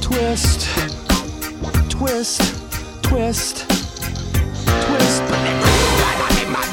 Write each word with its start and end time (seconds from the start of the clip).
Twist, 0.00 0.68
twist, 1.90 2.40
twist, 3.02 3.68
twist. 3.68 5.45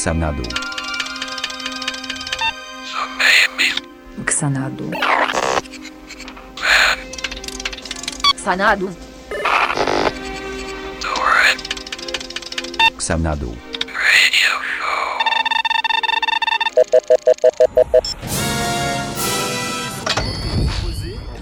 ksanadu. 0.00 0.44
Xanadu. 4.38 4.86
Xanadu. 8.44 8.88
Ksanadu. 12.96 13.50
Radio 14.00 14.52
show. 14.72 15.10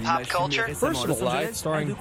Xanadu. 0.09 0.73
Xanadu. 1.61 1.93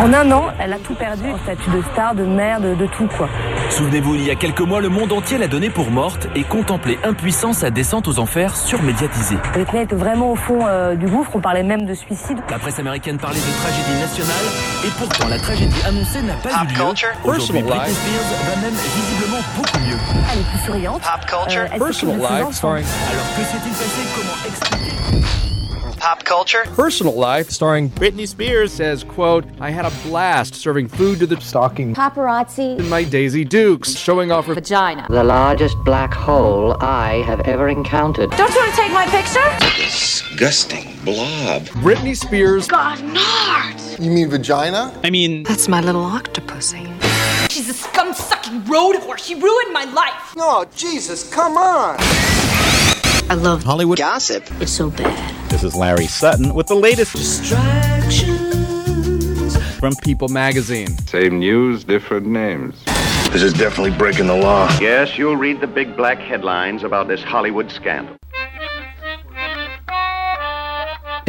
En 0.00 0.12
un 0.12 0.30
an, 0.32 0.44
elle 0.58 0.72
a 0.72 0.78
tout 0.78 0.94
perdu, 0.94 1.24
le 1.30 1.38
statut 1.38 1.70
de 1.70 1.82
star, 1.92 2.14
de 2.14 2.24
mère, 2.24 2.60
de, 2.60 2.74
de 2.74 2.86
tout 2.86 3.08
quoi. 3.16 3.28
Souvenez-vous, 3.70 4.14
il 4.14 4.24
y 4.24 4.30
a 4.30 4.34
quelques 4.34 4.60
mois, 4.60 4.80
le 4.80 4.88
monde 4.88 5.12
entier 5.12 5.38
l'a 5.38 5.48
donnée 5.48 5.70
pour 5.70 5.90
morte 5.90 6.28
et 6.34 6.44
contemplait 6.44 6.98
impuissant 7.04 7.52
sa 7.52 7.70
descente 7.70 8.08
aux 8.08 8.18
enfers 8.18 8.56
surmédiatisée. 8.56 9.36
Britney 9.52 9.82
était 9.82 9.94
vraiment 9.96 10.30
au 10.32 10.36
fond 10.36 10.66
euh, 10.66 10.94
du 10.94 11.06
gouffre, 11.06 11.30
on 11.34 11.40
parlait 11.40 11.62
même 11.62 11.86
de 11.86 11.94
suicide. 11.94 12.38
La 12.50 12.58
presse 12.58 12.78
américaine 12.78 13.18
parlait 13.18 13.40
de 13.40 13.62
tragédie 13.62 14.00
nationale 14.00 14.44
et 14.84 14.90
pourtant 14.98 15.28
la 15.28 15.38
tragédie 15.38 15.82
annoncée 15.86 16.22
n'a 16.22 16.34
pas 16.34 16.50
eu 16.64 16.68
lieu. 16.68 16.82
Aujourd'hui, 17.24 17.62
Britney 17.62 17.94
Spears 17.94 18.30
va 18.44 18.60
même 18.62 18.74
visiblement 18.74 19.42
beaucoup 19.56 19.78
mieux. 19.80 19.98
Elle 20.32 20.40
est 20.40 20.50
plus 20.50 20.66
souriante. 20.66 21.02
Euh, 21.04 21.66
elle 21.72 21.78
s'occupe 21.78 22.08
de 22.08 22.20
ses 22.20 22.42
enfants. 22.42 22.72
Alors 22.74 23.28
que 23.36 23.42
s'est-il 23.42 23.72
passé? 23.72 24.02
Comment 24.14 24.38
expliquer? 24.46 25.43
Pop 26.24 26.34
culture. 26.34 26.62
Personal 26.74 27.14
life 27.14 27.50
starring 27.50 27.90
Britney 27.90 28.26
Spears 28.26 28.72
says, 28.72 29.04
quote, 29.04 29.44
I 29.60 29.70
had 29.70 29.84
a 29.84 29.90
blast 30.08 30.54
serving 30.54 30.88
food 30.88 31.18
to 31.20 31.26
the 31.26 31.40
stalking 31.40 31.94
Paparazzi. 31.94 32.78
in 32.78 32.88
my 32.88 33.04
Daisy 33.04 33.44
Dukes, 33.44 33.94
showing 33.96 34.32
off 34.32 34.46
her 34.46 34.54
Vagina. 34.54 35.06
The 35.08 35.24
largest 35.24 35.76
black 35.84 36.12
hole 36.14 36.76
I 36.80 37.22
have 37.26 37.40
ever 37.40 37.68
encountered. 37.68 38.30
Don't 38.32 38.52
you 38.54 38.60
want 38.60 38.74
to 38.74 38.80
take 38.80 38.92
my 38.92 39.06
picture? 39.06 39.82
Disgusting 39.82 40.96
blob. 41.04 41.62
Britney 41.84 42.16
Spears. 42.16 42.66
God, 42.68 43.02
Nard! 43.04 44.00
You 44.00 44.10
mean 44.10 44.28
vagina? 44.30 44.98
I 45.04 45.10
mean, 45.10 45.42
That's 45.44 45.68
my 45.68 45.80
little 45.80 46.04
octopusy. 46.04 46.90
She's 47.50 47.68
a 47.68 47.74
scum-sucking 47.74 48.64
road 48.64 48.96
horse. 48.96 49.24
She 49.24 49.34
ruined 49.34 49.72
my 49.72 49.84
life. 49.84 50.34
Oh, 50.36 50.66
Jesus, 50.74 51.30
come 51.32 51.56
on. 51.56 51.96
I 53.30 53.34
love 53.34 53.62
Hollywood 53.62 53.98
gossip. 53.98 54.44
It's 54.60 54.72
so 54.72 54.90
bad. 54.90 55.43
This 55.54 55.62
is 55.62 55.76
Larry 55.76 56.08
Sutton 56.08 56.52
with 56.52 56.66
the 56.66 56.74
latest 56.74 57.14
from 59.78 59.94
People 60.02 60.26
magazine. 60.28 60.88
Same 61.06 61.38
news, 61.38 61.84
different 61.84 62.26
names. 62.26 62.74
This 63.30 63.44
is 63.44 63.52
definitely 63.52 63.96
breaking 63.96 64.26
the 64.26 64.34
law. 64.34 64.68
Yes, 64.80 65.16
you'll 65.16 65.36
read 65.36 65.60
the 65.60 65.68
big 65.68 65.96
black 65.96 66.18
headlines 66.18 66.82
about 66.82 67.06
this 67.06 67.22
Hollywood 67.22 67.70
scandal. 67.70 68.16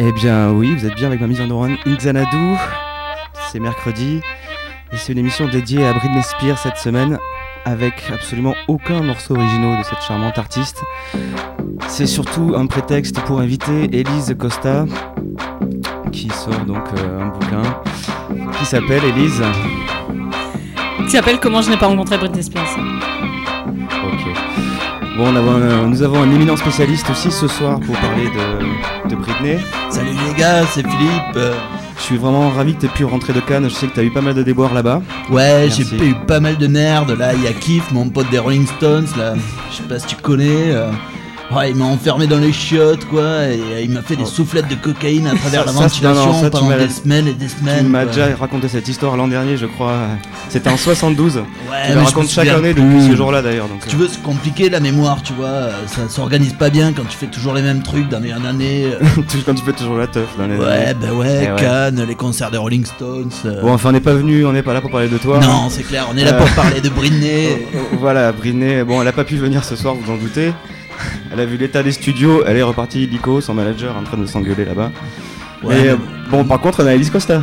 Eh 0.00 0.10
bien 0.20 0.50
oui, 0.58 0.74
vous 0.74 0.84
êtes 0.84 0.96
bien 0.96 1.06
avec 1.06 1.20
ma 1.20 1.28
mise 1.28 1.40
en 1.40 1.50
onde 1.52 1.78
Xanadu. 1.86 2.56
C'est 3.52 3.60
mercredi 3.60 4.20
et 4.92 4.96
c'est 4.96 5.12
une 5.12 5.18
émission 5.18 5.46
dédiée 5.46 5.86
à 5.86 5.92
Britney 5.92 6.24
Spears 6.24 6.58
cette 6.58 6.78
semaine 6.78 7.20
avec 7.66 7.94
absolument 8.14 8.54
aucun 8.68 9.02
morceau 9.02 9.34
original 9.36 9.78
de 9.80 9.84
cette 9.84 10.00
charmante 10.00 10.38
artiste. 10.38 10.82
C'est 11.88 12.06
surtout 12.06 12.54
un 12.56 12.66
prétexte 12.66 13.20
pour 13.22 13.40
inviter 13.40 13.90
Elise 13.92 14.34
Costa 14.38 14.86
qui 16.12 16.28
sort 16.30 16.64
donc 16.66 16.84
euh, 16.96 17.22
un 17.22 17.26
bouquin 17.26 17.62
qui 18.58 18.64
s'appelle 18.64 19.04
Elise. 19.04 19.42
Qui 21.04 21.10
s'appelle 21.10 21.38
Comment 21.40 21.60
je 21.60 21.70
n'ai 21.70 21.76
pas 21.76 21.86
rencontré 21.88 22.16
Britney 22.18 22.42
Spears. 22.42 22.76
Ok. 24.06 24.32
Bon, 25.18 25.24
on 25.32 25.36
a 25.36 25.40
un- 25.40 25.86
nous 25.88 26.02
avons 26.02 26.22
un 26.22 26.30
éminent 26.30 26.56
spécialiste 26.56 27.10
aussi 27.10 27.30
ce 27.32 27.48
soir 27.48 27.80
pour 27.80 27.96
parler 27.98 28.24
de, 28.28 29.08
de 29.10 29.16
Britney. 29.16 29.58
Salut 29.90 30.10
les 30.28 30.34
gars, 30.38 30.64
c'est 30.66 30.86
Philippe. 30.86 31.38
Je 31.98 32.02
suis 32.02 32.16
vraiment 32.18 32.50
ravi 32.50 32.74
que 32.74 32.80
tu 32.80 32.86
aies 32.86 32.90
pu 32.90 33.04
rentrer 33.04 33.32
de 33.32 33.40
Cannes. 33.40 33.68
Je 33.68 33.74
sais 33.74 33.86
que 33.88 33.94
tu 33.94 34.00
as 34.00 34.04
eu 34.04 34.10
pas 34.12 34.20
mal 34.20 34.34
de 34.34 34.42
déboires 34.42 34.72
là-bas. 34.74 35.02
Ouais, 35.30 35.68
j'ai 35.70 35.82
eu 36.06 36.14
pas 36.26 36.40
mal 36.40 36.56
de 36.56 36.66
merde. 36.66 37.10
Là, 37.18 37.34
il 37.34 37.42
y 37.42 37.48
a 37.48 37.52
Keith, 37.52 37.90
mon 37.90 38.08
pote 38.08 38.30
des 38.30 38.38
Rolling 38.38 38.66
Stones. 38.66 39.06
Là, 39.18 39.34
je 39.70 39.76
sais 39.76 39.82
pas 39.82 39.98
si 39.98 40.06
tu 40.06 40.16
connais. 40.16 40.72
euh, 40.72 40.90
Ouais, 41.54 41.70
il 41.70 41.76
m'a 41.76 41.84
enfermé 41.84 42.26
dans 42.26 42.38
les 42.38 42.52
chiottes, 42.52 43.04
quoi. 43.04 43.20
Et 43.46 43.60
euh, 43.60 43.80
il 43.84 43.90
m'a 43.90 44.02
fait 44.02 44.16
des 44.16 44.24
soufflettes 44.26 44.68
de 44.68 44.74
cocaïne 44.74 45.28
à 45.28 45.34
travers 45.36 45.64
Oh. 45.64 45.70
Ça- 45.70 45.72
la 45.72 45.72
ça, 45.72 45.72
non, 45.72 45.80
ventilation 46.26 46.40
ça, 46.42 46.50
pendant 46.50 46.76
des 46.76 46.88
semaines 46.88 47.28
et 47.28 47.32
des 47.34 47.48
semaines. 47.48 47.84
Tu 47.84 47.90
m'as 47.90 48.04
déjà 48.04 48.26
raconté 48.38 48.66
cette 48.68 48.88
histoire 48.88 49.16
l'an 49.16 49.28
dernier, 49.28 49.56
je 49.56 49.66
crois. 49.66 49.94
C'était 50.48 50.68
en 50.70 50.76
72. 50.76 51.34
tu 51.34 51.40
mais 51.70 51.94
racontes 52.02 52.28
chaque 52.28 52.48
année 52.48 52.74
depuis 52.74 53.00
ce 53.10 53.14
jour-là 53.16 53.42
d'ailleurs. 53.42 53.68
Si 53.84 53.88
tu 53.88 53.96
veux, 53.96 54.08
c'est 54.08 54.22
compliqué 54.22 54.68
la 54.68 54.80
mémoire, 54.80 55.22
tu 55.22 55.32
vois. 55.34 55.46
euh, 55.46 55.72
Ça 55.86 56.08
s'organise 56.08 56.52
pas 56.54 56.68
bien 56.68 56.92
quand 56.92 57.04
tu 57.08 57.16
fais 57.16 57.26
toujours 57.28 57.54
les 57.54 57.62
mêmes 57.62 57.82
trucs 57.82 58.08
d'année 58.08 58.34
en 58.34 58.44
année. 58.44 58.86
euh. 58.86 58.98
quand 59.46 59.54
tu 59.54 59.62
fais 59.62 59.72
toujours 59.72 59.96
la 59.98 60.08
teuf. 60.08 60.26
dans 60.36 60.48
les 60.48 60.56
Ouais, 60.56 60.66
années. 60.66 60.94
bah 61.00 61.12
ouais, 61.12 61.50
ouais. 61.52 61.56
Cannes, 61.60 62.04
les 62.08 62.14
concerts 62.16 62.50
des 62.50 62.58
Rolling 62.58 62.84
Stones. 62.84 63.30
euh. 63.44 63.62
Bon, 63.62 63.72
enfin, 63.72 63.90
on 63.90 63.92
n'est 63.92 64.00
pas 64.00 64.14
venu, 64.14 64.44
on 64.44 64.52
n'est 64.52 64.62
pas 64.64 64.74
là 64.74 64.80
pour 64.80 64.90
parler 64.90 65.08
de 65.08 65.16
toi. 65.18 65.38
Non, 65.38 65.68
c'est 65.70 65.84
clair, 65.84 66.08
on 66.12 66.16
est 66.16 66.24
là 66.24 66.32
pour 66.32 66.48
parler 66.50 66.80
de 66.80 66.88
Britney. 66.88 67.46
Euh, 67.46 67.78
voilà, 68.00 68.32
Britney, 68.32 68.82
bon, 68.82 69.00
elle 69.00 69.08
a 69.08 69.12
pas 69.12 69.24
pu 69.24 69.36
venir 69.36 69.62
ce 69.62 69.76
soir, 69.76 69.94
vous 69.94 70.12
en 70.12 70.16
doutez. 70.16 70.52
Elle 71.32 71.40
a 71.40 71.46
vu 71.46 71.56
l'état 71.56 71.82
des 71.82 71.92
studios, 71.92 72.44
elle 72.46 72.56
est 72.56 72.62
repartie 72.62 73.04
illico, 73.04 73.40
son 73.40 73.54
manager 73.54 73.96
en 73.96 74.02
train 74.02 74.16
de 74.16 74.26
s'engueuler 74.26 74.64
là-bas. 74.64 74.90
Ouais, 75.62 75.74
Mais 75.74 75.82
mais 75.82 75.88
euh, 75.90 75.96
bon, 76.30 76.44
par 76.44 76.60
contre, 76.60 76.82
on 76.82 76.86
a 76.86 76.94
Elise 76.94 77.10
Costa. 77.10 77.42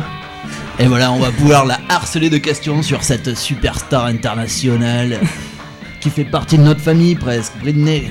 Et 0.78 0.86
voilà, 0.86 1.12
on 1.12 1.18
va 1.20 1.30
pouvoir 1.30 1.66
la 1.66 1.78
harceler 1.88 2.30
de 2.30 2.38
questions 2.38 2.82
sur 2.82 3.04
cette 3.04 3.36
superstar 3.36 4.06
internationale 4.06 5.20
qui 6.00 6.10
fait 6.10 6.24
partie 6.24 6.58
de 6.58 6.62
notre 6.62 6.80
famille 6.80 7.14
presque, 7.14 7.52
Britney. 7.60 8.10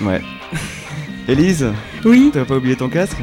Ouais. 0.00 0.22
Élise 1.26 1.66
Oui 2.04 2.30
T'as 2.32 2.44
pas 2.44 2.56
oublié 2.56 2.76
ton 2.76 2.88
casque? 2.88 3.18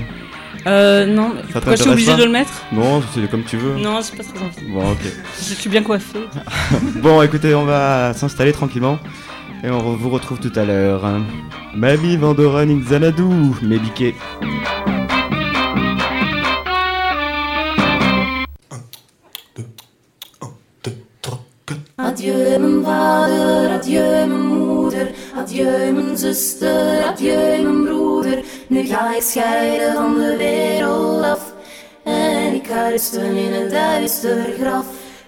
Euh, 0.68 1.06
non. 1.06 1.36
Pourquoi 1.52 1.76
je 1.76 1.82
suis 1.82 1.92
obligée 1.92 2.16
de 2.16 2.24
le 2.24 2.32
mettre? 2.32 2.52
Non, 2.72 3.02
c'est 3.14 3.30
comme 3.30 3.44
tu 3.44 3.58
veux. 3.58 3.76
Non, 3.76 4.00
j'ai 4.02 4.18
pas 4.18 4.24
très 4.24 4.44
envie. 4.44 4.72
Bon, 4.72 4.92
ok. 4.92 5.00
Je 5.38 5.54
suis 5.54 5.70
bien 5.70 5.84
coiffée. 5.84 6.26
bon, 7.02 7.22
écoutez, 7.22 7.54
on 7.54 7.66
va 7.66 8.14
s'installer 8.14 8.52
tranquillement. 8.52 9.00
Et 9.64 9.70
on 9.70 9.96
vous 9.96 10.10
retrouve 10.10 10.40
tout 10.40 10.52
à 10.56 10.66
l'heure. 10.66 11.04
Mamie 11.76 12.18
Vandoran 12.18 12.80
Xanadu, 12.82 13.24
mes 13.62 13.80
biquets. 13.80 14.16
Adieu 21.98 22.60
mijn 22.60 22.84
vader, 22.84 23.72
adieu 23.72 24.28
mijn 24.28 24.46
moeder, 24.46 25.08
adieu 25.36 25.92
mijn 25.94 26.18
zuster, 26.18 27.04
adieu 27.04 27.62
mijn 27.64 27.84
broeder. 27.84 28.44
Nu 28.68 28.86
ga 28.86 29.16
ik 29.16 29.22
scheiden 29.22 29.94
van 29.94 30.14
de 30.14 30.36
wereld 30.38 31.24
af 31.24 31.54
en 32.04 32.54
ik 32.54 32.68
ga 32.68 32.90
rusten 32.90 33.36
in 33.36 33.54
een 33.54 33.70
duister 33.70 34.54
graf. 34.60 34.86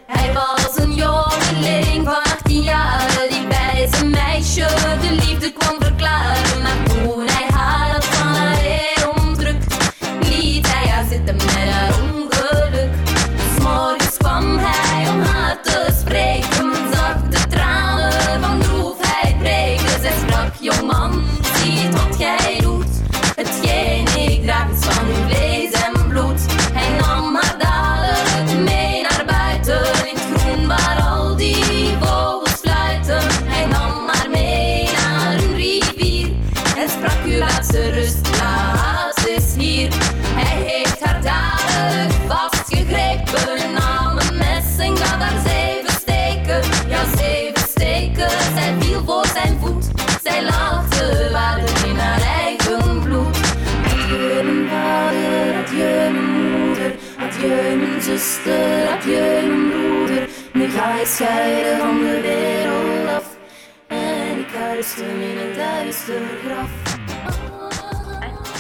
Hij 0.08 0.34
was 0.34 0.78
een 0.78 0.94
jongeling 0.94 2.06
van 2.06 2.24
18 2.24 2.62
jaar 2.62 3.28
deze 3.78 4.04
een 4.04 4.10
meisje, 4.10 4.68
de 5.02 5.12
liefde 5.12 5.52
kwam 5.52 5.87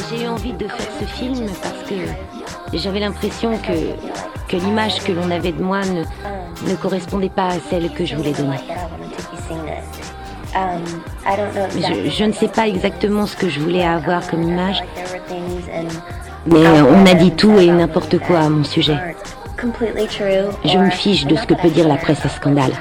J'ai 0.09 0.23
eu 0.23 0.27
envie 0.27 0.53
de 0.53 0.67
faire 0.67 0.87
ce 0.99 1.05
film 1.05 1.47
parce 1.61 1.89
que 1.89 1.95
j'avais 2.77 2.99
l'impression 2.99 3.57
que, 3.57 4.51
que 4.51 4.57
l'image 4.57 5.01
que 5.03 5.13
l'on 5.13 5.31
avait 5.31 5.53
de 5.53 5.61
moi 5.63 5.81
ne, 5.85 6.03
ne 6.69 6.75
correspondait 6.75 7.29
pas 7.29 7.47
à 7.47 7.59
celle 7.69 7.89
que 7.91 8.03
je 8.05 8.15
voulais 8.15 8.33
donner. 8.33 8.57
Je, 11.75 12.09
je 12.09 12.23
ne 12.25 12.33
sais 12.33 12.47
pas 12.49 12.67
exactement 12.67 13.25
ce 13.25 13.35
que 13.37 13.47
je 13.47 13.59
voulais 13.61 13.85
avoir 13.85 14.27
comme 14.29 14.43
image, 14.43 14.83
mais 16.47 16.67
on 16.81 17.05
a 17.05 17.13
dit 17.13 17.31
tout 17.31 17.57
et 17.59 17.67
n'importe 17.67 18.17
quoi 18.19 18.39
à 18.39 18.49
mon 18.49 18.63
sujet. 18.63 18.97
Je 20.65 20.77
me 20.77 20.89
fiche 20.89 21.25
de 21.25 21.35
ce 21.35 21.45
que 21.45 21.53
peut 21.53 21.69
dire 21.69 21.87
la 21.87 21.95
presse 21.97 22.25
à 22.25 22.29
scandale. 22.29 22.71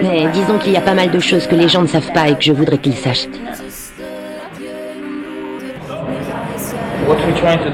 Mais 0.00 0.28
disons 0.32 0.58
qu'il 0.58 0.72
y 0.72 0.76
a 0.76 0.80
pas 0.80 0.94
mal 0.94 1.10
de 1.10 1.20
choses 1.20 1.46
que 1.46 1.54
les 1.54 1.68
gens 1.68 1.82
ne 1.82 1.86
savent 1.86 2.12
pas 2.12 2.28
et 2.28 2.36
que 2.36 2.42
je 2.42 2.52
voudrais 2.52 2.78
qu'ils 2.78 2.96
sachent. 2.96 3.28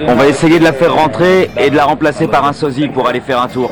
On 0.07 0.15
va 0.15 0.27
essayer 0.27 0.59
de 0.59 0.65
la 0.65 0.73
faire 0.73 0.95
rentrer 0.95 1.51
et 1.59 1.71
de 1.71 1.77
la 1.77 1.85
remplacer 1.85 2.27
par 2.27 2.45
un 2.47 2.53
sosie 2.53 2.89
pour 2.89 3.09
aller 3.09 3.21
faire 3.21 3.41
un 3.41 3.49
tour. 3.49 3.71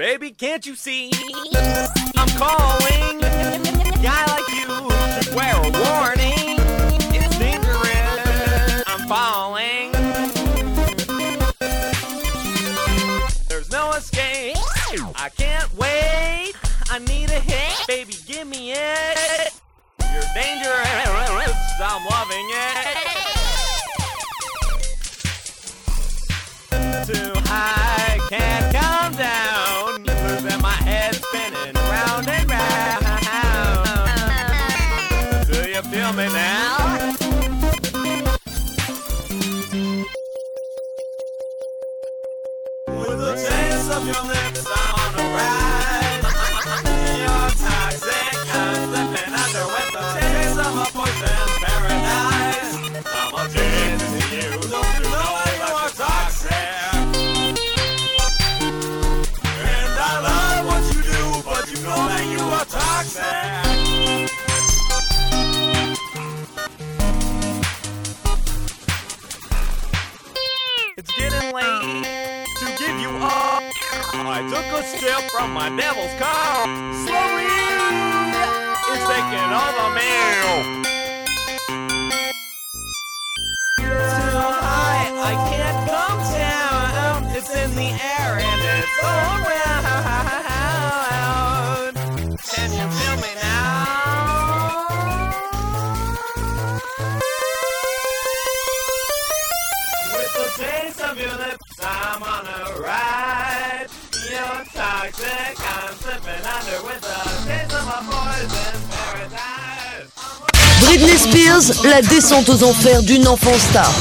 Baby, 0.00 0.32
can't 0.32 0.66
you 0.66 0.74
see? 0.74 1.10
I'm 2.16 2.28
calling. 2.38 3.20
Guy 4.02 4.24
like 4.26 4.48
you 4.56 4.88
wear 5.36 5.54
a 5.54 5.70
warning. 5.70 6.47
Escape. 13.98 14.56
I 15.16 15.28
can't 15.36 15.74
wait. 15.76 16.52
I 16.88 17.00
need 17.00 17.30
a 17.30 17.40
hit. 17.40 17.88
Baby, 17.88 18.14
give 18.28 18.46
me 18.46 18.70
it. 18.70 19.52
You're 20.12 20.22
dangerous. 20.34 21.58
I'm 21.82 22.04
loving 22.06 22.48
it. 22.48 23.37
Of 43.98 44.06
your 44.06 44.22
lips, 44.26 44.64
I'm 44.64 44.94
on 44.94 45.26
a 45.26 45.34
ride. 45.34 45.77
I 74.30 74.42
took 74.42 74.66
a 74.78 74.82
step 74.84 75.30
from 75.30 75.52
my 75.52 75.68
devil's 75.74 76.14
car. 76.20 76.66
Slowly, 77.06 77.48
it's 78.92 79.04
taking 79.08 79.50
over 79.64 79.88
me. 79.96 80.12
Too 83.78 83.88
high, 83.88 85.08
I 85.16 85.34
can't 85.48 85.80
come 85.88 86.20
down. 86.36 87.18
It's 87.34 87.52
in 87.56 87.70
the 87.74 87.88
air 87.88 88.38
and 88.38 88.60
it's 88.78 88.98
all 89.02 89.40
around. 89.48 90.36
Can 92.52 92.68
you 92.72 92.86
feel 92.98 93.17
toxic, 105.18 105.58
I'm 105.60 105.94
slipping 105.98 106.44
under 106.46 106.78
with 106.86 107.00
the 107.00 107.08
taste 107.46 107.72
of 107.72 107.86
a 107.88 108.02
poison 108.10 108.74
paradise. 108.90 110.08
Britney 110.80 111.18
Spears, 111.18 111.84
la 111.84 112.02
descente 112.02 112.48
aux 112.48 112.62
enfers 112.64 113.02
d'une 113.02 113.26
enfant 113.26 113.58
star. 113.58 113.92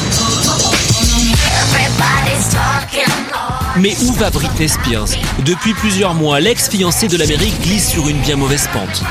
Mais 3.78 3.96
où 4.04 4.14
va 4.14 4.30
Britney 4.30 4.68
Spears? 4.68 5.10
Depuis 5.40 5.74
plusieurs 5.74 6.14
mois, 6.14 6.40
l'ex-fiancée 6.40 7.08
de 7.08 7.18
l'Amérique 7.18 7.62
glisse 7.62 7.90
sur 7.90 8.08
une 8.08 8.20
bien 8.20 8.36
mauvaise 8.36 8.68
pente. 8.74 9.04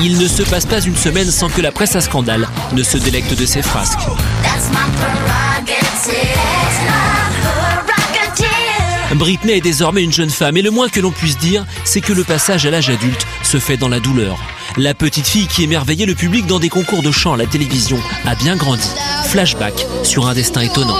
Il 0.00 0.18
ne 0.18 0.26
se 0.26 0.42
passe 0.42 0.66
pas 0.66 0.80
une 0.80 0.96
semaine 0.96 1.30
sans 1.30 1.48
que 1.48 1.60
la 1.60 1.70
presse 1.70 1.94
à 1.94 2.00
scandale 2.00 2.48
ne 2.72 2.82
se 2.82 2.98
délecte 2.98 3.34
de 3.34 3.46
ses 3.46 3.62
frasques. 3.62 4.00
Britney 9.14 9.58
est 9.58 9.60
désormais 9.60 10.02
une 10.02 10.12
jeune 10.12 10.30
femme 10.30 10.56
et 10.56 10.62
le 10.62 10.70
moins 10.70 10.88
que 10.88 11.00
l'on 11.00 11.10
puisse 11.10 11.38
dire, 11.38 11.64
c'est 11.84 12.00
que 12.00 12.12
le 12.12 12.24
passage 12.24 12.66
à 12.66 12.70
l'âge 12.70 12.90
adulte 12.90 13.26
se 13.42 13.58
fait 13.58 13.76
dans 13.76 13.88
la 13.88 14.00
douleur. 14.00 14.38
La 14.76 14.94
petite 14.94 15.26
fille 15.26 15.46
qui 15.46 15.62
émerveillait 15.62 16.06
le 16.06 16.14
public 16.14 16.46
dans 16.46 16.58
des 16.58 16.68
concours 16.68 17.02
de 17.02 17.10
chant 17.10 17.34
à 17.34 17.36
la 17.36 17.46
télévision 17.46 17.98
a 18.24 18.34
bien 18.34 18.56
grandi. 18.56 18.88
Flashback 19.26 19.86
sur 20.02 20.26
un 20.26 20.34
destin 20.34 20.62
étonnant. 20.62 20.96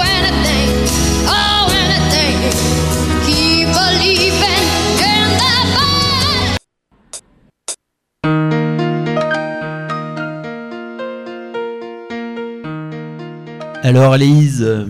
Alors, 13.84 14.14
euh, 14.14 14.86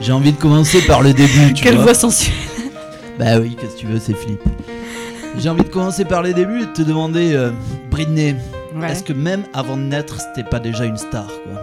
j'ai 0.00 0.12
envie 0.12 0.32
de 0.32 0.38
commencer 0.38 0.80
par 0.82 1.02
le 1.02 1.12
début. 1.12 1.52
Tu 1.54 1.62
Quelle 1.62 1.74
vois. 1.74 1.84
voix 1.84 1.94
sensuelle. 1.94 2.34
Bah 3.18 3.38
oui, 3.40 3.56
qu'est-ce 3.60 3.74
que 3.74 3.80
tu 3.80 3.86
veux, 3.86 3.98
c'est 3.98 4.14
Philippe. 4.16 4.42
J'ai 5.38 5.48
envie 5.48 5.64
de 5.64 5.68
commencer 5.68 6.04
par 6.04 6.22
les 6.22 6.34
débuts 6.34 6.62
et 6.62 6.66
de 6.66 6.72
te 6.72 6.82
demander, 6.82 7.32
euh, 7.34 7.50
Britney, 7.90 8.36
Ouais. 8.74 8.90
est-ce 8.90 9.02
que 9.02 9.12
même 9.12 9.42
avant 9.52 9.76
de 9.76 9.82
naître, 9.82 10.18
c'était 10.20 10.48
pas 10.48 10.58
déjà 10.58 10.84
une 10.84 10.96
star 10.96 11.26
quoi? 11.26 11.62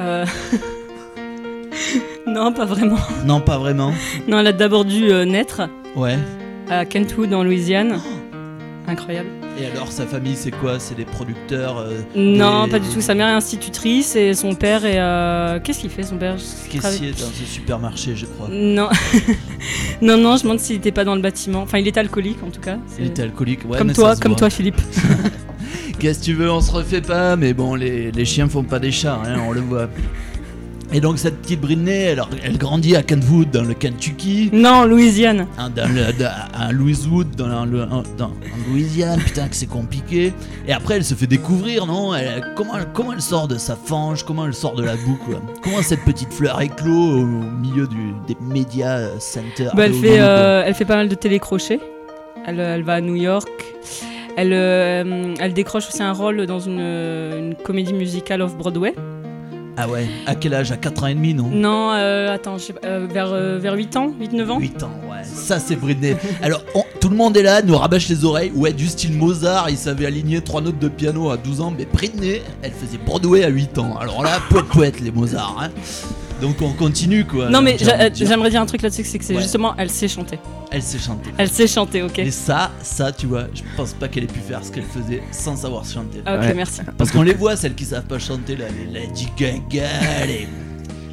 Euh, 0.00 0.24
non, 2.26 2.52
pas 2.52 2.64
vraiment. 2.64 2.96
Non, 3.26 3.40
pas 3.40 3.58
vraiment. 3.58 3.92
Non, 4.28 4.38
elle 4.38 4.46
a 4.46 4.52
d'abord 4.52 4.84
dû 4.84 5.10
euh, 5.12 5.24
naître 5.24 5.62
Ouais. 5.96 6.18
à 6.70 6.84
Kentwood 6.86 7.32
en 7.34 7.42
Louisiane. 7.44 8.00
Incroyable. 8.86 9.28
Et 9.60 9.66
alors, 9.66 9.92
sa 9.92 10.06
famille, 10.06 10.36
c'est 10.36 10.50
quoi? 10.52 10.78
C'est 10.78 10.94
des 10.94 11.04
producteurs 11.04 11.78
euh, 11.78 12.00
Non, 12.16 12.64
des- 12.64 12.70
pas 12.70 12.78
du 12.78 12.88
tout. 12.88 13.00
Sa 13.00 13.14
mère 13.14 13.28
est 13.28 13.32
institutrice 13.32 14.16
et 14.16 14.32
son 14.34 14.54
père 14.54 14.84
est. 14.86 14.98
euh, 14.98 15.58
Qu'est-ce 15.62 15.80
qu'il 15.80 15.90
fait 15.90 16.02
son 16.02 16.16
père? 16.16 16.36
Caissier 16.70 17.12
dans 17.12 17.26
un 17.26 17.46
supermarché, 17.46 18.16
je 18.16 18.26
crois. 18.26 18.48
Non. 18.50 18.88
non, 20.02 20.16
non, 20.16 20.36
je 20.36 20.42
me 20.42 20.42
demande 20.44 20.60
s'il 20.60 20.76
était 20.76 20.92
pas 20.92 21.04
dans 21.04 21.14
le 21.14 21.20
bâtiment. 21.20 21.62
Enfin, 21.62 21.78
il 21.78 21.86
était 21.88 22.00
alcoolique 22.00 22.42
en 22.42 22.50
tout 22.50 22.60
cas. 22.60 22.78
Il 22.98 23.06
était 23.06 23.22
alcoolique, 23.22 23.60
ouais. 23.68 23.76
comme 23.78 23.88
mais 23.88 23.92
toi, 23.92 24.10
ça 24.10 24.16
se 24.16 24.20
comme 24.20 24.32
voit. 24.32 24.38
toi, 24.38 24.50
Philippe. 24.50 24.80
Qu'est-ce 25.98 26.20
que 26.20 26.24
tu 26.24 26.32
veux, 26.34 26.50
on 26.50 26.62
se 26.62 26.72
refait 26.72 27.02
pas, 27.02 27.36
mais 27.36 27.52
bon, 27.52 27.74
les, 27.74 28.10
les 28.10 28.24
chiens 28.24 28.48
font 28.48 28.64
pas 28.64 28.78
des 28.78 28.90
chats, 28.90 29.20
hein, 29.26 29.36
on 29.46 29.52
le 29.52 29.60
voit. 29.60 29.88
Et 30.92 31.00
donc, 31.00 31.18
cette 31.20 31.36
petite 31.42 31.60
Britney, 31.60 31.92
elle, 31.92 32.22
elle 32.42 32.58
grandit 32.58 32.96
à 32.96 33.02
Kentwood, 33.04 33.50
dans 33.52 33.62
le 33.62 33.74
Kentucky. 33.74 34.50
Non, 34.52 34.84
Louisiane. 34.84 35.46
Hein, 35.56 35.70
dans 35.74 35.88
le, 35.88 36.12
dans- 36.18 36.32
à 36.52 36.72
Louiswood, 36.72 37.36
dans, 37.36 37.64
le- 37.64 37.86
dans- 38.18 38.24
en 38.26 38.32
Louisiane, 38.72 39.20
putain 39.20 39.46
que 39.46 39.54
c'est 39.54 39.68
compliqué. 39.68 40.32
Et 40.66 40.72
après, 40.72 40.96
elle 40.96 41.04
se 41.04 41.14
fait 41.14 41.28
découvrir, 41.28 41.86
non? 41.86 42.12
Elle- 42.14 42.44
comment, 42.56 42.76
elle- 42.76 42.88
comment 42.92 43.12
elle 43.12 43.20
sort 43.22 43.46
de 43.46 43.56
sa 43.56 43.76
fange? 43.76 44.24
Comment 44.24 44.46
elle 44.46 44.54
sort 44.54 44.74
de 44.74 44.82
la 44.82 44.96
boue, 44.96 45.16
quoi? 45.24 45.40
Comment 45.62 45.80
cette 45.82 46.04
petite 46.04 46.32
fleur 46.32 46.60
éclot 46.60 46.90
au 47.20 47.24
milieu 47.24 47.86
du, 47.86 48.12
des 48.26 48.36
médias 48.40 48.98
euh, 48.98 49.18
centers 49.20 49.72
Bah, 49.76 49.84
elle, 49.86 49.94
fait, 49.94 50.18
euh, 50.20 50.64
elle 50.66 50.74
fait 50.74 50.84
pas 50.84 50.96
mal 50.96 51.08
de 51.08 51.14
télécrochets. 51.14 51.78
Elle, 52.46 52.58
euh, 52.58 52.74
elle 52.74 52.82
va 52.82 52.94
à 52.94 53.00
New 53.00 53.14
York. 53.14 53.48
Elle, 54.36 54.52
euh, 54.52 55.34
elle 55.38 55.52
décroche 55.54 55.86
aussi 55.88 56.02
un 56.02 56.12
rôle 56.12 56.46
dans 56.46 56.58
une, 56.60 56.80
une 56.80 57.54
comédie 57.62 57.92
musicale 57.92 58.42
off-Broadway. 58.42 58.94
Ah 59.82 59.88
ouais, 59.88 60.06
à 60.26 60.34
quel 60.34 60.52
âge? 60.52 60.70
À 60.72 60.76
4 60.76 61.04
ans 61.04 61.06
et 61.06 61.14
demi, 61.14 61.32
non? 61.32 61.48
Non, 61.48 61.92
euh, 61.92 62.34
attends, 62.34 62.58
je 62.58 62.64
sais 62.64 62.72
pas, 62.74 62.86
euh, 62.86 63.06
vers, 63.10 63.32
euh, 63.32 63.58
vers 63.58 63.74
8 63.74 63.96
ans 63.96 64.12
8-9 64.20 64.50
ans 64.50 64.58
8 64.60 64.82
ans, 64.82 64.90
ouais. 65.10 65.22
Ça, 65.24 65.58
c'est 65.58 65.76
Britney. 65.76 66.16
Alors, 66.42 66.62
on- 66.74 66.84
tout 67.00 67.08
le 67.08 67.16
monde 67.16 67.34
est 67.36 67.42
là, 67.42 67.62
nous 67.62 67.76
rabâche 67.76 68.08
les 68.10 68.24
oreilles. 68.26 68.52
Ouais, 68.54 68.74
du 68.74 68.86
style 68.88 69.14
Mozart, 69.16 69.70
il 69.70 69.78
savait 69.78 70.04
aligner 70.04 70.42
trois 70.42 70.60
notes 70.60 70.78
de 70.78 70.88
piano 70.88 71.30
à 71.30 71.38
12 71.38 71.62
ans. 71.62 71.72
Mais 71.76 71.86
Britney, 71.86 72.42
elle 72.60 72.72
faisait 72.72 72.98
Broadway 72.98 73.42
à 73.42 73.48
8 73.48 73.78
ans. 73.78 73.96
Alors 73.98 74.22
là, 74.22 74.38
poète 74.50 74.66
poète 74.66 75.00
les 75.00 75.10
Mozart. 75.10 75.56
Hein. 75.62 75.70
Donc 76.40 76.62
on 76.62 76.72
continue 76.72 77.24
quoi. 77.24 77.48
Non, 77.50 77.60
mais 77.62 77.74
dire. 77.74 78.10
j'aimerais 78.14 78.50
dire 78.50 78.60
un 78.62 78.66
truc 78.66 78.82
là-dessus, 78.82 79.04
c'est 79.04 79.18
que 79.18 79.24
c'est 79.24 79.34
Ouais. 79.34 79.42
justement, 79.42 79.74
elle 79.76 79.90
sait 79.90 80.08
chanter. 80.08 80.38
Elle 80.70 80.82
sait 80.82 80.98
chanter. 80.98 81.30
Elle 81.36 81.50
sait 81.50 81.66
chanter, 81.66 82.02
ok. 82.02 82.18
Et 82.20 82.30
ça, 82.30 82.70
ça, 82.82 83.12
tu 83.12 83.26
vois, 83.26 83.44
je 83.54 83.62
pense 83.76 83.92
pas 83.92 84.08
qu'elle 84.08 84.24
ait 84.24 84.28
pu 84.28 84.40
faire 84.40 84.64
ce 84.64 84.70
qu'elle 84.70 84.84
faisait 84.84 85.22
sans 85.32 85.56
savoir 85.56 85.84
chanter. 85.84 86.20
Ah, 86.24 86.36
ok, 86.36 86.40
Ouais. 86.42 86.54
merci. 86.54 86.80
Parce 86.96 87.10
qu'on 87.10 87.22
les 87.22 87.34
voit, 87.34 87.56
celles 87.56 87.74
qui 87.74 87.84
savent 87.84 88.04
pas 88.06 88.18
chanter, 88.18 88.56
là, 88.56 88.66
les 88.68 89.00
Lady 89.00 89.28
Gaga, 89.36 89.88
les, 90.26 90.46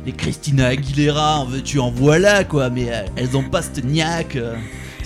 les 0.06 0.12
Christina 0.12 0.68
Aguilera, 0.68 1.40
en 1.40 1.46
veux-tu, 1.46 1.80
en 1.80 1.90
voilà, 1.92 2.44
quoi. 2.44 2.70
Mais 2.70 2.88
euh, 2.92 3.02
elles 3.16 3.36
ont 3.36 3.44
pas 3.50 3.62
cette 3.64 3.84
niaque, 3.84 4.36
euh, 4.36 4.56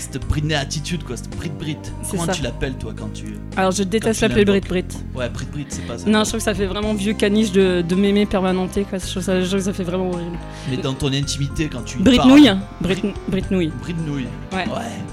cette 0.02 0.26
Britney 0.28 0.54
attitude, 0.54 1.02
quoi, 1.04 1.16
cette 1.16 1.30
Brit 1.36 1.50
Brit. 1.58 1.76
C'est 2.02 2.10
Comment 2.12 2.26
ça. 2.26 2.32
tu 2.32 2.42
l'appelles, 2.42 2.74
toi, 2.74 2.92
quand 2.96 3.12
tu. 3.12 3.24
Alors, 3.56 3.70
je 3.72 3.82
déteste 3.82 4.20
l'appeler 4.20 4.44
Brit 4.44 4.60
l'invoques 4.60 4.68
Brit. 4.68 4.84
Ouais, 5.14 5.28
Brit 5.28 5.46
Brit, 5.52 5.66
c'est 5.68 5.86
pas 5.86 5.98
ça. 5.98 6.08
Non, 6.08 6.24
je 6.24 6.28
trouve 6.28 6.38
que 6.40 6.44
ça 6.44 6.54
fait 6.54 6.66
vraiment 6.66 6.94
vieux 6.94 7.12
caniche 7.14 7.52
de, 7.52 7.82
de 7.86 7.94
mémé 7.94 8.26
permanenté, 8.26 8.84
quoi. 8.84 8.98
Je 8.98 9.06
trouve, 9.10 9.22
ça, 9.22 9.40
je 9.40 9.46
trouve 9.46 9.58
que 9.60 9.64
ça 9.64 9.72
fait 9.72 9.82
vraiment 9.84 10.10
horrible. 10.10 10.36
Mais 10.70 10.76
dans 10.76 10.94
ton 10.94 11.12
intimité, 11.12 11.68
quand 11.72 11.82
tu. 11.84 11.98
Brit 11.98 12.16
parles- 12.16 12.28
Nouille 12.30 12.50
Brit, 12.80 13.02
Brit 13.28 13.44
Nouille. 13.50 13.72
Brit 13.82 13.94
Nouille. 14.06 14.26
Ouais. 14.52 14.64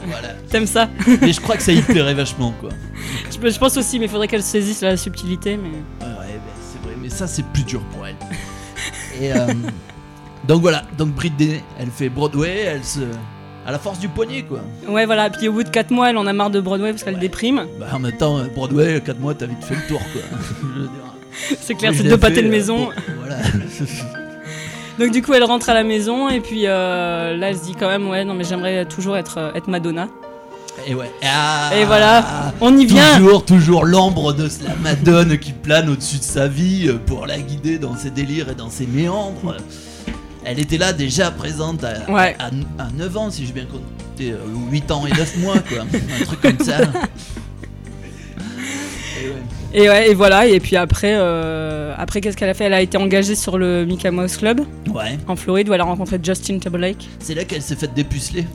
voilà. 0.07 0.29
T'aimes 0.49 0.67
ça? 0.67 0.89
Mais 1.21 1.31
je 1.33 1.39
crois 1.41 1.55
que 1.57 1.63
ça 1.63 1.71
y 1.71 1.81
plairait 1.81 2.13
vachement, 2.15 2.53
quoi. 2.59 2.69
je, 3.31 3.49
je 3.49 3.57
pense 3.59 3.77
aussi, 3.77 3.99
mais 3.99 4.05
il 4.05 4.11
faudrait 4.11 4.27
qu'elle 4.27 4.43
saisisse 4.43 4.81
la 4.81 4.97
subtilité, 4.97 5.57
mais. 5.57 5.69
Ouais, 5.69 6.13
ouais, 6.13 6.33
ben, 6.33 6.41
c'est 6.71 6.81
vrai, 6.85 6.95
mais 7.01 7.09
ça 7.09 7.27
c'est 7.27 7.45
plus 7.45 7.63
dur 7.63 7.81
pour 7.93 8.05
elle. 8.07 8.15
Et 9.21 9.33
euh, 9.33 9.53
donc 10.47 10.61
voilà, 10.61 10.83
donc 10.97 11.09
Britney, 11.09 11.61
elle 11.79 11.89
fait 11.91 12.09
Broadway, 12.09 12.59
elle 12.59 12.83
se. 12.83 13.01
À 13.65 13.71
la 13.71 13.79
force 13.79 13.99
du 13.99 14.07
poignet 14.07 14.43
quoi. 14.43 14.59
Ouais, 14.87 15.05
voilà. 15.05 15.29
Puis 15.29 15.47
au 15.47 15.53
bout 15.53 15.63
de 15.63 15.69
4 15.69 15.91
mois, 15.91 16.09
elle 16.09 16.17
en 16.17 16.27
a 16.27 16.33
marre 16.33 16.49
de 16.49 16.59
Broadway 16.59 16.91
parce 16.91 17.03
qu'elle 17.03 17.19
déprime. 17.19 17.65
Bah 17.79 17.87
en 17.93 17.99
même 17.99 18.17
temps, 18.17 18.37
euh, 18.39 18.45
Broadway, 18.55 19.01
4 19.05 19.19
mois, 19.19 19.33
t'as 19.33 19.45
vite 19.45 19.63
fait 19.63 19.75
le 19.75 19.87
tour 19.87 20.01
quoi. 20.11 20.21
C'est 21.61 21.75
clair, 21.75 21.93
c'est 21.95 22.03
deux 22.03 22.17
pâtés 22.17 22.41
de 22.41 22.47
euh, 22.47 22.51
maison. 22.51 22.85
bon, 22.85 22.91
voilà. 23.19 23.37
Donc 24.99 25.11
du 25.11 25.21
coup, 25.21 25.33
elle 25.33 25.45
rentre 25.45 25.69
à 25.69 25.73
la 25.73 25.83
maison 25.85 26.27
et 26.27 26.41
puis 26.41 26.63
euh, 26.65 27.37
là, 27.37 27.49
elle 27.49 27.57
se 27.57 27.63
dit 27.63 27.73
quand 27.79 27.87
même, 27.87 28.09
ouais, 28.09 28.25
non, 28.25 28.33
mais 28.33 28.43
j'aimerais 28.43 28.85
toujours 28.85 29.15
être, 29.15 29.37
euh, 29.37 29.53
être 29.53 29.69
Madonna. 29.69 30.09
Et 30.85 30.93
ouais. 30.95 31.09
Ah, 31.23 31.69
Et 31.73 31.85
voilà, 31.85 32.53
on 32.59 32.77
y 32.77 32.85
vient. 32.85 33.17
Toujours, 33.17 33.45
toujours 33.45 33.85
l'ombre 33.85 34.33
de 34.33 34.49
la 34.63 34.75
Madone 34.81 35.37
qui 35.37 35.53
plane 35.53 35.89
au-dessus 35.89 36.17
de 36.17 36.23
sa 36.23 36.47
vie 36.47 36.87
euh, 36.89 36.97
pour 37.05 37.27
la 37.27 37.37
guider 37.39 37.79
dans 37.79 37.95
ses 37.95 38.09
délires 38.09 38.49
et 38.49 38.55
dans 38.55 38.69
ses 38.69 38.87
méandres. 38.87 39.55
Elle 40.45 40.59
était 40.59 40.77
là 40.77 40.93
déjà 40.93 41.31
présente 41.31 41.83
à, 41.83 42.09
Ouais. 42.09 42.35
à, 42.39 42.47
à 42.81 42.87
9 42.95 43.17
ans, 43.17 43.29
si 43.29 43.45
j'ai 43.45 43.51
bien 43.53 43.65
compté, 43.65 44.31
euh, 44.31 44.37
ou 44.55 44.71
8 44.71 44.89
ans 44.91 45.05
et 45.05 45.09
9 45.11 45.37
mois, 45.39 45.55
quoi. 45.59 45.79
Un 46.21 46.25
truc 46.25 46.41
comme 46.41 46.59
ça. 46.65 46.77
Et 49.21 49.27
ouais. 49.27 49.33
Et 49.73 49.89
ouais, 49.89 50.11
et 50.11 50.13
voilà. 50.15 50.47
Et 50.47 50.59
puis 50.59 50.75
après, 50.77 51.13
euh, 51.15 51.93
après 51.97 52.21
qu'est-ce 52.21 52.37
qu'elle 52.37 52.49
a 52.49 52.53
fait? 52.53 52.63
Elle 52.65 52.73
a 52.73 52.81
été 52.81 52.97
engagée 52.97 53.35
sur 53.35 53.57
le 53.57 53.85
Mickey 53.85 54.09
Mouse 54.09 54.37
Club. 54.37 54.61
Ouais. 54.93 55.17
En 55.27 55.35
Floride 55.35 55.69
où 55.69 55.73
elle 55.73 55.81
a 55.81 55.83
rencontré 55.83 56.17
Justin 56.23 56.57
Timberlake. 56.59 57.07
C'est 57.19 57.35
là 57.35 57.43
qu'elle 57.43 57.61
s'est 57.61 57.75
faite 57.75 57.93
dépuceler. 57.93 58.45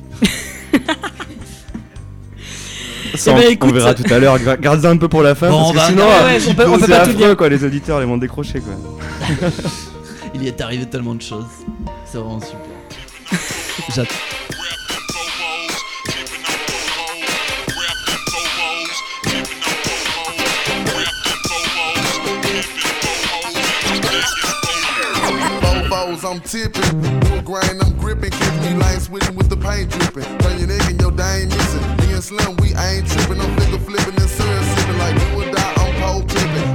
Ça, 3.15 3.31
Eh 3.31 3.47
on, 3.47 3.51
écoute, 3.51 3.71
on 3.71 3.75
verra 3.75 3.95
tout 3.95 4.13
à 4.13 4.19
l'heure. 4.19 4.39
Garde-en 4.61 4.89
un 4.89 4.97
peu 4.97 5.07
pour 5.09 5.23
la 5.23 5.37
fin. 5.37 5.49
Bon, 5.49 5.69
on 5.69 5.73
parce 5.73 5.91
que 5.91 5.95
va 5.95 6.03
sinon, 6.03 6.05
ouais, 6.27 6.39
on 6.49 6.55
peut- 6.55 6.65
peu, 6.65 6.69
on 6.71 6.73
peut 6.75 6.81
pas 6.81 6.87
tout 6.87 7.11
affreux, 7.11 7.15
dire. 7.15 7.37
quoi. 7.37 7.49
Les 7.49 7.63
auditeurs, 7.63 8.01
ils 8.03 8.09
vont 8.09 8.17
décrocher 8.17 8.61
quoi. 8.61 8.75
Il 10.35 10.43
y 10.43 10.49
est 10.49 10.61
arrivé 10.61 10.87
tellement 10.87 11.15
de 11.15 11.23
choses. 11.23 11.47
C'est 12.05 12.19
vraiment 12.19 12.41
super. 12.41 12.61
J'attends. 13.95 14.15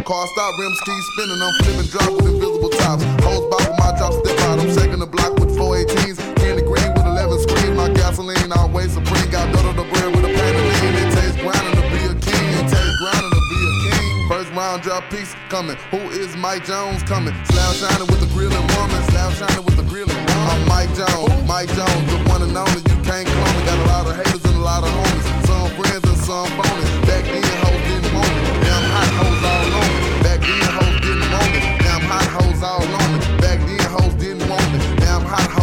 Car 0.03 0.25
stop, 0.27 0.57
rims 0.57 0.79
keep 0.81 1.03
spinning. 1.13 1.41
I'm 1.41 1.53
flipping 1.61 1.89
drops 1.91 2.13
with 2.17 2.33
invisible 2.33 2.69
tops. 2.69 3.03
Hoes 3.25 3.45
bop 3.49 3.61
with 3.61 3.77
my 3.77 3.91
drop 3.97 4.13
step 4.13 4.39
out. 4.47 4.59
I'm 4.59 4.71
shaking 4.73 4.99
the 4.99 5.05
block 5.05 5.37
with 5.39 5.53
418s. 5.57 6.17
Candy 6.37 6.63
green 6.63 6.89
with 6.93 7.05
11 7.05 7.39
screens. 7.39 7.75
My 7.77 7.89
gasoline 7.89 8.51
always 8.51 8.93
supreme. 8.93 9.29
Got 9.29 9.53
dodo 9.53 9.73
the 9.73 9.85
bread 9.91 10.09
with 10.15 10.25
a 10.25 10.31
pan 10.33 10.53
of 10.55 10.65
lean. 10.65 10.93
It 11.03 11.09
tastes 11.13 11.37
grinding 11.41 11.75
to 11.77 11.85
be 11.93 12.01
a 12.09 12.15
king. 12.17 12.47
It 12.57 12.67
tastes 12.71 12.97
grinding 13.01 13.33
to 13.33 13.43
be 13.51 13.59
a 13.59 13.73
king. 13.85 14.29
First 14.29 14.49
round 14.53 14.81
drop 14.81 15.03
piece 15.09 15.35
coming. 15.49 15.77
Who 15.91 16.01
is 16.15 16.35
Mike 16.37 16.65
Jones 16.65 17.03
coming? 17.03 17.35
Slab 17.51 17.75
shining 17.75 18.07
with 18.07 18.21
the 18.21 18.29
grilling 18.33 18.65
woman. 18.79 19.01
Slab 19.11 19.33
shining 19.35 19.65
with 19.65 19.77
the 19.77 19.85
grilling 19.85 20.15
woman. 20.15 20.49
I'm 20.53 20.61
Mike 20.67 20.93
Jones. 20.95 21.33
Mike 21.45 21.69
Jones, 21.75 22.05
the 22.09 22.17
one 22.29 22.41
and 22.41 22.55
only. 22.55 22.81
You 22.87 22.97
can't 23.03 23.27
clone 23.27 23.53
me. 23.57 23.61
Got 23.65 23.77
a 23.77 23.87
lot 23.89 24.03
of 24.07 24.15
haters 24.15 24.43
and 24.45 24.57
a 24.57 24.63
lot 24.63 24.81
of 24.85 24.89
homies. 24.89 25.27
Some 25.49 25.69
friends 25.77 26.05
and 26.07 26.19
some 26.23 26.49
phonies. 26.57 26.89
Back 27.05 27.25
then, 27.25 27.48
all 32.63 32.81
on 32.81 33.13
me. 33.13 33.19
Back 33.41 33.59
then, 33.65 33.79
hoes 33.79 34.13
didn't 34.15 34.47
want 34.49 34.63
me. 34.73 34.79
Damn 34.97 35.21
hot 35.21 35.58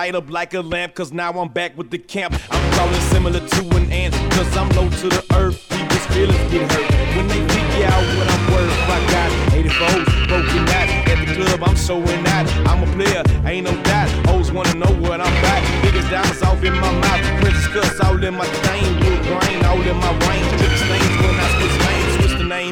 light 0.00 0.14
up 0.14 0.30
like 0.30 0.54
a 0.54 0.62
lamp, 0.62 0.94
cause 0.94 1.12
now 1.12 1.30
I'm 1.30 1.52
back 1.52 1.76
with 1.76 1.90
the 1.90 1.98
camp. 1.98 2.32
I'm 2.50 2.64
crawling 2.72 3.04
similar 3.12 3.40
to 3.46 3.62
an 3.76 3.92
ant, 3.92 4.14
cause 4.32 4.56
I'm 4.56 4.70
low 4.70 4.88
to 4.88 5.08
the 5.16 5.22
earth. 5.34 5.60
People's 5.68 6.06
feelings 6.14 6.44
get 6.50 6.64
hurt 6.72 6.88
when 7.16 7.28
they 7.28 7.40
figure 7.52 7.84
out 7.84 8.04
what 8.16 8.28
I'm 8.34 8.44
worth. 8.52 8.76
I 8.96 8.98
got 9.14 9.28
84s, 9.60 10.08
broken 10.26 10.64
out 10.78 10.88
at 11.12 11.18
the 11.20 11.34
club, 11.36 11.60
I'm 11.68 11.76
showing 11.76 12.22
out. 12.32 12.46
I'm 12.70 12.80
a 12.82 12.88
player, 12.96 13.22
ain't 13.44 13.66
no 13.68 13.74
doubt. 13.82 14.08
Hoes 14.28 14.50
wanna 14.50 14.74
know 14.82 14.92
what 15.04 15.20
I'm 15.20 15.36
back. 15.44 15.60
Biggest 15.82 16.08
diamonds 16.08 16.42
off 16.48 16.64
in 16.64 16.72
my 16.80 16.92
mouth, 17.04 17.22
princess 17.42 17.68
cuss 17.68 18.00
all 18.00 18.24
in 18.24 18.34
my 18.34 18.48
thing, 18.64 18.84
blue 19.00 19.20
grain 19.28 19.60
all 19.68 19.82
in 19.90 19.96
my 20.06 20.12
range. 20.24 20.48
Trip 20.60 20.74
stains 20.80 21.16
when 21.20 21.36
I 21.44 21.59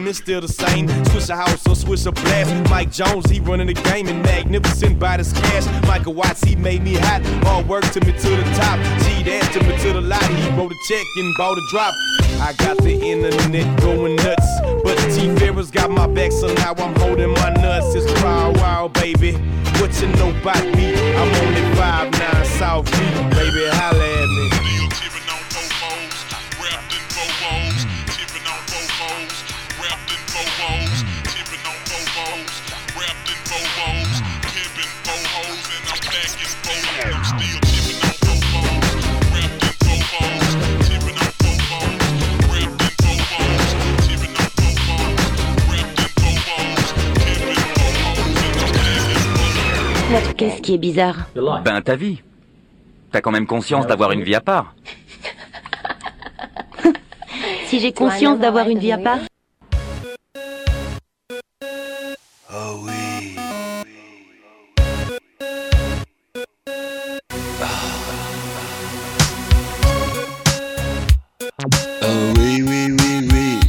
the 0.05 0.11
it's 0.11 0.19
still 0.19 0.41
the 0.41 0.49
same. 0.49 0.89
Switch 1.07 1.29
a 1.29 1.37
house 1.37 1.67
or 1.67 1.75
switch 1.75 2.07
a 2.07 2.13
blast. 2.13 2.71
Mike 2.71 2.91
Jones, 2.91 3.29
he 3.31 3.41
running 3.41 3.67
the 3.67 3.75
game 3.75 4.09
and 4.09 4.23
magnificent 4.23 4.99
by 4.99 5.17
this 5.17 5.33
cash. 5.33 5.67
Michael 5.87 6.15
Watts, 6.15 6.43
he 6.43 6.57
made 6.57 6.83
me 6.83 6.95
hot. 6.95 7.23
Hard 7.45 7.69
work 7.69 7.85
to 7.93 8.01
me 8.01 8.13
to 8.13 8.31
the 8.31 8.43
top. 8.57 8.79
G 9.03 9.23
that 9.25 9.51
to 9.53 9.61
me 9.65 9.77
to 9.79 9.93
the 9.95 10.01
lot. 10.01 10.23
He 10.25 10.49
wrote 10.57 10.73
a 10.73 10.79
check 10.89 11.07
and 11.17 11.35
bought 11.37 11.59
a 11.59 11.63
drop. 11.71 11.95
I 12.41 12.55
got 12.59 12.79
the 12.79 12.95
internet 12.95 13.81
going 13.81 14.17
nuts. 14.17 14.49
But 14.85 14.97
T 15.15 15.35
Ferris 15.37 15.71
got 15.71 15.91
my 15.91 16.07
back, 16.07 16.33
so 16.33 16.53
now 16.55 16.75
I'm 16.79 16.95
holding 16.97 17.33
my 17.33 17.51
nuts. 17.51 17.95
It's 17.95 18.11
wild, 18.23 18.57
wild, 18.59 18.93
baby. 18.95 19.33
What 19.81 20.01
you 20.01 20.09
know 20.19 20.31
about 20.41 20.65
me? 20.77 20.95
I'm 21.15 21.35
only 21.47 21.63
5'9 21.77 22.45
South 22.59 22.85
Beat, 22.85 23.31
baby. 23.37 23.69
Holla 23.71 24.23
at 24.23 24.63
me. 24.63 24.68
Qu'est-ce 50.37 50.63
qui 50.63 50.75
est 50.75 50.79
bizarre 50.79 51.29
Ben 51.65 51.83
ta 51.83 51.95
vie. 51.95 52.23
T'as 53.13 53.21
quand 53.21 53.31
même 53.31 53.47
conscience 53.47 53.87
d'avoir 53.87 54.13
une 54.13 54.23
vie 54.23 54.35
à 54.35 54.41
part. 54.41 54.75
Si 57.67 57.79
j'ai 57.81 57.93
conscience 57.93 58.39
d'avoir 58.39 58.71
une 58.71 58.79
vie 58.79 58.93
à 58.93 58.97
part 58.99 59.19
Oh 62.51 62.81
oui. 62.85 63.37
Oh 72.03 72.33
oui, 72.39 72.63
oui, 72.63 72.97
oui, 72.99 73.29
oui. 73.31 73.61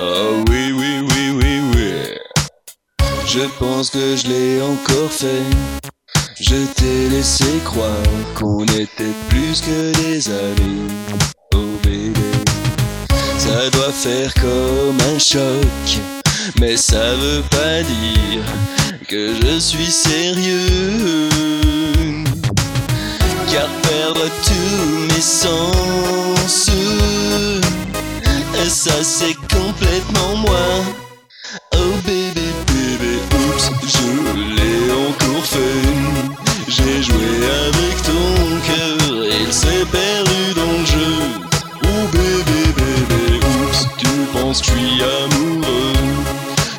oui, 0.00 0.42
oui. 0.42 0.43
Je 3.34 3.48
pense 3.58 3.90
que 3.90 4.14
je 4.14 4.28
l'ai 4.28 4.62
encore 4.62 5.10
fait. 5.10 5.42
Je 6.38 6.54
t'ai 6.76 7.08
laissé 7.08 7.58
croire 7.64 7.90
qu'on 8.36 8.64
était 8.66 9.12
plus 9.28 9.60
que 9.60 9.92
des 10.04 10.28
amis. 10.28 10.86
Oh 11.52 11.64
bébé. 11.82 12.30
Ça 13.36 13.70
doit 13.70 13.90
faire 13.90 14.32
comme 14.34 14.98
un 15.12 15.18
choc, 15.18 15.98
mais 16.60 16.76
ça 16.76 17.16
veut 17.16 17.42
pas 17.50 17.82
dire 17.82 18.44
que 19.08 19.34
je 19.34 19.58
suis 19.58 19.90
sérieux. 19.90 21.28
Car 23.52 23.68
perdre 23.82 24.30
tous 24.46 25.12
mes 25.12 25.20
sens, 25.20 26.70
ça 28.68 29.02
c'est 29.02 29.34
complètement 29.48 30.36
moi. 30.36 31.03
Je 44.54 44.62
suis 44.62 45.02
amoureux, 45.02 45.92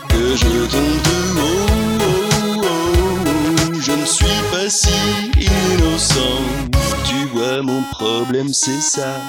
que 0.07 0.35
je 0.37 0.65
tombe 0.71 1.01
de 1.03 1.39
haut. 1.41 1.67
oh, 1.99 2.61
oh, 2.63 2.67
oh. 2.67 3.73
Je 3.81 3.91
ne 3.91 4.05
suis 4.05 4.41
pas 4.51 4.69
si 4.69 4.89
innocent. 5.39 6.41
Tu 7.05 7.25
vois, 7.33 7.61
mon 7.61 7.83
problème 7.91 8.53
c'est 8.53 8.81
ça. 8.81 9.19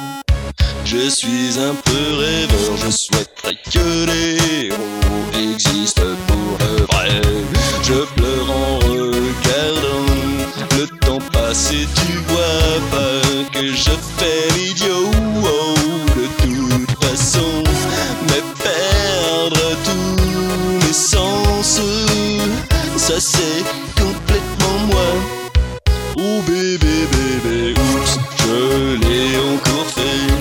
Je 0.84 1.08
suis 1.08 1.58
un 1.58 1.74
peu 1.74 2.14
rêveur, 2.16 2.76
je 2.76 2.90
souhaiterais 2.90 3.58
que 3.72 4.06
les 4.06 4.66
héros 4.66 4.78
existent 5.34 6.14
pour 6.28 6.58
de 6.58 6.82
vrai. 6.84 7.20
Je 7.82 8.04
pleure 8.14 8.50
en 8.50 8.78
regardant 8.78 10.06
le 10.78 10.86
temps 10.98 11.18
passer, 11.32 11.88
tu 11.96 12.12
vois 12.28 12.80
pas 12.92 13.58
que 13.58 13.66
je 13.72 13.90
fais 14.16 14.65
c'est 23.20 23.64
complètement 23.98 24.78
moi. 24.88 25.06
Oh 26.18 26.40
bébé, 26.46 27.06
bébé, 27.12 27.72
oups, 27.72 28.18
je 28.38 28.96
l'ai 28.96 29.38
encore 29.54 29.86
fait. 29.86 30.32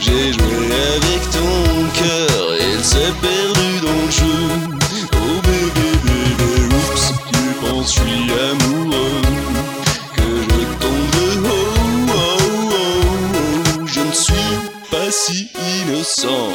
J'ai 0.00 0.32
joué 0.32 0.66
avec 0.96 1.30
ton 1.30 1.88
cœur, 1.92 2.56
il 2.58 2.82
s'est 2.82 3.12
perdu 3.20 3.80
dans 3.82 4.04
le 4.06 4.10
jeu. 4.10 4.40
Oh 5.14 5.40
bébé, 5.42 5.88
bébé, 6.04 6.74
oups, 6.74 7.12
tu 7.32 7.66
penses 7.66 7.94
je 7.94 8.00
suis 8.00 8.32
amoureux, 8.32 9.22
que 10.16 10.22
je 10.22 10.60
tombe 10.80 11.10
de 11.16 11.48
haut. 11.48 11.74
Oh, 12.08 12.12
oh, 12.12 12.78
oh, 13.78 13.86
je 13.86 14.00
ne 14.00 14.12
suis 14.12 14.58
pas 14.90 15.10
si 15.10 15.50
innocent. 15.82 16.50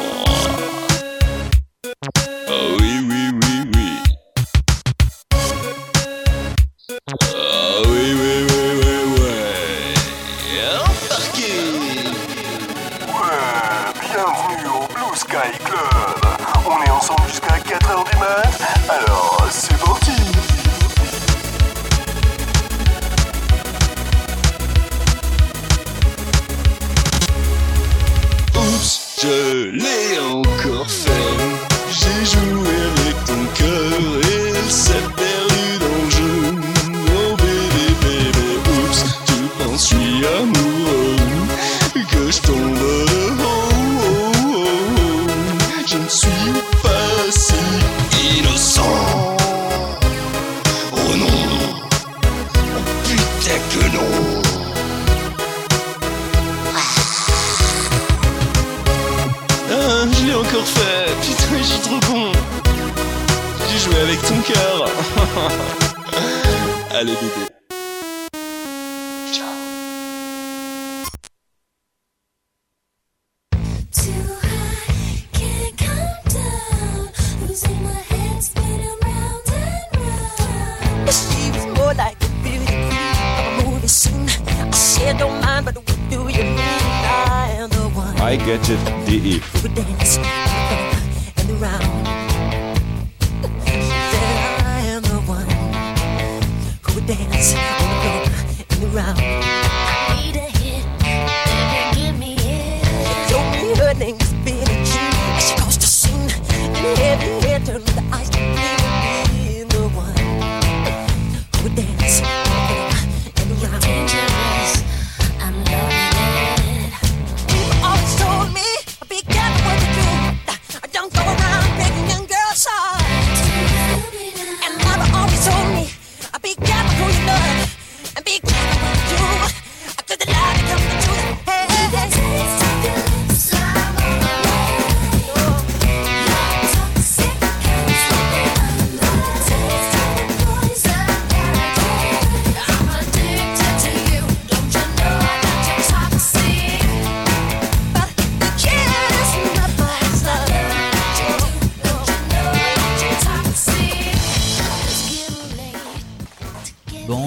Je 29.25 29.69
l'ai 29.71 30.19
encore 30.19 30.89
fait. 30.89 31.33
J'ai 31.89 32.25
joué 32.33 32.75
avec 32.91 33.15
ton 33.25 33.41
cœur 33.59 33.99
et 34.33 34.49
il 34.63 34.71
s'est 34.71 35.14
Allez, 67.05 67.13
bébé. 67.21 67.44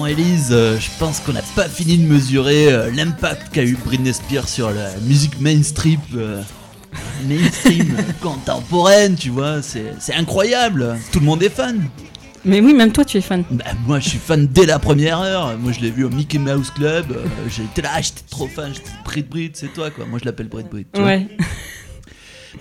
Elise, 0.09 0.49
euh, 0.51 0.79
je 0.79 0.89
pense 0.97 1.19
qu'on 1.19 1.33
n'a 1.33 1.43
pas 1.55 1.69
fini 1.69 1.95
de 1.95 2.11
mesurer 2.11 2.73
euh, 2.73 2.89
l'impact 2.91 3.53
qu'a 3.53 3.63
eu 3.63 3.75
Britney 3.75 4.11
Spears 4.11 4.49
sur 4.49 4.71
la 4.71 4.89
musique 5.01 5.39
mainstream, 5.39 5.99
euh, 6.15 6.41
mainstream 7.27 7.95
contemporaine, 8.21 9.15
tu 9.15 9.29
vois. 9.29 9.61
C'est 9.61 10.15
incroyable. 10.15 10.97
Tout 11.11 11.19
le 11.19 11.25
monde 11.27 11.43
est 11.43 11.49
fan. 11.49 11.87
Mais 12.43 12.59
oui, 12.59 12.73
même 12.73 12.91
toi, 12.91 13.05
tu 13.05 13.17
es 13.17 13.21
fan. 13.21 13.43
Bah, 13.51 13.65
moi, 13.85 13.99
je 13.99 14.09
suis 14.09 14.17
fan 14.17 14.47
dès 14.47 14.65
la 14.65 14.79
première 14.79 15.19
heure. 15.19 15.55
Moi, 15.59 15.73
je 15.73 15.79
l'ai 15.81 15.91
vu 15.91 16.05
au 16.05 16.09
Mickey 16.09 16.39
Mouse 16.39 16.71
Club. 16.71 17.05
J'étais 17.47 17.83
là, 17.83 18.01
j'étais 18.01 18.23
trop 18.31 18.47
fan. 18.47 18.73
J'étais 18.73 18.89
Brit 19.05 19.23
Brit, 19.29 19.51
c'est 19.53 19.71
toi, 19.71 19.91
quoi. 19.91 20.05
Moi, 20.05 20.17
je 20.19 20.25
l'appelle 20.25 20.47
Brit 20.47 20.63
Brit. 20.63 20.87
tu 20.91 21.01
vois. 21.01 21.09
Ouais. 21.09 21.27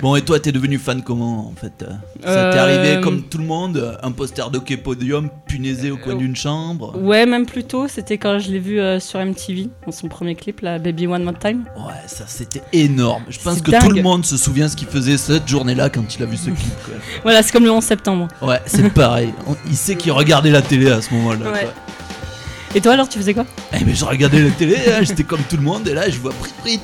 Bon, 0.00 0.14
et 0.14 0.22
toi, 0.22 0.38
t'es 0.38 0.52
devenu 0.52 0.78
fan 0.78 1.02
comment, 1.02 1.48
en 1.48 1.54
fait 1.60 1.82
euh? 1.82 1.86
Ça 2.22 2.50
t'est 2.52 2.58
Euh, 2.58 2.62
arrivé 2.62 3.00
comme 3.00 3.22
tout 3.22 3.38
le 3.38 3.44
monde 3.44 3.78
euh, 3.78 3.96
Un 4.04 4.12
poster 4.12 4.48
d'Hockey 4.48 4.76
Podium 4.76 5.28
punaisé 5.48 5.90
au 5.90 5.96
coin 5.96 6.14
d'une 6.14 6.36
chambre? 6.36 6.96
Ouais, 7.02 7.26
même 7.26 7.46
plus 7.46 7.64
tôt, 7.64 7.88
c'était 7.88 8.16
quand 8.16 8.38
je 8.38 8.52
l'ai 8.52 8.60
vu 8.60 8.78
euh, 8.78 9.00
sur 9.00 9.18
MTV, 9.18 9.68
dans 9.84 9.90
son 9.90 10.06
premier 10.06 10.36
clip, 10.36 10.60
là, 10.60 10.78
Baby 10.78 11.08
One 11.08 11.24
More 11.24 11.36
Time. 11.38 11.64
Ouais, 11.76 11.94
ça 12.06 12.24
c'était 12.28 12.62
énorme. 12.72 13.24
Je 13.28 13.40
pense 13.40 13.60
que 13.60 13.72
dingue. 13.72 13.82
tout 13.82 13.90
le 13.90 14.02
monde 14.02 14.24
se 14.24 14.36
souvient 14.36 14.68
ce 14.68 14.76
qu'il 14.76 14.86
faisait 14.86 15.16
cette 15.16 15.48
journée-là 15.48 15.90
quand 15.90 16.14
il 16.14 16.22
a 16.22 16.26
vu 16.26 16.36
ce 16.36 16.44
clip. 16.50 16.84
quoi. 16.84 16.94
Voilà, 17.24 17.42
c'est 17.42 17.50
comme 17.52 17.64
le 17.64 17.72
11 17.72 17.82
septembre. 17.82 18.28
Ouais, 18.40 18.60
c'est 18.66 18.88
pareil. 18.94 19.34
On- 19.48 19.56
il 19.68 19.76
sait 19.76 19.96
qu'il 19.96 20.12
regardait 20.12 20.50
la 20.52 20.62
télé 20.62 20.90
à 20.92 21.02
ce 21.02 21.12
moment-là. 21.14 21.50
Ouais. 21.50 21.68
Et 22.74 22.80
toi 22.80 22.92
alors, 22.92 23.08
tu 23.08 23.18
faisais 23.18 23.32
quoi? 23.34 23.46
Eh 23.72 23.82
mais 23.84 23.94
je 23.94 24.04
regardais 24.04 24.42
la 24.42 24.50
télé, 24.50 24.76
hein, 24.92 25.00
j'étais 25.02 25.24
comme 25.24 25.40
tout 25.48 25.56
le 25.56 25.62
monde, 25.62 25.88
et 25.88 25.94
là 25.94 26.08
je 26.10 26.18
vois 26.18 26.32
Brit 26.38 26.52
Brit, 26.62 26.80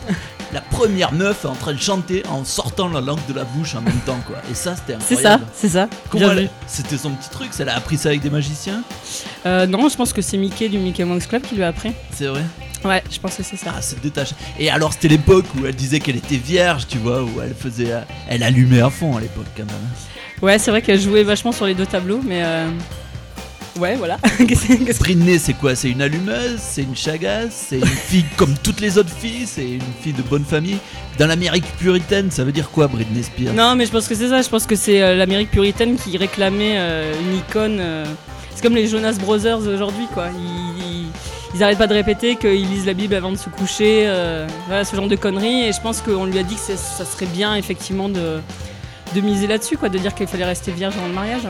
la 0.54 0.60
première 0.62 1.12
meuf 1.12 1.44
en 1.44 1.54
train 1.54 1.72
de 1.74 1.80
chanter 1.80 2.22
en 2.30 2.44
sortant 2.44 2.88
la 2.88 3.00
langue 3.00 3.18
de 3.28 3.34
la 3.34 3.44
bouche 3.44 3.74
en 3.74 3.80
même 3.82 3.98
temps 4.06 4.18
quoi. 4.26 4.36
Et 4.50 4.54
ça 4.54 4.74
c'était 4.76 4.96
C'est 5.04 5.14
incroyable. 5.16 5.44
ça, 5.44 5.50
c'est 5.54 5.68
ça. 5.68 5.88
Elle- 6.14 6.38
vu. 6.44 6.48
C'était 6.66 6.96
son 6.96 7.10
petit 7.10 7.28
truc, 7.28 7.48
ça, 7.52 7.64
elle 7.64 7.68
a 7.70 7.76
appris 7.76 7.96
ça 7.98 8.08
avec 8.10 8.22
des 8.22 8.30
magiciens 8.30 8.82
Euh, 9.46 9.66
non, 9.66 9.88
je 9.88 9.96
pense 9.96 10.12
que 10.12 10.22
c'est 10.22 10.36
Mickey 10.38 10.68
du 10.68 10.78
Mickey 10.78 11.04
Mouse 11.04 11.26
Club 11.26 11.42
qui 11.42 11.56
lui 11.56 11.64
a 11.64 11.68
appris. 11.68 11.92
C'est 12.12 12.26
vrai 12.26 12.42
Ouais, 12.84 13.02
je 13.10 13.18
pense 13.18 13.36
que 13.36 13.42
c'est 13.42 13.56
ça. 13.56 13.72
Ah, 13.76 13.80
c'est 13.80 13.98
détaché. 14.02 14.34
Et 14.58 14.68
alors 14.70 14.92
c'était 14.92 15.08
l'époque 15.08 15.46
où 15.58 15.64
elle 15.66 15.74
disait 15.74 16.00
qu'elle 16.00 16.16
était 16.16 16.36
vierge, 16.36 16.86
tu 16.86 16.98
vois, 16.98 17.22
où 17.22 17.30
elle 17.42 17.54
faisait, 17.54 17.92
euh, 17.92 18.00
elle 18.28 18.42
allumait 18.42 18.82
à 18.82 18.90
fond 18.90 19.16
à 19.16 19.20
l'époque 19.20 19.46
quand 19.56 19.64
même. 19.64 19.74
Ouais, 20.42 20.58
c'est 20.58 20.70
vrai 20.70 20.82
qu'elle 20.82 21.00
jouait 21.00 21.22
vachement 21.22 21.52
sur 21.52 21.64
les 21.66 21.74
deux 21.74 21.86
tableaux, 21.86 22.20
mais 22.22 22.42
euh... 22.44 22.68
ouais, 23.78 23.96
voilà. 23.96 24.16
Britney, 25.00 25.38
c'est 25.38 25.54
quoi? 25.54 25.74
C'est 25.74 25.90
une 25.90 26.02
allumeuse? 26.02 26.58
C'est 26.60 26.82
une 26.82 26.96
chagasse? 26.96 27.66
C'est 27.68 27.78
une 27.78 27.86
fille 27.86 28.24
comme 28.36 28.54
toutes 28.62 28.80
les 28.80 28.98
autres 28.98 29.10
filles? 29.14 29.46
C'est 29.46 29.68
une 29.68 29.80
fille 30.02 30.12
de 30.12 30.22
bonne 30.22 30.44
famille? 30.44 30.78
Dans 31.18 31.26
l'Amérique 31.26 31.64
puritaine, 31.78 32.30
ça 32.30 32.44
veut 32.44 32.52
dire 32.52 32.70
quoi 32.70 32.86
Britney 32.88 33.22
Spears? 33.22 33.54
Non, 33.54 33.74
mais 33.76 33.86
je 33.86 33.90
pense 33.92 34.08
que 34.08 34.14
c'est 34.14 34.28
ça. 34.28 34.42
Je 34.42 34.48
pense 34.48 34.66
que 34.66 34.76
c'est 34.76 35.02
euh, 35.02 35.14
l'Amérique 35.16 35.50
puritaine 35.50 35.96
qui 35.96 36.16
réclamait 36.16 36.74
euh, 36.76 37.12
une 37.20 37.36
icône. 37.38 37.78
euh, 37.80 38.04
C'est 38.54 38.62
comme 38.62 38.74
les 38.74 38.86
Jonas 38.88 39.14
Brothers 39.20 39.58
aujourd'hui, 39.66 40.06
quoi. 40.12 40.26
Ils, 40.36 40.82
ils, 40.82 41.06
ils 41.54 41.62
arrêtent 41.62 41.78
pas 41.78 41.86
de 41.86 41.94
répéter 41.94 42.34
qu'ils 42.36 42.68
lisent 42.68 42.86
la 42.86 42.94
Bible 42.94 43.14
avant 43.14 43.30
de 43.30 43.36
se 43.36 43.48
coucher. 43.48 44.04
euh, 44.06 44.46
voilà, 44.66 44.84
ce 44.84 44.96
genre 44.96 45.06
de 45.08 45.16
conneries. 45.16 45.68
Et 45.68 45.72
je 45.72 45.80
pense 45.80 46.00
qu'on 46.00 46.24
lui 46.26 46.38
a 46.38 46.42
dit 46.42 46.54
que 46.56 46.60
c'est- 46.60 46.76
ça 46.76 47.04
serait 47.04 47.26
bien, 47.26 47.54
effectivement, 47.54 48.08
de, 48.08 48.40
de 49.14 49.20
miser 49.20 49.46
là-dessus, 49.46 49.76
quoi. 49.76 49.88
De 49.88 49.98
dire 49.98 50.14
qu'il 50.14 50.26
fallait 50.26 50.44
rester 50.44 50.72
vierge 50.72 50.94
dans 50.96 51.06
le 51.06 51.12
mariage. 51.12 51.42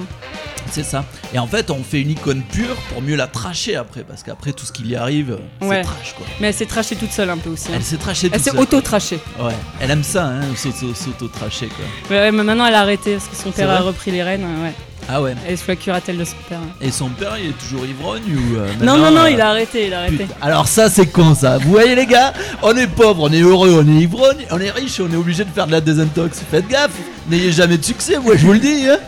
C'est 0.70 0.83
ça. 0.83 1.05
Et 1.35 1.38
en 1.38 1.46
fait, 1.46 1.70
on 1.70 1.83
fait 1.85 2.00
une 2.00 2.11
icône 2.11 2.42
pure 2.42 2.74
pour 2.92 3.03
mieux 3.03 3.16
la 3.16 3.27
tracher 3.27 3.77
après, 3.77 4.03
parce 4.03 4.22
qu'après 4.22 4.53
tout 4.53 4.64
ce 4.64 4.72
qui 4.72 4.83
y 4.88 4.96
arrive, 4.96 5.38
c'est 5.61 5.83
trash 5.83 6.14
quoi. 6.16 6.27
Mais 6.40 6.48
elle 6.48 6.55
s'est 6.55 6.66
trachée 6.66 6.96
toute 6.96 7.12
seule 7.12 7.29
un 7.31 7.37
peu 7.37 7.50
aussi. 7.50 7.68
hein. 7.68 7.74
Elle 7.77 7.83
s'est 7.83 7.96
trachée 7.98 8.27
Elle 8.29 8.33
toute 8.35 8.42
s'est 8.44 8.50
seule. 8.50 8.61
auto-trachée. 8.61 9.18
Ouais, 9.38 9.53
elle 9.81 9.90
aime 9.90 10.03
ça, 10.03 10.24
hein, 10.27 10.40
s'auto- 10.57 10.94
s'auto-tracher 10.94 11.68
quoi. 11.68 12.16
Ouais, 12.16 12.33
mais 12.33 12.42
maintenant 12.42 12.64
elle 12.66 12.74
a 12.74 12.81
arrêté 12.81 13.12
parce 13.16 13.29
que 13.29 13.37
son 13.37 13.50
père 13.50 13.70
a 13.70 13.81
repris 13.81 14.11
les 14.11 14.22
rênes. 14.22 14.44
Ouais. 14.62 14.72
Ah 15.09 15.21
ouais. 15.21 15.35
Elle 15.47 15.53
est 15.53 15.57
sous 15.57 15.69
la 15.69 15.77
curatelle 15.77 16.17
de 16.17 16.25
son 16.25 16.37
père. 16.49 16.59
Et 16.81 16.90
son 16.90 17.09
père, 17.11 17.37
il 17.38 17.51
est 17.51 17.59
toujours 17.59 17.85
ivrogne 17.85 18.23
ou 18.23 18.57
euh, 18.57 18.69
Non, 18.83 18.97
non, 18.97 19.11
non, 19.11 19.23
euh, 19.25 19.31
il 19.31 19.40
a 19.40 19.51
arrêté, 19.51 19.87
il 19.88 19.95
a 19.95 20.01
arrêté. 20.01 20.25
Putain, 20.25 20.35
Alors 20.40 20.67
ça 20.67 20.88
c'est 20.88 21.07
con 21.07 21.35
ça. 21.35 21.59
Vous 21.59 21.71
voyez 21.71 21.95
les 21.95 22.07
gars, 22.07 22.33
on 22.62 22.75
est 22.77 22.87
pauvre, 22.87 23.25
on 23.25 23.33
est 23.33 23.40
heureux, 23.40 23.83
on 23.85 23.87
est 23.87 24.01
ivrogne, 24.03 24.47
on 24.51 24.59
est 24.59 24.71
riche, 24.71 25.01
on 25.01 25.12
est 25.12 25.17
obligé 25.17 25.45
de 25.45 25.51
faire 25.51 25.67
de 25.67 25.73
la 25.73 25.83
désintox. 25.83 26.40
Faites 26.51 26.67
gaffe, 26.69 26.93
n'ayez 27.29 27.53
jamais 27.53 27.77
de 27.77 27.85
succès, 27.85 28.19
moi 28.19 28.35
je 28.37 28.47
vous 28.47 28.55
le 28.55 28.61
dis. 28.61 28.88
Hein. 28.88 28.99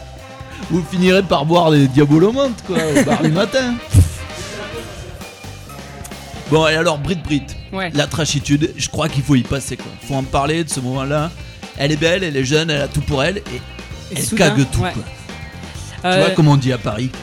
Vous 0.70 0.84
finirez 0.90 1.22
par 1.22 1.46
boire 1.46 1.70
des 1.70 1.86
diabolomantes 1.88 2.62
quoi 2.66 2.76
au 2.76 3.04
bar 3.04 3.22
du 3.22 3.30
matin. 3.30 3.74
Bon 6.50 6.66
et 6.68 6.74
alors 6.74 6.98
Brit 6.98 7.16
Brit, 7.24 7.42
Ouais. 7.72 7.90
la 7.94 8.06
trachitude, 8.06 8.72
je 8.76 8.88
crois 8.88 9.08
qu'il 9.08 9.22
faut 9.22 9.34
y 9.34 9.42
passer 9.42 9.76
quoi. 9.76 9.86
Faut 10.06 10.14
en 10.14 10.22
parler 10.22 10.62
de 10.62 10.68
ce 10.70 10.80
moment-là. 10.80 11.30
Elle 11.78 11.92
est 11.92 11.96
belle, 11.96 12.22
elle 12.22 12.36
est 12.36 12.44
jeune, 12.44 12.70
elle 12.70 12.82
a 12.82 12.88
tout 12.88 13.00
pour 13.00 13.22
elle 13.22 13.38
et, 13.38 13.42
elle 14.16 14.22
soudain, 14.22 14.50
cague 14.50 14.66
tout 14.70 14.80
ouais. 14.80 14.92
quoi. 14.92 15.02
Tu 16.02 16.06
Euh, 16.06 16.24
vois 16.24 16.30
comme 16.34 16.48
on 16.48 16.56
dit 16.56 16.72
à 16.72 16.78
Paris. 16.78 17.10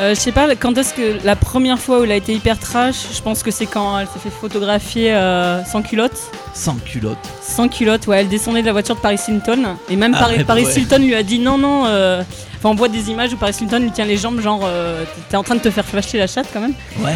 Euh, 0.00 0.12
je 0.12 0.18
sais 0.18 0.32
pas, 0.32 0.52
quand 0.56 0.76
est-ce 0.76 0.92
que 0.92 1.24
la 1.24 1.36
première 1.36 1.78
fois 1.78 2.00
où 2.00 2.02
elle 2.02 2.10
a 2.10 2.16
été 2.16 2.34
hyper 2.34 2.58
trash, 2.58 2.96
je 3.14 3.22
pense 3.22 3.44
que 3.44 3.52
c'est 3.52 3.66
quand 3.66 3.96
elle 4.00 4.08
s'est 4.08 4.18
fait 4.18 4.28
photographier 4.28 5.14
euh, 5.14 5.62
sans 5.64 5.82
culotte. 5.82 6.18
Sans 6.52 6.74
culotte. 6.74 7.16
Sans 7.40 7.68
culotte, 7.68 8.08
ouais, 8.08 8.18
elle 8.18 8.28
descendait 8.28 8.62
de 8.62 8.66
la 8.66 8.72
voiture 8.72 8.96
de 8.96 9.00
Paris 9.00 9.20
Hilton. 9.28 9.76
Et 9.88 9.94
même 9.94 10.12
Ah 10.16 10.18
Paris, 10.18 10.42
Paris 10.42 10.64
ouais. 10.64 10.74
Hilton 10.80 10.98
lui 10.98 11.14
a 11.14 11.22
dit 11.22 11.38
non, 11.38 11.58
non. 11.58 11.84
euh, 11.86 12.24
Enfin, 12.64 12.72
on 12.72 12.76
voit 12.78 12.88
des 12.88 13.10
images 13.10 13.30
où 13.30 13.36
Paris 13.36 13.54
Hilton 13.60 13.78
lui 13.80 13.90
tient 13.90 14.06
les 14.06 14.16
jambes, 14.16 14.40
genre, 14.40 14.62
euh, 14.64 15.04
t'es 15.28 15.36
en 15.36 15.42
train 15.42 15.54
de 15.56 15.60
te 15.60 15.70
faire 15.70 15.84
flasher 15.84 16.16
la 16.16 16.26
chatte 16.26 16.46
quand 16.50 16.62
même. 16.62 16.72
Ouais. 17.00 17.12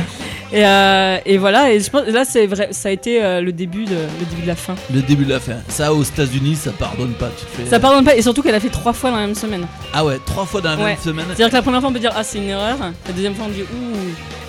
Et, 0.53 0.63
euh, 0.67 1.17
et 1.25 1.39
voilà, 1.39 1.73
et 1.73 1.81
je 1.81 1.89
pense, 1.89 2.07
là, 2.07 2.27
c'est 2.27 2.47
vrai, 2.47 2.69
ça 2.73 2.91
a 2.91 2.93
été 2.93 3.23
euh, 3.25 3.41
le, 3.41 3.51
début 3.53 3.87
de, 3.87 3.95
le 3.95 4.27
début 4.29 4.43
de 4.43 4.47
la 4.47 4.57
fin. 4.57 4.75
Le 4.93 5.01
début 5.01 5.25
de 5.25 5.31
la 5.31 5.41
fin. 5.41 5.55
Ça 5.69 5.95
aux 5.95 6.03
États-Unis, 6.03 6.57
ça 6.57 6.71
pardonne 6.73 7.13
pas. 7.15 7.31
Tu 7.39 7.47
te 7.47 7.63
fais... 7.63 7.71
Ça 7.71 7.81
pardonne 7.81 8.05
pas, 8.05 8.15
et 8.15 8.21
surtout 8.21 8.43
qu'elle 8.43 8.55
a 8.57 8.61
fait 8.61 8.69
trois 8.69 8.93
fois 8.93 9.09
dans 9.11 9.17
la 9.17 9.25
même 9.27 9.35
semaine. 9.35 9.67
Ah 9.95 10.05
ouais, 10.05 10.19
trois 10.27 10.45
fois 10.45 10.61
dans 10.61 10.71
la 10.71 10.77
Ouais. 10.77 10.85
même 10.91 10.99
semaine. 10.99 11.25
C'est-à-dire 11.29 11.49
que 11.49 11.55
la 11.57 11.63
première 11.63 11.81
fois 11.81 11.89
on 11.89 11.93
peut 11.95 11.99
dire 11.99 12.13
ah 12.15 12.23
c'est 12.25 12.37
une 12.39 12.49
erreur, 12.51 12.77
la 13.07 13.13
deuxième 13.15 13.35
fois 13.35 13.47
on 13.49 13.51
dit 13.51 13.63
ouh 13.63 13.97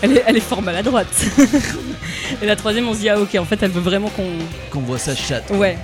elle 0.01 0.17
est, 0.17 0.23
elle 0.27 0.35
est 0.35 0.41
fort 0.41 0.62
maladroite. 0.62 1.07
et 2.41 2.45
la 2.45 2.57
troisième 2.57 2.89
on 2.89 2.93
se 2.93 2.99
dit 2.99 3.09
ah 3.09 3.19
ok 3.19 3.35
en 3.39 3.45
fait 3.45 3.62
elle 3.63 3.71
veut 3.71 3.79
vraiment 3.81 4.09
qu'on 4.09 4.23
Qu'on 4.69 4.81
voit 4.81 4.97
sa 4.97 5.15
chatte. 5.15 5.49
ouais 5.51 5.77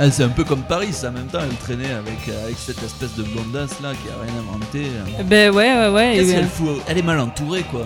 Ah, 0.00 0.10
c'est 0.12 0.22
un 0.22 0.28
peu 0.28 0.44
comme 0.44 0.62
Paris, 0.62 0.92
ça. 0.92 1.08
En 1.08 1.12
même 1.12 1.26
temps, 1.26 1.40
elle 1.42 1.56
traînait 1.56 1.92
avec, 1.92 2.28
euh, 2.28 2.44
avec 2.44 2.56
cette 2.58 2.82
espèce 2.82 3.14
de 3.16 3.22
blondasse 3.24 3.80
là 3.82 3.92
qui 3.92 4.08
a 4.10 4.22
rien 4.22 4.32
inventé. 4.40 4.84
euh. 4.84 5.22
ben 5.24 5.50
ouais 5.50 5.74
ouais 5.76 5.88
ouais. 5.88 6.12
Qu'est-ce 6.16 6.32
qu'elle 6.32 6.46
fout 6.46 6.80
Elle 6.86 6.98
est 6.98 7.02
mal 7.02 7.18
entourée 7.18 7.62
quoi. 7.62 7.84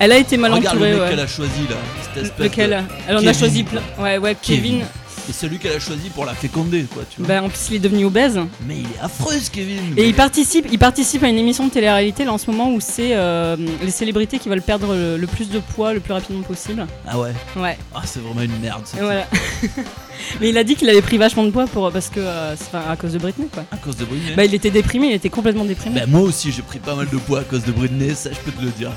elle 0.00 0.12
a 0.12 0.18
été 0.18 0.36
mal 0.36 0.52
Regarde 0.52 0.76
entourée 0.76 0.90
le 0.90 0.96
mec 0.96 1.04
ouais. 1.04 1.10
qu'elle 1.10 1.20
a 1.20 1.26
choisi 1.28 1.62
là. 1.70 1.76
Cette 2.02 2.24
espèce 2.24 2.44
Lequel 2.46 2.70
de- 2.70 2.76
Elle 3.08 3.16
en 3.18 3.26
a 3.26 3.32
choisi 3.32 3.62
plein. 3.62 3.82
Ouais 4.00 4.18
ouais 4.18 4.36
Kevin. 4.40 4.80
Et 5.28 5.32
celui 5.32 5.58
qu'elle 5.58 5.72
a 5.76 5.78
choisi 5.78 6.08
pour 6.10 6.24
la 6.24 6.32
féconder 6.34 6.84
quoi, 6.92 7.02
tu 7.10 7.18
vois. 7.20 7.28
Ben 7.28 7.42
en 7.44 7.48
plus 7.48 7.68
il 7.70 7.76
est 7.76 7.80
devenu 7.80 8.06
obèse. 8.06 8.38
Mais 8.66 8.76
il 8.78 8.84
est 8.86 9.00
affreux 9.02 9.38
ce 9.38 9.50
Kevin. 9.50 9.94
Et 9.96 10.08
il 10.08 10.14
participe, 10.14 10.66
il 10.72 10.78
participe 10.78 11.22
à 11.22 11.28
une 11.28 11.36
émission 11.38 11.66
de 11.66 11.70
télé-réalité 11.70 12.24
là 12.24 12.32
en 12.32 12.38
ce 12.38 12.50
moment 12.50 12.72
où 12.72 12.80
c'est 12.80 13.10
euh, 13.14 13.56
les 13.82 13.90
célébrités 13.90 14.38
qui 14.38 14.48
veulent 14.48 14.62
perdre 14.62 14.94
le, 14.94 15.16
le 15.18 15.26
plus 15.26 15.50
de 15.50 15.58
poids 15.58 15.92
le 15.92 16.00
plus 16.00 16.12
rapidement 16.14 16.42
possible. 16.42 16.86
Ah 17.06 17.18
ouais. 17.18 17.32
Ouais. 17.56 17.76
Ah, 17.94 18.02
c'est 18.04 18.20
vraiment 18.20 18.40
une 18.40 18.58
merde. 18.60 18.82
voilà. 18.98 19.26
Mais 20.40 20.48
il 20.48 20.58
a 20.58 20.64
dit 20.64 20.74
qu'il 20.74 20.88
avait 20.88 21.02
pris 21.02 21.16
vachement 21.18 21.44
de 21.44 21.50
poids 21.50 21.66
pour 21.66 21.92
parce 21.92 22.08
que 22.08 22.20
euh, 22.20 22.56
c'est 22.56 22.74
à 22.76 22.96
cause 22.96 23.12
de 23.12 23.18
Britney 23.18 23.48
quoi. 23.52 23.64
À 23.70 23.76
cause 23.76 23.96
de 23.96 24.04
Britney. 24.04 24.34
Bah 24.34 24.44
il 24.44 24.54
était 24.54 24.70
déprimé, 24.70 25.08
il 25.08 25.12
était 25.14 25.30
complètement 25.30 25.64
déprimé. 25.64 26.00
Bah 26.00 26.06
moi 26.06 26.22
aussi 26.22 26.50
j'ai 26.50 26.62
pris 26.62 26.78
pas 26.78 26.94
mal 26.94 27.08
de 27.08 27.16
poids 27.18 27.40
à 27.40 27.44
cause 27.44 27.64
de 27.64 27.72
Britney, 27.72 28.14
ça 28.14 28.30
je 28.32 28.38
peux 28.40 28.50
te 28.50 28.64
le 28.64 28.70
dire. 28.70 28.90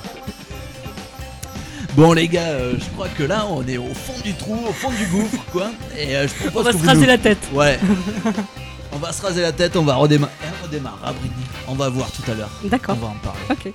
Bon 1.95 2.13
les 2.13 2.27
gars, 2.27 2.41
euh, 2.51 2.73
je 2.79 2.85
crois 2.91 3.09
que 3.09 3.23
là 3.23 3.45
on 3.49 3.67
est 3.67 3.77
au 3.77 3.93
fond 3.93 4.13
du 4.23 4.33
trou, 4.33 4.57
au 4.67 4.71
fond 4.71 4.91
du 4.91 5.05
gouffre 5.07 5.43
quoi. 5.51 5.71
Et 5.97 6.15
euh, 6.15 6.27
je 6.27 6.33
propose 6.49 6.61
On 6.61 6.63
va 6.63 6.71
que 6.71 6.77
se 6.77 6.81
vous 6.81 6.87
raser 6.87 7.01
nous- 7.01 7.07
la 7.07 7.17
tête. 7.17 7.37
Ouais. 7.53 7.79
on 8.93 8.97
va 8.97 9.11
se 9.11 9.21
raser 9.21 9.41
la 9.41 9.51
tête, 9.51 9.75
on 9.75 9.83
va 9.83 9.95
redémarrer. 9.95 10.31
On 10.61 10.65
redémarre 10.67 10.99
à 11.03 11.11
Britney. 11.11 11.43
On 11.67 11.75
va 11.75 11.89
voir 11.89 12.09
tout 12.11 12.23
à 12.31 12.33
l'heure. 12.33 12.49
D'accord. 12.63 12.95
On 12.97 13.05
va 13.05 13.07
en 13.07 13.15
parler. 13.21 13.39
Ok. 13.49 13.73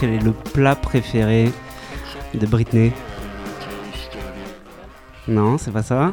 Quel 0.00 0.14
est 0.14 0.22
le 0.22 0.32
plat 0.32 0.74
préféré 0.74 1.50
de 2.34 2.46
Britney 2.46 2.92
Non, 5.28 5.58
c'est 5.58 5.72
pas 5.72 5.82
ça 5.82 6.12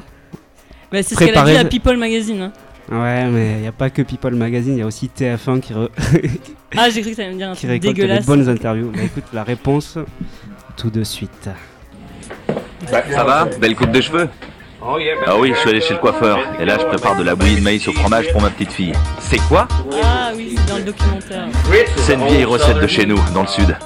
Bah, 0.92 1.04
c'est 1.04 1.16
ce 1.16 1.20
qu'elle 1.20 1.38
a 1.38 1.44
dit 1.46 1.56
à 1.58 1.66
People 1.66 1.98
Magazine. 1.98 2.42
hein. 2.42 2.54
Ouais, 2.92 3.26
mais 3.26 3.54
il 3.54 3.62
n'y 3.62 3.68
a 3.68 3.72
pas 3.72 3.90
que 3.90 4.02
People 4.02 4.36
Magazine, 4.36 4.74
il 4.74 4.80
y 4.80 4.82
a 4.82 4.86
aussi 4.86 5.10
TF1 5.18 5.62
qui, 5.62 5.74
re- 5.74 5.90
Ah, 6.78 6.90
j'ai 6.90 7.02
cru 7.02 7.12
que 7.12 7.16
ça 7.16 7.22
allait 7.24 7.32
me 7.34 7.38
dire 7.38 7.50
un 7.50 7.54
qui 7.56 7.68
truc 7.68 7.72
récolte 7.72 7.98
les 7.98 8.04
dégueulasse. 8.04 8.26
bonnes 8.26 8.50
interviews. 8.50 8.92
Bah, 8.94 9.00
écoute, 9.04 9.24
la 9.34 9.44
réponse 9.44 9.98
tout 10.76 10.90
de 10.90 11.04
suite. 11.04 11.50
Ça 12.90 13.24
va 13.24 13.46
Belle 13.62 13.76
coupe 13.76 13.92
de 13.92 14.02
cheveux 14.02 14.28
Ah 14.82 15.38
oui, 15.40 15.52
je 15.54 15.60
suis 15.60 15.70
allé 15.70 15.80
chez 15.80 15.94
le 15.94 16.00
coiffeur. 16.00 16.40
Et 16.60 16.66
là, 16.66 16.78
je 16.80 16.86
prépare 16.86 17.16
de 17.16 17.24
la 17.24 17.36
bouillie 17.36 17.56
de 17.56 17.62
maïs 17.62 17.88
au 17.88 17.94
fromage 17.94 18.30
pour 18.34 18.42
ma 18.42 18.50
petite 18.50 18.72
fille. 18.74 18.92
C'est 19.20 19.40
quoi? 19.48 19.68
Ah 20.04 20.23
C'est 21.98 22.14
une 22.14 22.26
vieille 22.26 22.46
recette 22.46 22.80
de 22.80 22.88
chez 22.88 23.06
nous, 23.06 23.20
dans 23.34 23.42
le 23.42 23.48
sud. 23.48 23.78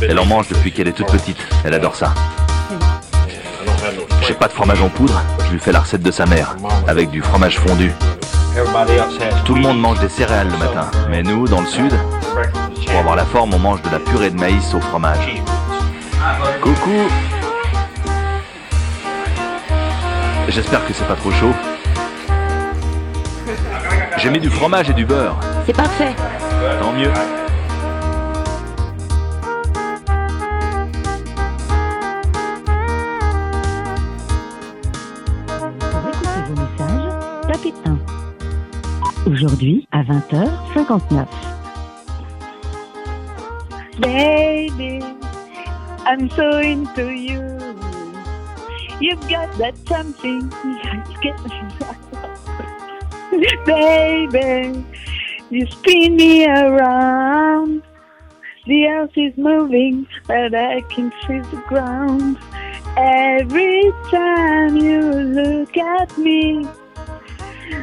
Elle 0.00 0.18
en 0.18 0.24
mange 0.24 0.48
depuis 0.48 0.72
qu'elle 0.72 0.88
est 0.88 0.92
toute 0.92 1.10
petite. 1.10 1.38
Elle 1.64 1.74
adore 1.74 1.96
ça. 1.96 2.14
J'ai 4.26 4.34
pas 4.34 4.48
de 4.48 4.52
fromage 4.52 4.80
en 4.80 4.88
poudre, 4.88 5.20
je 5.46 5.52
lui 5.52 5.58
fais 5.58 5.72
la 5.72 5.80
recette 5.80 6.02
de 6.02 6.10
sa 6.10 6.24
mère, 6.26 6.56
avec 6.86 7.10
du 7.10 7.20
fromage 7.20 7.58
fondu. 7.58 7.92
Tout 9.44 9.54
le 9.54 9.60
monde 9.60 9.80
mange 9.80 10.00
des 10.00 10.08
céréales 10.08 10.48
le 10.50 10.56
matin, 10.56 10.90
mais 11.10 11.22
nous, 11.22 11.46
dans 11.48 11.60
le 11.60 11.66
sud, 11.66 11.92
pour 12.86 12.98
avoir 12.98 13.16
la 13.16 13.24
forme, 13.24 13.52
on 13.54 13.58
mange 13.58 13.82
de 13.82 13.90
la 13.90 13.98
purée 13.98 14.30
de 14.30 14.38
maïs 14.38 14.72
au 14.74 14.80
fromage. 14.80 15.42
Coucou 16.62 17.08
J'espère 20.48 20.86
que 20.86 20.92
c'est 20.92 21.06
pas 21.06 21.16
trop 21.16 21.32
chaud. 21.32 21.52
J'ai 24.18 24.30
mis 24.30 24.40
du 24.40 24.50
fromage 24.50 24.88
et 24.88 24.94
du 24.94 25.04
beurre. 25.04 25.38
C'est 25.66 25.72
parfait. 25.72 26.14
Tant 26.78 26.92
mieux. 26.92 27.10
Pour 35.80 36.08
écouter 36.08 36.42
vos 36.48 36.60
messages, 36.60 37.08
tapez 37.50 37.72
1. 37.86 39.32
Aujourd'hui, 39.32 39.88
à 39.90 40.02
20h59. 40.02 41.26
Baby, 44.00 45.00
I'm 46.04 46.28
so 46.30 46.58
into 46.58 47.10
you. 47.10 47.40
You've 49.00 49.26
got 49.30 49.50
that 49.56 49.74
something 49.88 50.50
Baby, 53.66 54.84
you 55.50 55.66
spin 55.66 56.16
me 56.16 56.46
around. 56.46 57.82
The 58.66 58.86
earth 58.86 59.16
is 59.16 59.36
moving, 59.36 60.06
but 60.26 60.54
I 60.54 60.80
can 60.82 61.10
feel 61.26 61.42
the 61.44 61.62
ground. 61.68 62.38
Every 62.96 63.92
time 64.10 64.76
you 64.76 65.00
look 65.00 65.76
at 65.76 66.16
me, 66.16 66.66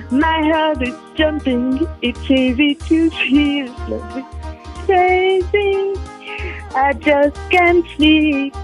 my 0.09 0.41
heart 0.51 0.81
is 0.81 0.97
jumping. 1.15 1.87
It's 2.01 2.31
easy 2.31 2.75
to 2.75 3.09
feel 3.11 3.67
love 3.87 4.17
is 4.17 4.25
crazy. 4.85 5.93
I 6.75 6.93
just 6.93 7.35
can't 7.51 7.85
sleep. 7.95 8.55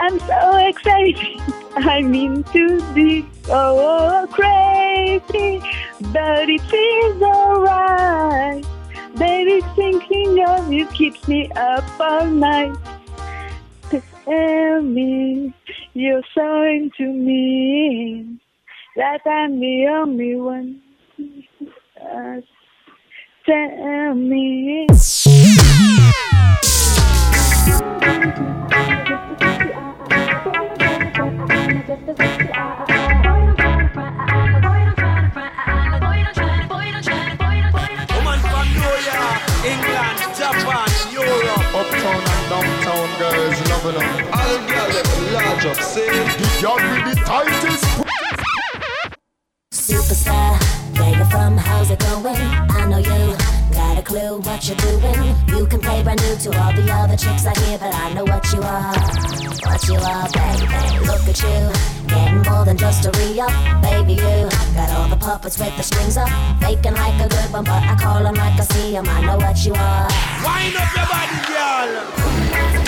I'm 0.00 0.18
so 0.20 0.56
excited. 0.56 1.40
I'm 1.76 2.14
into 2.14 2.80
this 2.94 3.24
so 3.46 4.26
crazy, 4.32 5.62
but 6.00 6.48
it 6.48 6.60
feels 6.62 7.22
alright. 7.22 8.64
Baby, 9.16 9.60
thinking 9.74 10.44
of 10.46 10.72
you 10.72 10.86
keeps 10.88 11.26
me 11.26 11.50
up 11.56 11.84
all 11.98 12.26
night. 12.26 12.76
Tell 14.24 14.82
me 14.82 15.54
you're 15.94 16.22
so 16.34 16.62
into 16.64 17.12
me 17.12 18.38
that 18.96 19.20
I'm 19.26 19.60
the 19.60 19.86
only 19.86 20.36
one. 20.36 20.82
Tell 23.46 24.14
me. 24.14 24.86
Girls 43.92 44.02
loving 44.02 44.16
them. 44.16 44.32
All 44.32 44.58
girls 44.68 45.02
them 45.02 45.34
large 45.34 45.66
up, 45.66 45.76
say 45.76 46.08
the 46.08 46.58
girl 46.60 46.76
with 46.76 47.14
the 47.14 47.22
tightest. 47.24 47.84
Superstar, 49.72 50.58
where 50.98 51.18
you 51.18 51.24
from? 51.26 51.56
How's 51.56 51.90
it 51.90 51.98
going? 52.00 52.36
I 52.36 52.86
know 52.86 52.98
you 52.98 53.36
got 53.72 53.98
a 53.98 54.02
clue 54.02 54.38
what 54.40 54.66
you're 54.66 54.76
doing. 54.76 55.34
You 55.48 55.66
can 55.66 55.80
play 55.80 56.02
brand 56.02 56.22
new 56.22 56.36
to 56.36 56.60
all 56.60 56.72
the 56.72 56.90
other 56.92 57.16
chicks 57.16 57.46
I 57.46 57.58
hear, 57.60 57.78
but 57.78 57.94
I 57.94 58.12
know 58.14 58.24
what 58.24 58.52
you 58.52 58.60
are. 58.62 58.94
What 59.66 59.88
you 59.88 59.96
are, 59.96 60.28
baby. 60.32 61.06
Look 61.06 61.28
at 61.28 61.42
you. 61.42 61.72
Getting 62.06 62.42
more 62.42 62.64
than 62.64 62.76
just 62.76 63.04
a 63.04 63.10
re-up, 63.10 63.82
baby. 63.82 64.14
You 64.14 64.48
got 64.74 64.90
all 64.92 65.08
the 65.08 65.16
puppets 65.16 65.58
with 65.58 65.76
the 65.76 65.82
strings 65.82 66.16
up, 66.16 66.28
faking 66.60 66.94
like 66.94 67.20
a 67.20 67.28
good 67.28 67.52
one, 67.52 67.64
but 67.64 67.82
I 67.82 67.96
call 67.96 68.24
'em 68.26 68.34
like 68.34 68.58
I 68.58 68.64
see 68.64 68.96
'em. 68.96 69.08
I 69.08 69.20
know 69.22 69.36
what 69.36 69.64
you 69.64 69.74
are. 69.74 70.08
Wind 70.44 70.76
up 70.76 70.94
your 70.96 71.06
body, 71.06 71.38
girl. 71.50 72.85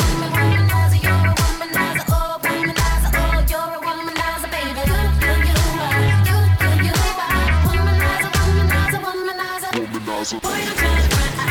I 10.31 10.35
make 10.35 10.43
the 10.43 10.49
hits. 10.51 11.49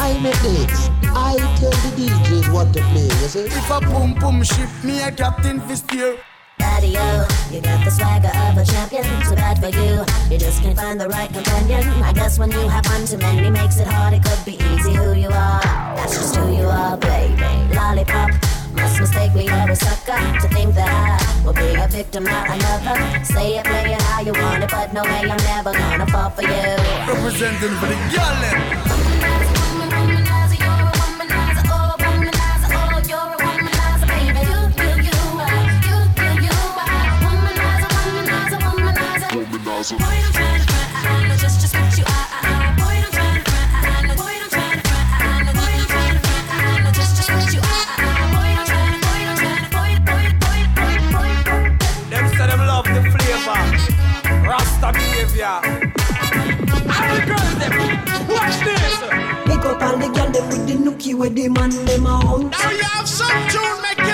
I 0.00 0.18
make 0.20 0.34
it. 0.42 0.70
I 1.14 1.36
tell 1.60 1.70
the 1.70 1.90
DJs 1.96 2.52
what 2.52 2.72
to 2.74 2.80
play, 2.90 3.02
you 3.02 3.28
see? 3.28 3.44
If 3.44 3.70
a 3.70 3.80
boom 3.80 4.14
boom 4.14 4.42
ship, 4.42 4.68
me 4.82 5.00
a 5.00 5.12
captain 5.12 5.60
for 5.60 5.76
steer. 5.76 6.18
You, 6.84 7.60
got 7.60 7.84
the 7.84 7.90
swagger 7.90 8.28
of 8.28 8.56
a 8.56 8.64
champion. 8.64 9.02
Too 9.26 9.34
bad 9.34 9.58
for 9.58 9.68
you, 9.68 10.04
you 10.30 10.38
just 10.38 10.62
can't 10.62 10.76
find 10.76 11.00
the 11.00 11.08
right 11.08 11.28
companion. 11.32 11.82
I 12.02 12.12
guess 12.12 12.38
when 12.38 12.52
you 12.52 12.68
have 12.68 12.86
one 12.86 13.04
too 13.04 13.18
many 13.18 13.50
makes 13.50 13.78
it 13.78 13.86
hard. 13.88 14.14
It 14.14 14.22
could 14.22 14.44
be 14.44 14.52
easy 14.74 14.94
who 14.94 15.12
you 15.14 15.28
are. 15.28 15.60
That's 15.96 16.14
just 16.14 16.36
who 16.36 16.56
you 16.56 16.66
are, 16.66 16.96
baby. 16.96 17.74
Lollipop. 17.74 18.30
Must 18.74 19.00
mistake 19.00 19.34
me 19.34 19.48
or 19.50 19.70
a 19.70 19.74
sucker 19.74 20.18
to 20.40 20.48
think 20.54 20.74
that 20.74 20.88
I 20.88 21.44
will 21.44 21.52
be 21.52 21.74
a 21.74 21.88
victim, 21.88 22.22
not 22.22 22.46
another. 22.46 23.24
Say 23.24 23.58
it, 23.58 23.64
play 23.64 23.92
it 23.92 24.02
how 24.02 24.20
you 24.20 24.32
want 24.32 24.62
it, 24.62 24.70
but 24.70 24.92
no 24.92 25.02
way 25.02 25.26
I'm 25.26 25.42
never 25.50 25.72
gonna 25.72 26.06
fall 26.06 26.30
for 26.30 26.42
you. 26.42 26.48
Representing 27.10 27.74
for 27.80 27.86
the 27.86 27.98
girl 28.14 28.87
Them 39.78 39.86
say 39.86 39.94
them 52.48 52.58
love 52.58 52.86
the 52.86 53.02
flavor. 53.06 53.60
Rasta 54.48 54.90
behavior. 54.92 55.60
All 56.90 57.06
the 57.14 57.20
girls 57.24 57.54
them. 57.60 57.74
Watch 58.26 58.58
this. 58.66 58.94
Pick 59.46 59.64
up 59.64 59.80
all 59.80 59.96
the 59.96 60.08
girl 60.12 60.30
them 60.32 60.44
with 60.48 60.66
the 60.66 60.74
nookie 60.74 61.14
with 61.14 61.36
the 61.36 61.48
man 61.50 61.70
them 61.84 62.04
a 62.04 62.16
hunt. 62.16 62.50
Now 62.50 62.70
you 62.72 62.82
have 62.82 63.08
some 63.08 63.48
tune 63.48 63.80
make 63.82 64.07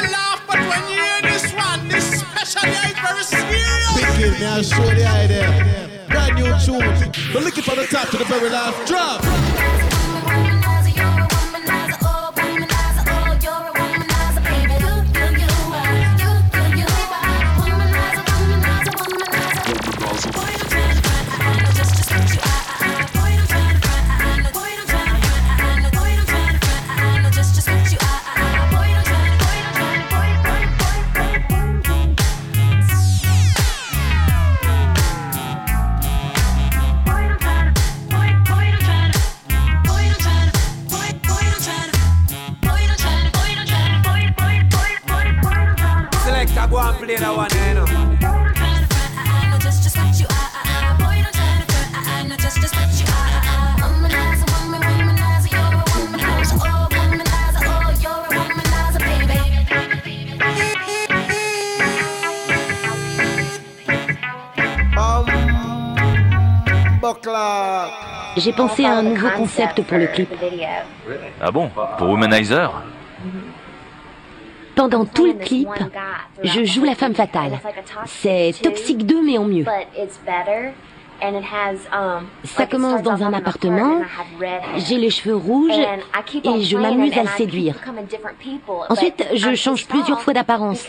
serious. 4.38 4.40
Big 4.40 4.40
kid, 4.40 4.40
may 4.40 4.46
I 4.46 4.62
show 4.62 4.94
the 4.94 5.06
idea? 5.06 5.90
Brand 6.08 6.34
new 6.34 6.44
tune. 6.64 7.32
But 7.32 7.42
looking 7.42 7.64
from 7.64 7.76
the 7.76 7.86
top 7.86 8.08
to 8.10 8.16
the 8.18 8.24
very 8.24 8.50
last 8.50 8.86
drop. 8.86 9.93
J'ai 68.36 68.52
pensé 68.52 68.84
à 68.84 68.96
un 68.98 69.02
nouveau 69.02 69.28
concept 69.36 69.82
pour 69.82 69.98
le 69.98 70.06
clip. 70.06 70.28
Ah 71.40 71.50
bon 71.50 71.70
Pour 71.98 72.08
Womanizer 72.08 72.82
Pendant 74.74 75.04
tout 75.04 75.26
le 75.26 75.34
clip, 75.34 75.68
je 76.42 76.64
joue 76.64 76.84
la 76.84 76.94
femme 76.94 77.14
fatale. 77.14 77.60
C'est 78.06 78.52
Toxic 78.62 79.06
2 79.06 79.22
mais 79.22 79.38
en 79.38 79.44
mieux. 79.44 79.64
Ça 82.44 82.66
commence 82.66 83.02
dans 83.02 83.22
un 83.22 83.32
appartement, 83.32 84.02
j'ai 84.76 84.98
les 84.98 85.10
cheveux 85.10 85.36
rouges 85.36 85.70
et 86.44 86.60
je 86.62 86.76
m'amuse 86.76 87.16
à 87.16 87.22
le 87.22 87.28
séduire. 87.28 87.76
Ensuite, 88.88 89.24
je 89.34 89.54
change 89.54 89.86
plusieurs 89.86 90.20
fois 90.20 90.32
d'apparence. 90.34 90.86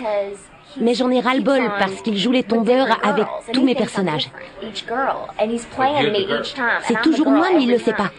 Mais 0.79 0.93
j'en 0.93 1.09
ai 1.09 1.19
ras-le-bol 1.19 1.71
parce 1.79 2.01
qu'il 2.01 2.17
joue 2.17 2.31
les 2.31 2.43
tombeurs 2.43 2.87
avec 3.03 3.25
tous 3.53 3.63
mes 3.63 3.75
personnages. 3.75 4.29
C'est 6.83 7.01
toujours 7.01 7.29
moi, 7.29 7.47
mais 7.53 7.63
il 7.63 7.71
le 7.71 7.77
sait 7.79 7.93
pas. 7.93 8.11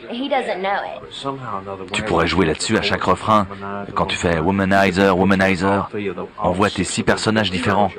Tu 1.92 2.02
pourrais 2.02 2.26
jouer 2.26 2.46
là-dessus 2.46 2.76
à 2.78 2.82
chaque 2.82 3.02
refrain. 3.02 3.46
Quand 3.94 4.06
tu 4.06 4.16
fais 4.16 4.38
Womanizer, 4.38 5.16
Womanizer, 5.16 5.90
on 6.42 6.50
voit 6.50 6.70
tes 6.70 6.84
six 6.84 7.02
personnages 7.02 7.50
différents. 7.50 7.90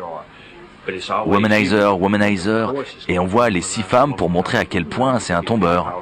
Womanizer, 1.25 1.99
Womanizer, 1.99 2.73
et 3.07 3.19
on 3.19 3.25
voit 3.25 3.49
les 3.49 3.61
six 3.61 3.83
femmes 3.83 4.15
pour 4.15 4.29
montrer 4.29 4.57
à 4.57 4.65
quel 4.65 4.85
point 4.85 5.19
c'est 5.19 5.33
un 5.33 5.43
tombeur. 5.43 6.01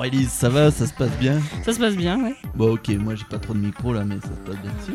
Alors 0.00 0.14
Elise, 0.14 0.30
ça 0.30 0.48
va, 0.48 0.70
ça 0.70 0.86
se 0.86 0.94
passe 0.94 1.10
bien 1.20 1.38
Ça 1.62 1.74
se 1.74 1.78
passe 1.78 1.94
bien, 1.94 2.18
ouais. 2.22 2.34
Bon 2.54 2.72
ok, 2.72 2.88
moi 2.98 3.14
j'ai 3.16 3.24
pas 3.24 3.36
trop 3.38 3.52
de 3.52 3.58
micro 3.58 3.92
là, 3.92 4.02
mais 4.06 4.14
ça 4.14 4.28
se 4.28 4.50
passe 4.50 4.56
bien. 4.62 4.70
Si, 4.86 4.92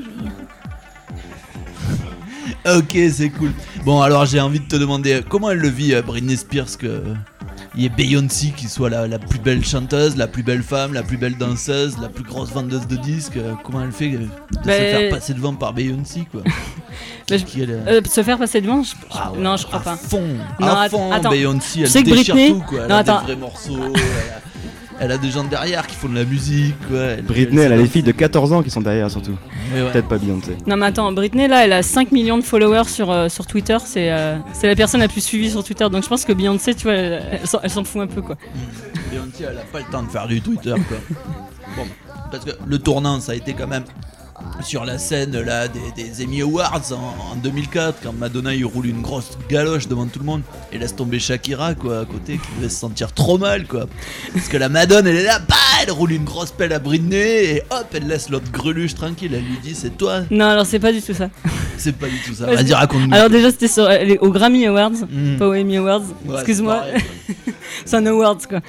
je- 2.65 2.77
ok, 2.79 2.97
c'est 3.13 3.29
cool. 3.29 3.51
Bon 3.83 4.01
alors 4.01 4.25
j'ai 4.25 4.39
envie 4.39 4.59
de 4.61 4.67
te 4.67 4.75
demander 4.75 5.21
comment 5.29 5.51
elle 5.51 5.59
le 5.59 5.69
vit 5.69 5.93
euh, 5.93 6.01
Britney 6.01 6.35
Spears 6.35 6.75
que 6.79 6.87
euh, 6.87 7.13
il 7.75 7.83
y 7.83 7.85
ait 7.85 7.89
Beyoncé 7.89 8.51
qui 8.57 8.67
soit 8.67 8.89
la, 8.89 9.05
la 9.07 9.19
plus 9.19 9.37
belle 9.37 9.63
chanteuse, 9.63 10.15
la 10.17 10.25
plus 10.25 10.41
belle 10.41 10.63
femme, 10.63 10.93
la 10.93 11.03
plus 11.03 11.17
belle 11.17 11.37
danseuse, 11.37 11.99
la 12.01 12.09
plus 12.09 12.23
grosse 12.23 12.51
vendeuse 12.51 12.87
de 12.87 12.95
disques. 12.95 13.37
euh, 13.37 13.53
comment 13.63 13.83
elle 13.83 13.91
fait 13.91 14.09
de 14.09 14.23
se 14.23 14.57
Bah, 14.65 14.71
faire 14.71 15.09
passer 15.11 15.35
devant 15.35 15.53
par 15.53 15.73
Beyoncé 15.73 16.25
quoi 16.31 16.41
Bah, 17.29 17.35
je- 17.37 17.61
euh, 17.61 18.01
se 18.09 18.23
faire 18.23 18.39
passer 18.39 18.59
devant 18.59 18.81
je- 18.81 18.95
je- 19.11 19.39
Non, 19.39 19.55
je 19.55 19.67
crois 19.67 19.81
pas. 19.81 19.97
fond, 19.97 20.23
Non, 20.59 20.67
à 20.67 20.89
fond. 20.89 21.11
Beyoncé, 21.29 21.81
elle 21.81 22.03
déchire 22.03 22.33
Britney- 22.35 22.49
tout 22.53 22.61
quoi. 22.67 22.79
Elle 22.83 22.87
Non, 22.89 22.95
a 22.95 22.99
attends. 22.99 23.19
des 23.19 23.25
vrais 23.25 23.35
morceaux. 23.35 23.77
elle, 23.95 24.01
a, 24.01 24.41
elle 24.99 25.11
a 25.11 25.17
des 25.17 25.29
gens 25.31 25.43
derrière 25.43 25.85
qui 25.87 25.95
font 25.95 26.07
de 26.09 26.15
la 26.15 26.23
musique 26.23 26.75
quoi. 26.87 26.97
Elle- 26.99 27.23
Britney, 27.23 27.61
elle 27.61 27.73
a 27.73 27.77
les 27.77 27.87
filles 27.87 28.03
de 28.03 28.11
14 28.11 28.53
ans 28.53 28.63
qui 28.63 28.69
sont 28.69 28.81
derrière 28.81 29.09
surtout. 29.11 29.35
Ouais. 29.73 29.91
Peut-être 29.91 30.07
pas 30.07 30.17
Beyoncé. 30.17 30.55
Non 30.67 30.77
mais 30.77 30.85
attends, 30.87 31.11
Britney 31.11 31.47
là, 31.47 31.65
elle 31.65 31.73
a 31.73 31.83
5 31.83 32.11
millions 32.11 32.37
de 32.37 32.43
followers 32.43 32.85
sur, 32.87 33.11
euh, 33.11 33.29
sur 33.29 33.45
Twitter, 33.47 33.77
c'est 33.85 34.11
euh, 34.11 34.37
c'est 34.53 34.67
la 34.67 34.75
personne 34.75 35.01
la 35.01 35.07
plus 35.07 35.21
suivie 35.21 35.49
sur 35.51 35.63
Twitter, 35.63 35.87
donc 35.89 36.03
je 36.03 36.07
pense 36.09 36.25
que 36.25 36.33
Beyoncé, 36.33 36.73
tu 36.75 36.83
vois, 36.83 36.93
elle, 36.93 37.39
elle 37.63 37.69
s'en 37.69 37.83
fout 37.83 38.01
un 38.01 38.07
peu 38.07 38.21
quoi. 38.21 38.37
Beyoncé, 39.11 39.43
elle 39.49 39.57
a 39.57 39.61
pas 39.71 39.79
le 39.79 39.85
temps 39.91 40.03
de 40.03 40.09
faire 40.09 40.27
du 40.27 40.41
Twitter, 40.41 40.73
quoi. 40.87 40.97
Bon, 41.77 41.83
parce 42.31 42.45
que 42.45 42.51
le 42.65 42.79
tournant, 42.79 43.19
ça 43.19 43.33
a 43.33 43.35
été 43.35 43.53
quand 43.53 43.67
même 43.67 43.83
sur 44.61 44.85
la 44.85 44.97
scène 44.97 45.39
là 45.41 45.67
des, 45.67 45.79
des 45.95 46.23
Emmy 46.23 46.41
Awards 46.41 46.81
en, 46.91 47.33
en 47.33 47.35
2004 47.35 47.99
quand 48.03 48.13
Madonna 48.13 48.53
il 48.55 48.65
roule 48.65 48.87
une 48.87 49.01
grosse 49.01 49.37
galoche 49.49 49.87
devant 49.87 50.05
tout 50.07 50.19
le 50.19 50.25
monde 50.25 50.41
et 50.71 50.77
laisse 50.77 50.95
tomber 50.95 51.19
Shakira 51.19 51.73
quoi 51.75 51.99
à 52.01 52.05
côté 52.05 52.33
qui 52.37 52.47
devait 52.57 52.69
se 52.69 52.79
sentir 52.79 53.11
trop 53.13 53.37
mal 53.37 53.65
quoi 53.67 53.85
parce 54.33 54.47
que 54.47 54.57
la 54.57 54.69
Madonna 54.69 55.09
elle 55.09 55.17
est 55.17 55.23
là 55.23 55.39
bah 55.39 55.55
elle 55.83 55.91
roule 55.91 56.11
une 56.13 56.23
grosse 56.23 56.51
pelle 56.51 56.73
à 56.73 56.79
Britney 56.79 57.15
et 57.17 57.61
hop 57.69 57.87
elle 57.93 58.07
laisse 58.07 58.29
l'autre 58.29 58.51
greluche 58.51 58.95
tranquille 58.95 59.33
elle 59.33 59.43
lui 59.43 59.57
dit 59.61 59.75
c'est 59.75 59.97
toi 59.97 60.21
Non, 60.31 60.45
alors 60.45 60.65
c'est 60.65 60.79
pas 60.79 60.91
du 60.93 61.01
tout 61.01 61.13
ça. 61.13 61.29
c'est 61.77 61.95
pas 61.97 62.07
du 62.07 62.19
tout 62.21 62.33
ça 62.33 62.45
Parce 62.45 62.61
vas-y 62.61 62.73
raconte-nous 62.73 63.13
Alors 63.13 63.29
déjà 63.29 63.51
c'était 63.51 63.67
sur, 63.67 63.87
les- 63.87 64.17
aux 64.19 64.31
Grammy 64.31 64.65
Awards, 64.67 64.91
Mm. 65.11 65.37
pas 65.37 65.47
aux 65.47 65.53
Emmy 65.53 65.77
Awards. 65.77 66.01
Ouais, 66.25 66.35
Excuse-moi. 66.35 66.83
c'est 67.85 67.95
un 67.97 68.05
Awards 68.05 68.37
quoi. 68.49 68.59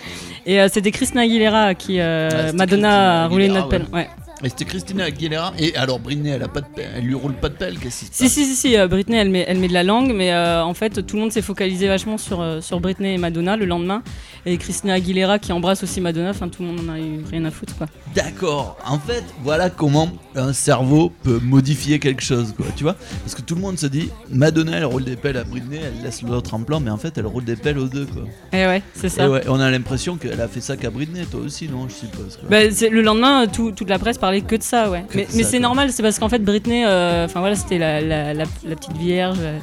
Et 0.45 0.61
euh, 0.61 0.68
c'était 0.72 0.91
Christina 0.91 1.22
Aguilera 1.22 1.74
qui 1.74 2.01
euh, 2.01 2.29
Ouais, 2.49 2.53
Madonna 2.53 3.24
a 3.24 3.29
roulé 3.29 3.47
une 3.47 3.53
Aguilera, 3.57 3.66
autre 3.66 3.79
pelle. 3.79 3.87
Ouais. 3.93 4.09
Et 4.45 4.49
c'était 4.51 4.64
Christina 4.66 5.05
Aguilera 5.05 5.53
et 5.59 5.74
alors 5.76 5.99
Britney 5.99 6.30
elle 6.30 6.43
a 6.43 6.49
pas 6.49 6.61
de 6.61 6.66
elle 6.76 7.05
lui 7.05 7.14
roule 7.14 7.32
pas 7.34 7.49
de 7.49 7.55
pelle 7.55 7.78
qu'est-ce 7.78 8.01
qui 8.01 8.07
se 8.07 8.12
Si 8.12 8.22
passe 8.24 8.32
si 8.32 8.45
si, 8.45 8.57
si 8.57 8.76
euh, 8.76 8.87
Britney 8.87 9.16
elle 9.16 9.30
met, 9.30 9.45
elle 9.49 9.59
met 9.59 9.68
de 9.68 9.72
la 9.72 9.82
langue 9.82 10.12
mais 10.14 10.32
euh, 10.32 10.62
en 10.62 10.74
fait 10.74 11.07
tout 11.07 11.16
le 11.16 11.22
monde 11.22 11.32
s'est 11.32 11.43
focalisé 11.43 11.89
vachement 11.89 12.18
sur, 12.18 12.41
euh, 12.41 12.61
sur 12.61 12.80
Britney 12.80 13.14
et 13.14 13.18
Madonna 13.18 13.57
le 13.57 13.64
lendemain 13.64 14.03
et 14.45 14.59
Christina 14.59 14.95
Aguilera 14.95 15.39
qui 15.39 15.53
embrasse 15.53 15.82
aussi 15.82 16.01
Madonna 16.01 16.30
enfin 16.30 16.49
tout 16.49 16.62
le 16.62 16.68
monde 16.68 16.80
en 16.89 16.93
a 16.93 16.99
eu 16.99 17.24
rien 17.30 17.45
à 17.47 17.51
foutre 17.51 17.76
quoi. 17.76 17.87
D'accord. 18.14 18.76
En 18.87 18.99
fait, 18.99 19.24
voilà 19.43 19.68
comment 19.70 20.09
un 20.37 20.53
cerveau 20.53 21.12
peut 21.22 21.39
modifier 21.43 21.99
quelque 21.99 22.22
chose, 22.22 22.55
quoi. 22.57 22.64
Tu 22.76 22.82
vois 22.84 22.95
Parce 23.22 23.34
que 23.34 23.43
tout 23.43 23.55
le 23.55 23.61
monde 23.61 23.78
se 23.78 23.87
dit, 23.87 24.09
Madonna, 24.30 24.78
elle 24.78 24.84
roule 24.87 25.05
des 25.05 25.16
pelles 25.16 25.37
à 25.37 25.45
Britney, 25.45 25.78
elle 25.82 26.03
laisse 26.03 26.22
l'autre 26.22 26.55
en 26.55 26.61
plan, 26.62 26.80
mais 26.80 26.91
en 26.91 26.97
fait, 26.97 27.18
elle 27.18 27.26
roule 27.26 27.45
des 27.45 27.57
pelles 27.57 27.78
aux 27.78 27.89
deux, 27.89 28.07
quoi. 28.07 28.22
Et 28.53 28.64
ouais 28.66 28.82
c'est 28.95 29.09
ça. 29.11 29.24
Et 29.24 29.28
ouais, 29.28 29.43
on 29.49 29.61
a 29.61 29.70
l'impression 29.70 30.16
qu'elle 30.16 30.41
a 30.41 30.49
fait 30.49 30.61
ça 30.62 30.76
qu'à 30.76 30.91
Britney, 30.91 31.26
toi 31.26 31.41
aussi, 31.41 31.68
non 31.68 31.89
Je 31.89 31.95
suppose. 31.95 32.37
quoi. 32.39 32.49
Bah, 32.49 32.70
c'est- 32.70 32.89
le 32.89 33.03
lendemain, 33.03 33.47
tout- 33.49 33.72
toute 33.72 33.91
la 33.91 33.99
presse 33.99 34.16
parlait 34.27 34.41
que 34.41 34.57
de 34.57 34.62
ça, 34.62 34.91
ouais. 34.91 35.05
Que 35.09 35.18
mais 35.18 35.43
c'est 35.45 35.61
normal, 35.61 35.93
c'est 35.93 36.03
parce 36.03 36.18
qu'en 36.18 36.29
fait, 36.29 36.41
Britney, 36.41 36.85
euh, 36.85 37.27
enfin 37.27 37.39
voilà, 37.41 37.55
c'était 37.55 37.79
la, 37.79 38.01
la- 38.01 38.35
la- 38.35 38.45
la 38.64 38.74
petite 38.77 38.97
vierge, 38.97 39.39
euh, 39.41 39.59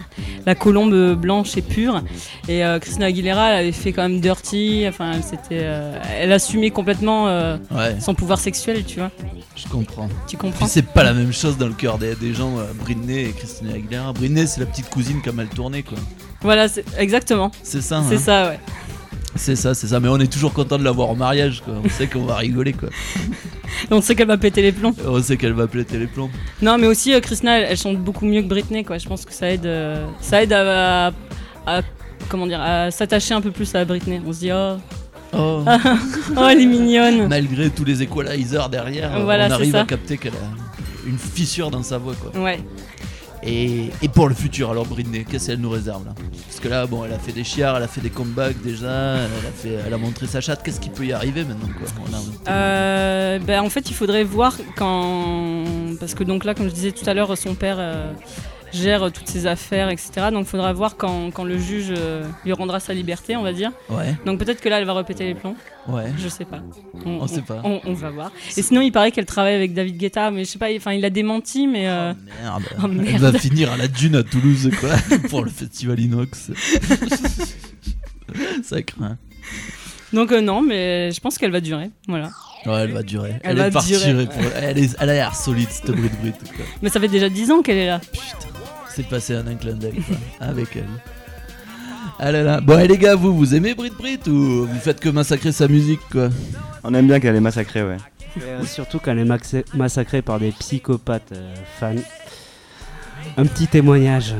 la 0.45 0.55
colombe 0.55 1.16
blanche 1.16 1.57
et 1.57 1.61
pure. 1.61 2.01
Et 2.47 2.64
euh, 2.64 2.80
Christina 2.80 3.07
Aguilera, 3.07 3.49
elle 3.51 3.59
avait 3.64 3.72
fait 3.74 3.91
quand 3.91 4.03
même 4.03 4.22
Dirty, 4.22 4.86
enfin, 4.88 5.11
elle, 5.16 5.24
s'était, 5.24 5.61
euh, 5.64 5.97
elle 6.20 6.32
assumait 6.32 6.70
complètement 6.70 7.26
Ouais. 7.26 7.99
son 7.99 8.14
pouvoir 8.16 8.39
sexuel, 8.39 8.86
tu 8.86 8.99
vois. 8.99 9.11
Je 9.55 9.68
comprends. 9.68 10.07
Tu 10.28 10.38
comprends 10.38 10.66
c'est 10.66 10.88
pas 10.88 11.03
la 11.03 11.14
même 11.14 11.34
chose 11.34 11.57
dans 11.57 11.68
le 11.68 11.74
cœur 11.74 11.97
des, 11.97 12.16
des 12.16 12.34
gens, 12.34 12.53
Britney 12.84 13.26
et 13.26 13.32
Christina 13.32 13.74
Aguilera. 13.76 14.14
Britney, 14.14 14.47
c'est 14.47 14.61
la 14.61 14.66
petite 14.66 14.89
cousine 14.89 15.22
a 15.28 15.32
mal 15.34 15.47
tourné, 15.49 15.84
quoi. 15.84 15.97
Voilà, 16.41 16.68
exactement. 16.97 17.51
C'est 17.64 17.82
ça, 17.82 18.01
C'est 18.07 18.16
hein. 18.16 18.20
ça, 18.20 18.49
ouais. 18.49 18.59
C'est 19.36 19.55
ça, 19.55 19.73
c'est 19.73 19.88
ça. 19.88 19.99
Mais 19.99 20.07
on 20.09 20.17
est 20.19 20.31
toujours 20.31 20.53
content 20.53 20.77
de 20.77 20.84
l'avoir 20.84 21.09
au 21.09 21.15
mariage, 21.15 21.61
quoi. 21.65 21.73
On 21.84 21.89
sait 21.89 22.07
qu'on 22.07 22.25
va 22.25 22.36
rigoler, 22.36 22.73
quoi. 22.73 22.89
Et 23.89 23.93
on 23.93 24.01
sait 24.01 24.15
qu'elle 24.15 24.27
va 24.27 24.38
péter 24.38 24.61
les 24.61 24.71
plombs. 24.71 24.93
On 25.07 25.21
sait 25.21 25.38
qu'elle 25.38 25.53
va 25.53 25.65
péter 25.67 25.97
les 25.97 26.07
plombs. 26.07 26.29
Non, 26.61 26.77
mais 26.77 26.88
aussi, 26.88 27.13
euh, 27.13 27.19
Christina, 27.19 27.59
elle, 27.59 27.67
elle 27.71 27.77
chante 27.77 27.97
beaucoup 27.97 28.25
mieux 28.25 28.41
que 28.43 28.47
Britney, 28.47 28.84
quoi. 28.84 28.97
Je 28.99 29.07
pense 29.07 29.25
que 29.25 29.34
ça 29.34 29.49
aide, 29.49 29.65
euh, 29.65 30.05
ça 30.21 30.43
aide 30.43 30.53
à, 30.53 31.07
à- 31.07 31.11
à- 31.65 31.81
comment 32.29 32.45
dire, 32.47 32.61
à 32.61 32.91
s'attacher 32.91 33.34
un 33.34 33.41
peu 33.41 33.51
plus 33.51 33.73
à 33.75 33.84
Britney. 33.86 34.21
On 34.25 34.31
se 34.34 34.39
dit, 34.39 34.51
oh. 34.53 34.75
Oh. 35.36 35.63
oh, 36.38 36.47
elle 36.49 36.61
est 36.61 36.65
mignonne. 36.67 37.27
Malgré 37.27 37.71
tous 37.71 37.86
les 37.86 38.03
equalizers 38.03 38.69
derrière, 38.69 39.19
Voilà, 39.23 39.47
on 39.47 39.51
arrive 39.51 39.71
ça. 39.71 39.81
à 39.81 39.86
capter 39.86 40.17
qu'elle 40.19 40.34
a 40.34 41.07
une 41.07 41.17
fissure 41.17 41.71
dans 41.71 41.81
sa 41.84 41.97
voix, 41.97 42.13
quoi. 42.13 42.39
Ouais. 42.39 42.59
Et, 43.46 43.89
pour 44.14 44.30
le 44.30 44.36
futur, 44.36 44.72
alors 44.72 44.86
Britney, 44.86 45.26
qu'est-ce 45.26 45.48
qu'elle 45.48 45.60
nous 45.60 45.70
réserve 45.70 46.06
là? 46.06 46.14
Parce 46.48 46.60
que 46.60 46.68
là, 46.68 46.86
bon, 46.86 47.04
elle 47.06 47.14
a 47.14 47.20
fait 47.20 47.32
des 47.32 47.44
chiards, 47.44 47.78
elle 47.78 47.84
a 47.84 47.88
fait 47.88 48.02
des 48.02 48.10
comebacks 48.10 48.62
déjà, 48.64 49.16
elle 49.18 49.48
a, 49.48 49.52
fait, 49.54 49.78
elle 49.86 49.94
a 49.94 49.98
montré 49.98 50.28
sa 50.28 50.39
chatte. 50.41 50.64
Qu'est-ce 50.64 50.80
qui 50.80 50.89
peut 50.89 51.06
y 51.06 51.12
arriver 51.14 51.44
maintenant 51.44 51.68
quoi 51.78 51.88
a- 52.48 52.52
Euh, 52.52 53.39
ben, 53.39 53.62
en 53.62 53.70
fait, 53.70 53.89
il 53.89 53.94
faudrait 53.96 54.24
voir 54.24 54.56
quand. 54.78 55.64
Parce 56.00 56.14
que, 56.16 56.24
donc 56.24 56.46
là, 56.46 56.54
comme 56.54 56.68
je 56.70 56.74
disais 56.74 56.91
tout 56.91 57.08
à 57.10 57.14
l'heure, 57.14 57.38
son 57.38 57.56
père 57.56 57.78
euh, 57.80 58.12
gère 58.74 59.11
toutes 59.11 59.28
ses 59.28 59.47
affaires, 59.47 59.89
etc. 59.89 60.11
Donc, 60.32 60.45
il 60.45 60.49
faudra 60.49 60.74
voir 60.74 60.95
quand, 60.97 61.32
quand 61.32 61.43
le 61.43 61.57
juge 61.57 61.93
euh, 61.95 62.24
lui 62.45 62.53
rendra 62.53 62.80
sa 62.80 62.93
liberté, 62.93 63.36
on 63.38 63.43
va 63.43 63.53
dire. 63.53 63.71
Ouais. 63.89 64.15
Donc, 64.26 64.39
peut-être 64.39 64.61
que 64.61 64.69
là, 64.69 64.80
elle 64.80 64.86
va 64.86 64.93
répéter 64.93 65.26
les 65.26 65.36
plombs. 65.36 65.55
Ouais. 65.88 66.05
Je 66.17 66.28
sais 66.30 66.45
pas. 66.45 66.61
On 67.05 67.28
sait 67.28 67.41
pas. 67.41 67.61
On, 67.63 67.80
on 67.86 67.93
va 67.93 68.09
voir. 68.09 68.32
Et 68.57 68.61
sinon, 68.61 68.82
il 68.82 68.91
paraît 68.91 69.11
qu'elle 69.11 69.26
travaille 69.26 69.55
avec 69.55 69.74
David 69.74 69.97
Guetta, 69.97 70.32
mais 70.32 70.43
je 70.45 70.49
sais 70.49 70.59
pas, 70.59 70.67
enfin, 70.76 70.93
il 70.93 71.03
a 71.05 71.09
démenti, 71.09 71.67
mais. 71.67 71.88
euh, 71.88 72.13
Merde. 72.41 72.63
Oh, 72.84 72.88
merde. 72.88 73.09
Elle 73.15 73.21
va 73.21 73.34
finir 73.39 73.71
à 73.71 73.78
la 73.78 73.88
dune 73.88 74.15
à 74.15 74.24
Toulouse, 74.24 74.69
quoi, 74.80 74.91
pour 75.30 75.43
le 75.43 75.49
festival 75.51 75.99
Inox. 75.99 76.51
Ça 78.63 78.82
craint. 78.82 79.17
Donc, 80.11 80.32
euh, 80.32 80.41
non, 80.41 80.61
mais 80.61 81.11
je 81.11 81.19
pense 81.19 81.38
qu'elle 81.38 81.51
va 81.51 81.59
durer. 81.59 81.89
Voilà. 82.07 82.30
Ouais, 82.65 82.84
elle 82.84 82.91
va 82.93 83.03
durer. 83.03 83.34
Elle 83.43 83.51
Elle, 83.51 83.57
va 83.57 83.67
est 83.67 83.71
partie. 83.71 83.97
durer. 83.97 84.26
pour- 84.26 84.41
Elle, 84.55 84.78
est- 84.78 84.95
elle 84.99 85.09
a 85.09 85.13
l'air 85.13 85.36
solide, 85.36 85.67
cette 85.69 85.91
Brit. 85.91 86.09
Quoi. 86.55 86.65
Mais 86.82 86.89
ça 86.89 86.99
fait 86.99 87.07
déjà 87.09 87.30
10 87.30 87.51
ans 87.51 87.61
qu'elle 87.61 87.78
est 87.78 87.88
là. 87.88 87.99
C'est 88.96 89.08
passé 89.08 89.36
en 89.36 89.48
un 89.48 89.56
clin 89.56 89.74
d'œil, 89.74 90.04
quoi, 90.08 90.16
avec 90.39 90.76
elle. 90.76 90.84
Ah 92.20 92.32
là 92.32 92.44
là. 92.44 92.62
Bon, 92.62 92.78
et 92.78 92.88
les 92.88 92.98
gars, 93.00 93.16
vous, 93.16 93.36
vous 93.36 93.56
aimez 93.56 93.74
Brit 93.74 93.89
Brit 93.98 94.20
ou 94.28 94.68
vous 94.68 94.80
faites 94.80 95.00
que 95.00 95.10
massacrer 95.10 95.52
sa 95.52 95.68
musique, 95.68 96.02
quoi? 96.12 96.30
On 96.84 96.94
aime 96.94 97.08
bien 97.08 97.20
qu'elle 97.20 97.36
est 97.36 97.41
massacrée, 97.41 97.84
ouais. 97.84 97.98
Euh, 98.39 98.64
surtout 98.66 99.00
qu'elle 99.00 99.18
est 99.18 99.74
massacrée 99.74 100.22
par 100.22 100.39
des 100.39 100.52
psychopathes 100.52 101.32
euh, 101.34 101.56
fans. 101.80 101.96
Un 103.36 103.46
petit 103.46 103.66
témoignage. 103.66 104.36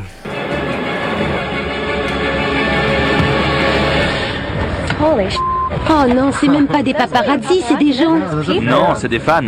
Oh 5.02 6.14
non, 6.14 6.32
c'est 6.32 6.48
même 6.48 6.68
pas 6.68 6.84
des 6.84 6.94
paparazzi, 6.94 7.64
c'est 7.68 7.78
des 7.78 7.94
gens. 7.94 8.20
Non, 8.62 8.94
c'est 8.96 9.10
des 9.10 9.20
fans. 9.20 9.42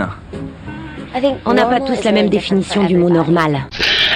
On 1.45 1.53
n'a 1.53 1.65
pas 1.65 1.79
tous 1.79 2.03
la 2.03 2.11
même 2.11 2.29
définition 2.29 2.85
du 2.85 2.97
mot 2.97 3.09
normal. 3.09 3.67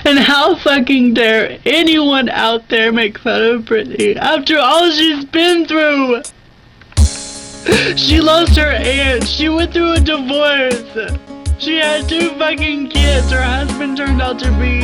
And 0.06 0.20
how 0.20 0.56
fucking 0.56 1.14
dare 1.14 1.60
anyone 1.66 2.30
out 2.30 2.70
there 2.70 2.92
make 2.92 3.20
fun 3.20 3.42
of 3.42 3.62
Britney 3.64 4.16
after 4.16 4.58
all 4.58 4.90
she's 4.92 5.26
been 5.26 5.66
through? 5.66 6.22
She 7.96 8.22
lost 8.22 8.56
her 8.56 8.72
aunt. 8.72 9.28
She 9.28 9.50
went 9.50 9.74
through 9.74 9.94
a 9.94 10.00
divorce. 10.00 10.84
She 11.60 11.76
had 11.78 12.08
two 12.08 12.30
fucking 12.38 12.90
kids. 12.90 13.30
Her 13.32 13.44
husband 13.44 13.98
turned 13.98 14.22
out 14.22 14.40
to 14.40 14.52
be 14.52 14.80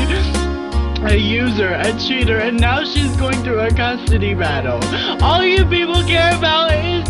a 1.05 1.17
user, 1.17 1.69
a 1.69 1.97
cheater, 1.99 2.39
and 2.39 2.59
now 2.59 2.83
she's 2.83 3.15
going 3.15 3.41
through 3.43 3.59
a 3.59 3.69
custody 3.69 4.33
battle. 4.33 4.79
All 5.23 5.43
you 5.43 5.65
people 5.65 6.03
care 6.03 6.35
about 6.35 6.73
is 6.73 7.09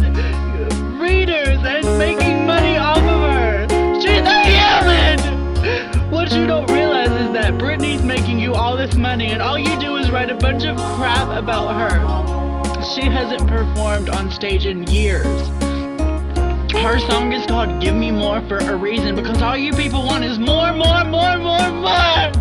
readers 0.99 1.59
and 1.63 1.97
making 1.97 2.45
money 2.45 2.77
off 2.77 2.97
of 2.97 3.03
her. 3.03 3.67
She's 3.99 4.21
a 4.21 4.43
human! 4.45 6.11
What 6.11 6.31
you 6.31 6.45
don't 6.45 6.69
that 7.45 7.61
Britney's 7.61 8.01
making 8.01 8.39
you 8.39 8.55
all 8.55 8.75
this 8.75 8.95
money, 8.95 9.27
and 9.27 9.39
all 9.39 9.59
you 9.59 9.79
do 9.79 9.97
is 9.97 10.09
write 10.09 10.31
a 10.31 10.35
bunch 10.35 10.65
of 10.65 10.75
crap 10.95 11.29
about 11.37 11.75
her. 11.75 12.83
She 12.83 13.01
hasn't 13.01 13.47
performed 13.47 14.09
on 14.09 14.31
stage 14.31 14.65
in 14.65 14.81
years. 14.87 15.47
Her 16.71 16.97
song 16.97 17.33
is 17.33 17.45
called 17.45 17.79
Give 17.79 17.93
Me 17.93 18.09
More 18.09 18.41
for 18.47 18.57
a 18.57 18.75
reason 18.75 19.15
because 19.15 19.43
all 19.43 19.55
you 19.55 19.73
people 19.73 20.03
want 20.03 20.23
is 20.23 20.39
more, 20.39 20.73
more, 20.73 21.03
more, 21.05 21.37
more, 21.37 21.69
more! 21.69 22.31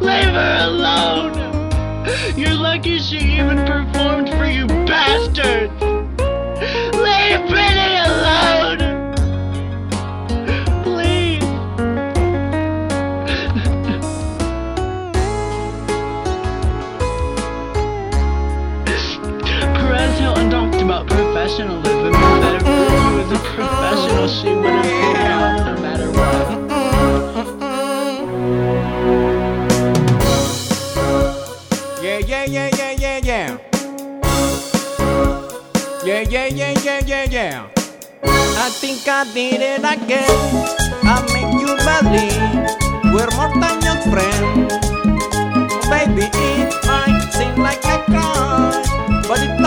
Leave 0.00 0.32
her 0.32 0.58
alone! 0.62 1.34
You're 2.38 2.54
lucky 2.54 2.98
she 2.98 3.18
even 3.18 3.66
performed 3.66 4.30
for 4.30 4.46
you 4.46 4.66
bastards! 4.66 5.70
Leave 6.96 7.40
Britney 7.52 8.06
alone! 8.06 8.73
Professionalism 21.54 22.14
if 22.14 22.62
was 23.14 23.30
a 23.30 23.38
professional, 23.54 24.28
she 24.28 24.54
would 24.54 25.16
have 25.16 25.66
no 25.66 25.74
matter 25.82 26.10
what. 26.10 26.46
Yeah, 32.02 32.18
yeah, 32.18 32.44
yeah, 32.44 32.70
yeah, 32.76 32.92
yeah, 32.98 33.18
yeah. 33.22 33.58
Yeah, 36.04 36.20
yeah, 36.28 36.46
yeah, 36.46 36.74
yeah, 36.82 37.00
yeah, 37.06 37.24
yeah. 37.30 37.68
I 38.24 38.70
think 38.70 39.06
I 39.06 39.24
did 39.32 39.60
it 39.62 39.84
again. 39.84 40.30
I 41.04 41.22
make 41.32 41.54
you 41.60 41.76
believe 41.86 43.14
we're 43.14 43.30
more 43.36 43.52
than 43.60 43.80
just 43.80 44.08
friends. 44.10 44.74
Baby, 45.88 46.26
it 46.34 46.74
might 46.86 47.30
seem 47.32 47.56
like 47.62 47.84
I 47.86 48.02
cry, 48.06 49.22
but 49.28 49.40
it 49.40 49.60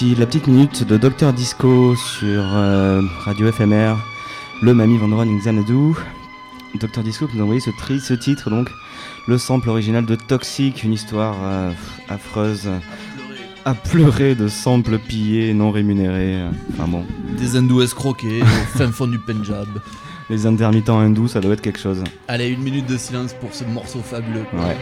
petit, 0.00 0.14
la 0.14 0.24
petite 0.24 0.46
minute 0.46 0.84
de 0.84 0.96
Docteur 0.96 1.34
Disco 1.34 1.94
sur 1.94 2.42
euh, 2.54 3.02
Radio 3.18 3.52
FMR, 3.52 3.96
le 4.62 4.72
Mamie 4.72 4.96
Vandron 4.96 5.26
Xanadu. 5.26 5.94
Docteur 6.80 7.04
Disco 7.04 7.26
qui 7.26 7.36
nous 7.36 7.42
a 7.42 7.44
envoyé 7.44 7.60
ce, 7.60 7.68
tri, 7.70 8.00
ce 8.00 8.14
titre 8.14 8.48
donc, 8.48 8.70
le 9.28 9.36
sample 9.36 9.68
original 9.68 10.06
de 10.06 10.14
Toxic, 10.14 10.84
une 10.84 10.94
histoire 10.94 11.36
euh, 11.42 11.72
affreuse, 12.08 12.70
à 13.66 13.74
pleurer 13.74 14.34
de 14.34 14.48
samples 14.48 14.98
pillés, 14.98 15.52
non 15.52 15.70
rémunérés, 15.70 16.44
enfin 16.72 16.88
bon. 16.88 17.04
Des 17.36 17.56
hindous 17.56 17.82
escroqués 17.82 18.40
au 18.40 18.44
fin 18.78 18.90
fond 18.90 19.06
du 19.06 19.18
Punjab. 19.18 19.68
Les 20.30 20.46
intermittents 20.46 20.98
hindous, 20.98 21.28
ça 21.28 21.40
doit 21.40 21.52
être 21.52 21.60
quelque 21.60 21.80
chose. 21.80 22.02
Allez, 22.26 22.48
une 22.48 22.62
minute 22.62 22.86
de 22.86 22.96
silence 22.96 23.34
pour 23.34 23.52
ce 23.52 23.64
morceau 23.64 24.00
fabuleux. 24.00 24.46
Ouais. 24.54 24.76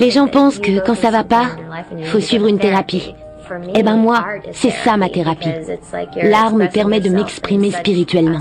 Les 0.00 0.10
gens 0.10 0.28
pensent 0.28 0.58
que 0.58 0.80
quand 0.84 0.94
ça 0.94 1.10
va 1.10 1.24
pas, 1.24 1.46
faut 2.04 2.20
suivre 2.20 2.46
une 2.46 2.58
thérapie. 2.58 3.14
Eh 3.74 3.82
ben 3.82 3.96
moi, 3.96 4.24
c'est 4.52 4.70
ça 4.70 4.96
ma 4.96 5.08
thérapie. 5.08 5.52
L'art 6.22 6.54
me 6.54 6.66
permet 6.66 7.00
de 7.00 7.08
m'exprimer 7.08 7.70
spirituellement. 7.70 8.40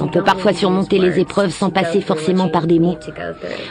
On 0.00 0.08
peut 0.08 0.24
parfois 0.24 0.52
surmonter 0.52 0.98
les 0.98 1.20
épreuves 1.20 1.50
sans 1.50 1.70
passer 1.70 2.00
forcément 2.00 2.48
par 2.48 2.66
des 2.66 2.80
mots. 2.80 2.96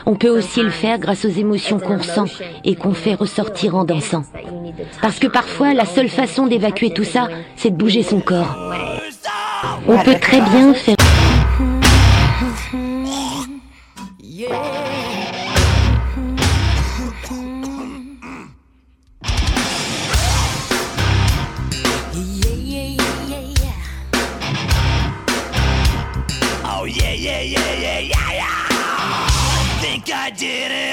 On 0.05 0.15
peut 0.15 0.29
aussi 0.29 0.61
le 0.61 0.69
faire 0.69 0.99
grâce 0.99 1.25
aux 1.25 1.29
émotions 1.29 1.79
qu'on 1.79 1.97
ressent 1.97 2.25
et 2.63 2.75
qu'on 2.75 2.93
fait 2.93 3.15
ressortir 3.15 3.75
en 3.75 3.83
dansant. 3.83 4.23
Parce 5.01 5.19
que 5.19 5.27
parfois, 5.27 5.73
la 5.73 5.85
seule 5.85 6.09
façon 6.09 6.47
d'évacuer 6.47 6.91
tout 6.91 7.03
ça, 7.03 7.27
c'est 7.55 7.71
de 7.71 7.75
bouger 7.75 8.03
son 8.03 8.21
corps. 8.21 8.55
On 9.87 9.97
peut 9.97 10.15
très 10.19 10.41
bien 10.41 10.73
faire... 10.73 10.95
did 30.37 30.71
it 30.71 30.84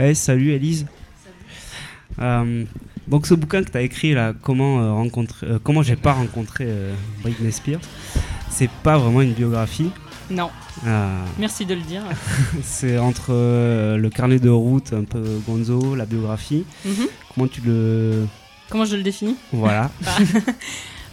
Ouais, 0.00 0.14
salut 0.14 0.52
Elise. 0.52 0.86
Euh, 2.20 2.64
donc 3.06 3.26
ce 3.26 3.34
bouquin 3.34 3.62
que 3.62 3.70
tu 3.70 3.76
as 3.76 3.82
écrit 3.82 4.14
là, 4.14 4.32
comment 4.40 4.80
euh, 4.80 4.92
rencontrer, 4.92 5.46
euh, 5.46 5.58
comment 5.62 5.82
j'ai 5.82 5.96
pas 5.96 6.14
rencontré 6.14 6.64
euh, 6.66 6.94
Britney 7.22 7.52
Spears, 7.52 7.82
c'est 8.48 8.70
pas 8.82 8.96
vraiment 8.96 9.20
une 9.20 9.34
biographie. 9.34 9.90
Non. 10.30 10.48
Euh, 10.86 11.22
Merci 11.38 11.66
de 11.66 11.74
le 11.74 11.82
dire. 11.82 12.02
c'est 12.62 12.96
entre 12.96 13.34
euh, 13.34 13.98
le 13.98 14.08
carnet 14.08 14.38
de 14.38 14.48
route, 14.48 14.94
un 14.94 15.04
peu 15.04 15.22
gonzo, 15.46 15.94
la 15.94 16.06
biographie. 16.06 16.64
Mhm. 16.86 17.06
Comment 17.34 17.48
tu 17.48 17.60
le 17.60 18.26
Comment 18.70 18.86
je 18.86 18.96
le 18.96 19.02
définis? 19.02 19.36
Voilà. 19.52 19.90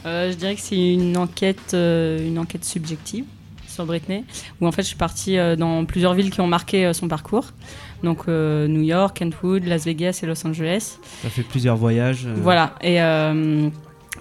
Euh, 0.05 0.31
je 0.31 0.38
dirais 0.38 0.55
que 0.55 0.61
c'est 0.61 0.93
une 0.93 1.17
enquête, 1.17 1.73
euh, 1.73 2.25
une 2.25 2.39
enquête 2.39 2.63
subjective 2.63 3.25
sur 3.78 3.86
Britney, 3.86 4.23
où 4.59 4.67
en 4.67 4.71
fait 4.71 4.82
je 4.82 4.88
suis 4.88 4.97
partie 4.97 5.38
euh, 5.38 5.55
dans 5.55 5.86
plusieurs 5.86 6.13
villes 6.13 6.32
qui 6.32 6.41
ont 6.41 6.47
marqué 6.47 6.86
euh, 6.86 6.93
son 6.93 7.07
parcours. 7.07 7.45
Donc 8.03 8.23
euh, 8.28 8.67
New 8.67 8.82
York, 8.82 9.17
Kentwood, 9.17 9.65
Las 9.65 9.86
Vegas 9.86 10.19
et 10.23 10.25
Los 10.25 10.45
Angeles. 10.45 10.97
Ça 11.21 11.30
fait 11.30 11.43
plusieurs 11.43 11.78
voyages. 11.78 12.28
Voilà. 12.36 12.73
Et, 12.82 12.99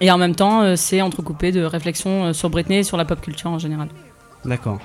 et 0.01 0.11
en 0.11 0.19
même 0.19 0.35
temps, 0.35 0.63
euh, 0.63 0.77
c'est 0.77 1.01
entrecoupé 1.01 1.53
de 1.53 1.63
réflexions 1.63 2.27
euh, 2.27 2.33
sur 2.33 2.51
Britney 2.51 2.79
et 2.79 2.83
sur 2.83 2.97
la 2.97 3.05
pop 3.05 3.21
culture 3.21 3.51
en 3.51 3.59
général. 3.59 3.89
D'accord. 4.45 4.79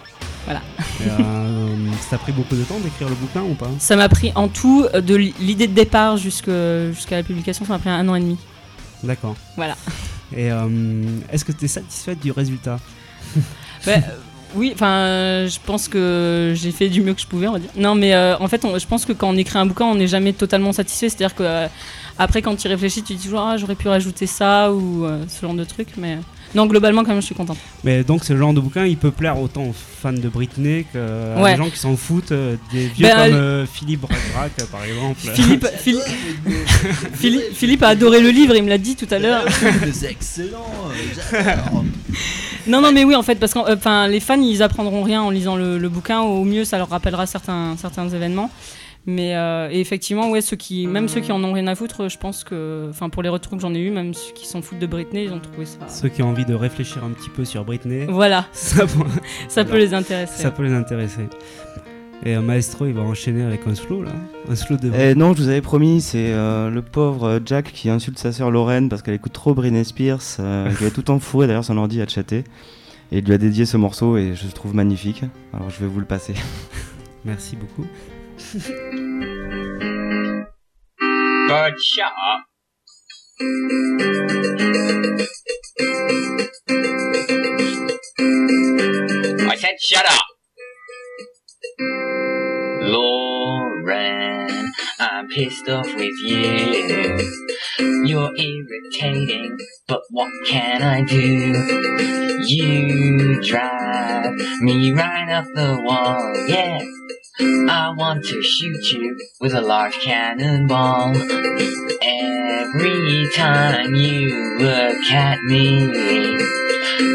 Voilà. 0.45 0.61
Euh, 1.01 1.76
ça 2.01 2.11
t'a 2.11 2.17
pris 2.17 2.32
beaucoup 2.32 2.55
de 2.55 2.63
temps 2.63 2.80
d'écrire 2.80 3.09
le 3.09 3.15
bouquin 3.15 3.41
ou 3.41 3.53
pas? 3.53 3.69
Ça 3.80 3.95
m'a 3.95 4.09
pris 4.09 4.32
en 4.36 4.47
tout, 4.47 4.88
de 4.93 5.15
l'idée 5.15 5.67
de 5.67 5.74
départ 5.74 6.17
jusqu'à 6.17 6.51
la 7.11 7.24
publication, 7.24 7.65
ça 7.65 7.74
m'a 7.74 7.80
pris 7.80 7.89
un 7.89 8.07
an 8.07 8.15
et 8.15 8.22
demi. 8.22 8.38
D'accord. 9.03 9.36
Voilà. 9.55 9.76
Et 10.36 10.49
est-ce 11.30 11.43
que 11.43 11.51
tu 11.51 11.65
es 11.65 11.67
satisfaite 11.67 12.19
du 12.22 12.32
résultat? 12.32 12.80
Bah, 13.36 13.41
euh, 13.88 13.99
oui, 14.56 14.72
enfin, 14.74 15.45
je 15.47 15.58
pense 15.66 15.88
que 15.88 16.54
j'ai 16.56 16.72
fait 16.72 16.89
du 16.89 17.02
mieux 17.02 17.14
que 17.14 17.22
je 17.22 17.28
pouvais, 17.28 17.47
on 17.47 17.54
va. 17.54 17.60
Non, 17.76 17.95
mais 17.95 18.14
euh, 18.14 18.38
en 18.39 18.47
fait, 18.47 18.64
on- 18.66 18.78
je 18.78 18.88
pense 18.88 19.06
que 19.06 19.14
quand 19.14 19.30
on 19.30 19.38
écrit 19.38 19.58
un 19.58 19.66
bouquin, 19.66 19.86
on 19.86 19.95
n'est 19.95 20.08
jamais 20.08 20.34
totalement 20.34 20.74
satisfait. 20.74 21.10
C'est-à-dire 21.10 21.36
que 21.36 21.43
euh, 21.43 21.68
après, 22.18 22.41
quand 22.41 22.56
tu 22.56 22.68
réfléchis, 22.68 23.04
tu 23.04 23.14
dis 23.16 23.24
toujours, 23.26 23.41
ah, 23.41 23.58
j'aurais 23.58 23.76
pu 23.76 23.88
rajouter 23.88 24.28
ça 24.28 24.72
ou 24.74 25.06
euh, 25.06 25.24
ce 25.28 25.41
genre 25.45 25.54
de 25.56 25.64
truc. 25.64 25.89
Mais 25.97 26.18
non, 26.56 26.66
globalement, 26.66 27.04
quand 27.04 27.10
même, 27.12 27.22
je 27.22 27.26
suis 27.26 27.36
contente. 27.36 27.58
Mais 27.84 28.04
donc 28.04 28.24
ce 28.24 28.36
genre 28.38 28.54
de 28.54 28.60
bouquin, 28.60 28.86
il 28.86 28.97
peut 28.97 29.12
plaire 29.12 29.39
autant 29.39 29.64
aux 29.64 29.76
fans 30.02 30.12
de 30.14 30.28
Britney 30.30 30.86
qu'à 30.91 31.41
Ouais. 31.41 31.52
des 31.52 31.58
gens 31.58 31.70
qui 31.70 31.78
s'en 31.80 31.95
foutent, 31.95 32.32
euh, 32.32 32.56
des 32.72 32.88
vieux 32.88 33.08
Ben, 33.08 33.16
comme 33.16 33.34
euh, 33.36 33.64
euh, 33.64 33.66
Philippe 33.66 34.02
Braque 34.02 34.66
par 34.72 34.84
exemple. 34.84 35.16
Philippe, 35.34 35.68
Philippe, 35.78 36.04
Philippe, 37.14 37.54
Philippe 37.54 37.84
a 37.84 37.89
adoré 37.89 38.20
le 38.22 38.30
livre, 38.30 38.56
il 38.56 38.64
me 38.64 38.70
l'a 38.70 38.78
dit 38.78 38.95
tout 38.95 39.08
à 39.12 39.20
l'heure. 39.20 39.43
C'est 39.93 40.12
excellent, 40.12 40.66
euh. 41.34 41.38
Non, 42.68 42.80
non, 42.80 42.91
mais 42.91 43.04
oui, 43.04 43.16
en 43.16 43.24
fait, 43.24 43.36
parce 43.36 43.54
que 43.54 43.74
enfin, 43.74 44.08
les 44.08 44.20
fans, 44.20 44.39
ils 44.39 44.62
apprendront 44.62 45.02
rien 45.02 45.22
en 45.24 45.32
lisant 45.32 45.56
le, 45.56 45.80
le 45.80 45.89
bouquin. 45.89 46.22
Au 46.22 46.43
mieux, 46.43 46.64
ça 46.64 46.78
leur 46.78 46.89
rappellera 46.89 47.26
certains, 47.26 47.76
certains 47.82 48.08
événements. 48.10 48.52
Mais 49.08 49.36
euh, 49.36 49.68
et 49.72 49.80
effectivement, 49.80 50.30
ouais, 50.30 50.41
ceux 50.41 50.56
qui, 50.58 50.86
même 50.86 51.08
ceux 51.08 51.22
qui 51.22 51.32
en 51.32 51.43
ont 51.43 51.54
rien 51.54 51.66
à 51.68 51.74
foutre, 51.76 52.08
je 52.08 52.18
pense 52.20 52.43
que, 52.43 52.88
enfin, 52.89 53.10
pour 53.10 53.24
les 53.24 53.30
retours 53.30 53.54
que 53.54 53.60
j'en 53.60 53.74
ai 53.74 53.80
eu, 53.80 53.89
même 53.89 54.14
ceux 54.14 54.32
qui 54.34 54.45
s'en 54.47 54.62
foutent 54.62 54.78
de 54.80 54.86
Britney, 54.86 55.24
ils 55.26 55.34
ont 55.34 55.39
trouvé 55.39 55.66
ça. 55.66 55.80
Ceux 55.88 56.10
qui 56.10 56.22
ont 56.22 56.30
envie 56.30 56.45
de 56.45 56.54
réfléchir 56.54 57.04
un 57.04 57.10
petit 57.10 57.30
peu 57.32 57.43
sur 57.43 57.66
Britney. 57.66 58.06
Voilà. 58.08 58.45
Ça, 58.54 58.86
peut- 58.86 59.04
Ça 59.47 59.66
peut 59.66 59.78
les 59.80 59.93
intéresser. 59.95 60.43
Ça 60.43 60.52
peut 60.52 60.64
les 60.64 60.74
intéresser. 60.74 61.28
Et 62.24 62.36
euh, 62.36 62.41
Maestro, 62.41 62.86
il 62.86 62.93
va 62.93 63.02
enchaîner 63.02 63.41
avec 63.41 63.62
un 63.66 63.74
slow 63.74 64.04
là. 64.04 64.12
Un 64.47 64.56
slow 64.56 64.78
de. 64.78 64.91
Eh 64.95 65.16
non, 65.16 65.34
je 65.34 65.41
vous 65.41 65.49
avais 65.49 65.62
promis, 65.62 66.02
c'est 66.02 66.32
euh, 66.34 66.70
le 66.70 66.84
pauvre 66.84 67.39
Jack 67.43 67.72
qui 67.74 67.89
insulte 67.89 68.20
sa 68.20 68.32
sœur 68.32 68.52
Lorraine 68.52 68.88
parce 68.89 69.02
qu'elle 69.02 69.16
écoute 69.16 69.34
trop 69.34 69.56
Britney 69.56 69.84
Spears, 69.84 70.22
euh, 70.39 70.70
qui 70.78 70.84
avait 70.84 70.93
tout 70.93 71.10
enfouré 71.10 71.47
derrière 71.47 71.66
son 71.66 71.78
ordi 71.80 71.99
à 71.99 72.08
chatter. 72.08 72.43
Et 73.12 73.18
il 73.18 73.26
lui 73.26 73.34
a 73.34 73.39
dédié 73.39 73.66
ce 73.66 73.78
morceau 73.78 74.16
et 74.18 74.36
je 74.36 74.45
le 74.45 74.52
trouve 74.52 74.76
magnifique. 74.76 75.24
Alors 75.56 75.72
je 75.72 75.80
vais 75.80 75.88
vous 75.88 75.99
le 75.99 76.06
passer. 76.06 76.36
Merci 77.26 77.56
beaucoup. 77.56 77.88
Bird, 81.47 81.79
shut 81.79 82.11
up. 82.11 82.43
I 89.47 89.55
said 89.57 89.79
shut 89.79 90.05
up. 90.09 90.25
Lauren, 92.81 94.71
I'm 94.99 95.27
pissed 95.29 95.69
off 95.69 95.93
with 95.93 96.17
you. 96.23 97.29
You're 98.05 98.35
irritating, 98.35 99.55
but 99.87 100.01
what 100.09 100.31
can 100.47 100.81
I 100.81 101.03
do? 101.03 101.19
You 102.47 103.39
drive 103.43 104.33
me 104.61 104.91
right 104.93 105.29
up 105.29 105.45
the 105.53 105.79
wall, 105.83 106.47
yeah. 106.47 106.79
I 107.43 107.91
want 107.95 108.23
to 108.25 108.41
shoot 108.43 108.91
you 108.91 109.17
with 109.39 109.53
a 109.53 109.61
large 109.61 109.95
cannonball. 109.95 111.15
Every 112.01 113.29
time 113.33 113.95
you 113.95 114.57
look 114.59 115.03
at 115.11 115.41
me, 115.41 115.87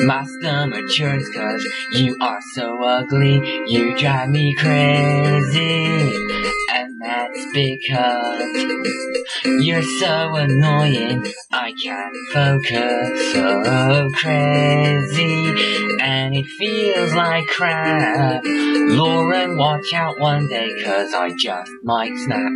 my 0.05 0.25
stomach 0.25 0.89
churns 0.91 1.29
cause 1.29 1.65
you 1.93 2.17
are 2.21 2.41
so 2.55 2.83
ugly. 2.83 3.35
You 3.69 3.97
drive 3.97 4.31
me 4.31 4.55
crazy. 4.57 6.13
That's 7.07 7.47
because 7.53 8.67
you're 9.45 9.83
so 10.01 10.35
annoying. 10.35 11.25
I 11.53 11.73
can't 11.81 12.17
focus 12.33 13.33
so 13.33 14.09
crazy. 14.13 15.99
And 16.01 16.35
it 16.35 16.47
feels 16.47 17.15
like 17.15 17.47
crap. 17.47 18.43
Lauren, 18.45 19.57
watch 19.57 19.93
out 19.95 20.19
one 20.19 20.49
day 20.49 20.83
cause 20.83 21.15
I 21.15 21.31
just 21.31 21.71
might 21.85 22.17
snap. 22.19 22.51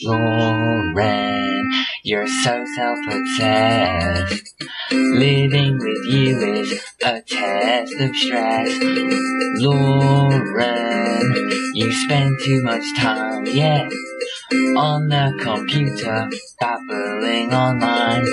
Lauren, 0.00 1.70
you're 2.02 2.26
so 2.26 2.64
self-obsessed. 2.76 4.54
Living 4.90 5.78
with 5.78 6.06
you 6.06 6.38
is 6.54 6.82
a 7.04 7.20
test 7.20 7.94
of 8.00 8.16
stress. 8.16 8.70
Lauren, 9.60 11.50
you 11.74 11.92
spend 11.92 12.38
too 12.42 12.62
much 12.62 12.84
time, 12.96 13.44
yeah, 13.46 13.86
on 14.76 15.08
the 15.08 15.38
computer, 15.42 16.30
babbling 16.58 17.52
online. 17.52 18.26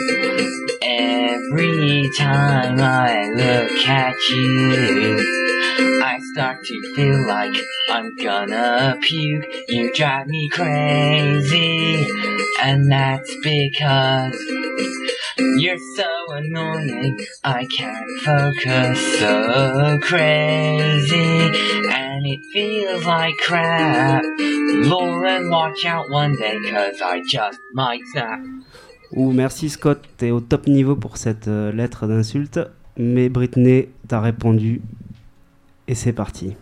Every 0.81 2.09
time 2.17 2.79
I 2.79 3.31
look 3.35 3.85
at 3.85 4.15
you, 4.29 5.48
I 5.61 6.19
start 6.33 6.63
to 6.65 6.93
feel 6.95 7.27
like 7.27 7.55
I'm 7.89 8.15
gonna 8.15 8.97
puke. 9.01 9.45
You 9.67 9.91
drive 9.93 10.27
me 10.27 10.49
crazy, 10.49 12.07
and 12.61 12.91
that's 12.91 13.35
because 13.43 14.37
you're 15.37 15.77
so 15.95 16.09
annoying. 16.31 17.19
I 17.43 17.65
can't 17.65 18.09
focus 18.21 19.19
so 19.19 19.99
crazy, 20.01 21.51
and 21.89 22.25
it 22.25 22.39
feels 22.53 23.05
like 23.05 23.35
crap. 23.37 24.23
Lauren, 24.39 25.49
watch 25.49 25.85
out 25.85 26.09
one 26.09 26.35
day, 26.35 26.57
cause 26.71 27.01
I 27.01 27.21
just 27.27 27.59
might 27.73 28.01
snap. 28.13 28.39
Ouh, 29.15 29.33
merci 29.33 29.69
Scott, 29.69 29.99
t'es 30.17 30.31
au 30.31 30.39
top 30.39 30.67
niveau 30.67 30.95
pour 30.95 31.17
cette 31.17 31.47
euh, 31.47 31.71
lettre 31.71 32.05
d'insulte. 32.07 32.59
Mais 32.97 33.29
Britney 33.29 33.87
t'a 34.07 34.19
répondu. 34.19 34.81
Et 35.89 35.95
c'est 35.95 36.13
parti. 36.13 36.55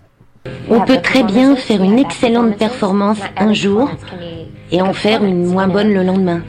On 0.69 0.79
peut 0.79 1.01
très 1.03 1.21
bien 1.21 1.57
faire 1.57 1.83
une 1.83 1.99
excellente 1.99 2.55
performance 2.55 3.17
un 3.35 3.51
jour 3.51 3.91
et 4.71 4.81
en 4.81 4.93
faire 4.93 5.21
une 5.21 5.47
moins 5.47 5.67
bonne 5.67 5.93
le 5.93 6.01
lendemain. 6.01 6.41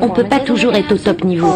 On 0.00 0.08
peut 0.10 0.28
pas 0.28 0.38
toujours 0.38 0.72
être 0.72 0.92
au 0.92 0.98
top 0.98 1.24
niveau. 1.24 1.52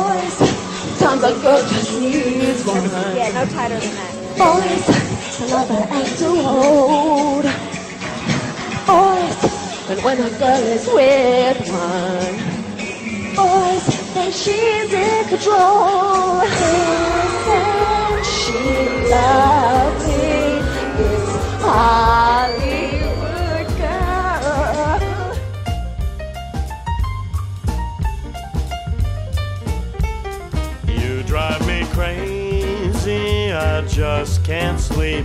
just 33.95 34.45
can't 34.45 34.81
sleep. 34.81 35.25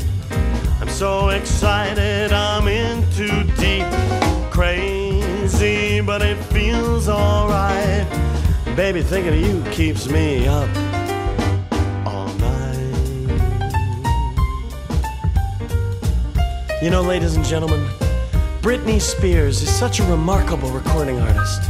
I'm 0.79 0.89
so 0.89 1.29
excited, 1.29 2.31
I'm 2.31 2.67
in 2.67 3.01
too 3.11 3.43
deep. 3.55 3.85
Crazy, 4.51 6.01
but 6.01 6.21
it 6.21 6.35
feels 6.35 7.09
alright. 7.09 8.07
Baby, 8.75 9.01
thinking 9.01 9.33
of 9.33 9.39
you 9.39 9.63
keeps 9.71 10.07
me 10.07 10.47
up. 10.47 10.88
You 16.81 16.89
know, 16.89 17.01
ladies 17.01 17.35
and 17.35 17.43
gentlemen, 17.43 17.85
Britney 18.61 19.01
Spears 19.01 19.61
is 19.61 19.69
such 19.69 19.99
a 19.99 20.03
remarkable 20.05 20.69
recording 20.71 21.19
artist. 21.19 21.61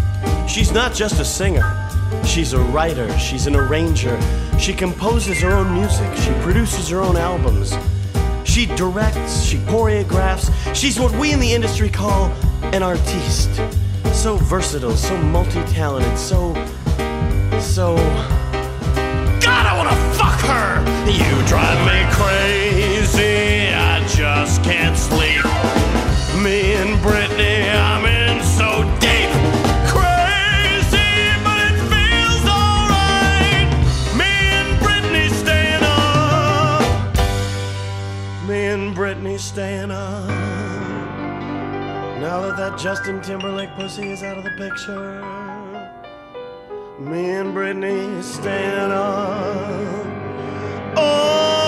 She's 0.48 0.72
not 0.72 0.94
just 0.94 1.20
a 1.20 1.26
singer, 1.26 1.90
she's 2.24 2.54
a 2.54 2.60
writer, 2.60 3.12
she's 3.18 3.48
an 3.48 3.56
arranger. 3.56 4.22
She 4.60 4.72
composes 4.72 5.42
her 5.42 5.50
own 5.50 5.74
music, 5.74 6.16
she 6.16 6.32
produces 6.44 6.90
her 6.90 7.02
own 7.02 7.18
albums. 7.18 7.74
She 8.44 8.68
directs, 8.76 9.42
she 9.42 9.58
choreographs. 9.58 10.54
She's 10.76 11.00
what 11.00 11.12
we 11.16 11.34
in 11.34 11.40
the 11.40 11.54
industry 11.54 11.90
call 11.90 12.28
an 12.62 12.84
artiste. 12.84 13.56
So 14.14 14.38
versatile, 14.38 14.96
so 14.96 15.18
multi 15.18 15.64
talented, 15.64 16.20
so. 16.20 16.54
so. 17.60 17.96
I 19.70 19.78
wanna 19.78 19.96
fuck 20.18 20.40
her! 20.50 20.82
You 21.06 21.46
drive 21.46 21.80
me 21.86 22.00
crazy, 22.18 23.70
I 23.72 24.04
just 24.08 24.64
can't 24.64 24.98
sleep. 24.98 25.46
Me 26.44 26.74
and 26.74 26.98
Britney, 27.06 27.70
I'm 27.72 28.04
in 28.06 28.42
so 28.44 28.82
deep. 29.00 29.30
Crazy, 29.94 31.12
but 31.46 31.60
it 31.70 31.78
feels 31.94 32.46
alright. 32.50 33.70
Me 34.18 34.34
and 34.58 34.72
Britney 34.82 35.30
staying 35.44 35.84
up. 35.84 36.82
Me 38.48 38.60
and 38.74 38.96
Britney 38.96 39.38
staying 39.38 39.92
up. 39.92 40.28
Now 42.20 42.42
that 42.42 42.58
that 42.58 42.80
Justin 42.80 43.22
Timberlake 43.22 43.74
pussy 43.76 44.10
is 44.10 44.24
out 44.24 44.40
of 44.40 44.44
the 44.44 44.52
picture. 44.52 45.49
Me 47.00 47.30
and 47.30 47.56
Britney 47.56 48.22
staying 48.22 48.92
up. 48.92 50.06
All 50.98 51.59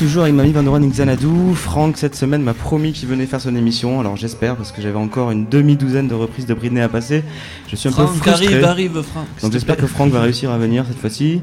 toujours 0.00 0.22
avec 0.22 0.34
Mamie 0.34 0.52
Van 0.52 0.62
Doren 0.62 0.88
Xanadu. 0.88 1.54
Franck, 1.54 1.98
cette 1.98 2.14
semaine, 2.14 2.42
m'a 2.42 2.54
promis 2.54 2.94
qu'il 2.94 3.06
venait 3.06 3.26
faire 3.26 3.38
son 3.42 3.54
émission. 3.54 4.00
Alors, 4.00 4.16
j'espère, 4.16 4.56
parce 4.56 4.72
que 4.72 4.80
j'avais 4.80 4.96
encore 4.96 5.30
une 5.30 5.46
demi-douzaine 5.46 6.08
de 6.08 6.14
reprises 6.14 6.46
de 6.46 6.54
Britney 6.54 6.80
à 6.80 6.88
passer. 6.88 7.22
Je 7.68 7.76
suis 7.76 7.90
un 7.90 7.92
Franck, 7.92 8.06
peu 8.06 8.14
frustré. 8.14 8.46
arrive, 8.46 8.64
arrive, 8.64 9.02
Franck, 9.02 9.26
Donc, 9.42 9.52
j'espère 9.52 9.76
que 9.76 9.86
Franck 9.86 10.10
va 10.10 10.22
réussir 10.22 10.50
à 10.50 10.56
venir 10.56 10.86
cette 10.88 10.96
fois-ci. 10.96 11.42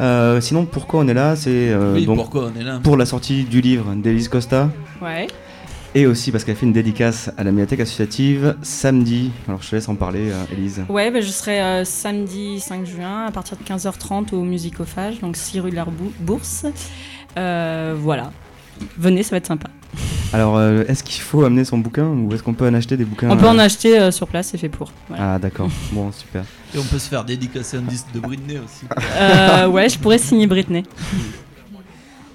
Euh, 0.00 0.40
sinon, 0.40 0.64
pourquoi 0.64 1.00
on 1.00 1.08
est 1.08 1.14
là? 1.14 1.34
C'est 1.34 1.50
euh, 1.50 1.94
Oui, 1.94 2.06
donc 2.06 2.18
pourquoi 2.18 2.52
on 2.54 2.60
est 2.60 2.62
là? 2.62 2.78
pour 2.80 2.96
la 2.96 3.04
sortie 3.04 3.42
du 3.42 3.60
livre 3.60 3.92
d'Elise 3.96 4.28
Costa. 4.28 4.70
Ouais. 5.02 5.26
Et 5.96 6.06
aussi 6.06 6.30
parce 6.30 6.44
qu'elle 6.44 6.54
fait 6.54 6.66
une 6.66 6.72
dédicace 6.72 7.32
à 7.36 7.42
la 7.42 7.50
médiathèque 7.50 7.80
associative 7.80 8.54
samedi. 8.62 9.32
Alors, 9.48 9.60
je 9.62 9.70
te 9.70 9.74
laisse 9.74 9.88
en 9.88 9.96
parler, 9.96 10.30
euh, 10.30 10.44
Élise. 10.52 10.84
Ouais, 10.88 11.10
bah, 11.10 11.20
je 11.20 11.30
serai 11.30 11.60
euh, 11.60 11.84
samedi 11.84 12.60
5 12.60 12.86
juin 12.86 13.24
à 13.26 13.32
partir 13.32 13.56
de 13.56 13.64
15h30 13.64 14.34
au 14.34 14.42
Musicophage, 14.44 15.18
donc 15.20 15.36
6 15.36 15.58
rue 15.60 15.70
de 15.70 15.76
la 15.76 15.86
Bourse. 16.20 16.66
Euh, 17.38 17.94
voilà. 17.96 18.30
Venez, 18.98 19.22
ça 19.22 19.30
va 19.30 19.36
être 19.38 19.46
sympa. 19.46 19.68
Alors, 20.32 20.58
euh, 20.58 20.84
est-ce 20.88 21.02
qu'il 21.02 21.22
faut 21.22 21.42
amener 21.44 21.64
son 21.64 21.78
bouquin 21.78 22.06
ou 22.06 22.32
est-ce 22.34 22.42
qu'on 22.42 22.52
peut 22.52 22.68
en 22.68 22.74
acheter 22.74 22.96
des 22.96 23.04
bouquins 23.04 23.30
On 23.30 23.36
peut 23.36 23.48
en 23.48 23.58
euh, 23.58 23.62
acheter 23.62 23.98
euh, 23.98 24.10
sur 24.10 24.28
place, 24.28 24.48
c'est 24.48 24.58
fait 24.58 24.68
pour. 24.68 24.92
Voilà. 25.08 25.34
Ah, 25.34 25.38
d'accord. 25.38 25.68
Bon, 25.92 26.12
super. 26.12 26.44
Et 26.74 26.78
on 26.78 26.84
peut 26.84 26.98
se 26.98 27.08
faire 27.08 27.24
dédicacer 27.24 27.78
un 27.78 27.82
disque 27.82 28.06
de 28.12 28.20
Britney 28.20 28.58
aussi. 28.58 28.84
Euh, 29.18 29.66
ouais, 29.68 29.88
je 29.88 29.98
pourrais 29.98 30.18
signer 30.18 30.46
Britney. 30.46 30.82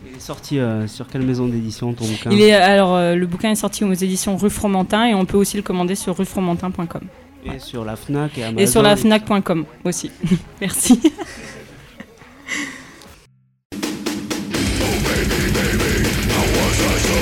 Il 0.08 0.16
est 0.18 0.20
sorti 0.20 0.58
euh, 0.58 0.88
sur 0.88 1.08
quelle 1.08 1.22
maison 1.22 1.47
d'édition 1.47 1.93
ton 1.93 2.06
bouquin 2.06 2.32
Il 2.32 2.41
est 2.41 2.54
alors 2.54 2.95
euh, 2.95 3.14
le 3.14 3.28
bouquin 3.28 3.51
est 3.51 3.56
sorti 3.56 3.84
aux 3.84 3.93
éditions 3.93 4.38
Rue 4.38 4.49
Fromentin 4.49 5.06
et 5.06 5.14
on 5.14 5.26
peut 5.26 5.38
aussi 5.38 5.58
le 5.58 5.64
commander 5.64 5.93
sur 5.95 6.18
ruefromentin.com. 6.18 7.01
Et 7.45 7.60
sur 7.60 7.86
la 7.86 7.95
Fnac 7.95 8.38
et 8.38 8.43
Amazon. 8.45 8.58
Et 8.58 8.68
sur 8.68 8.82
la 8.82 8.95
fnac.com 8.95 9.66
aussi. 9.84 10.10
Merci. 10.62 10.99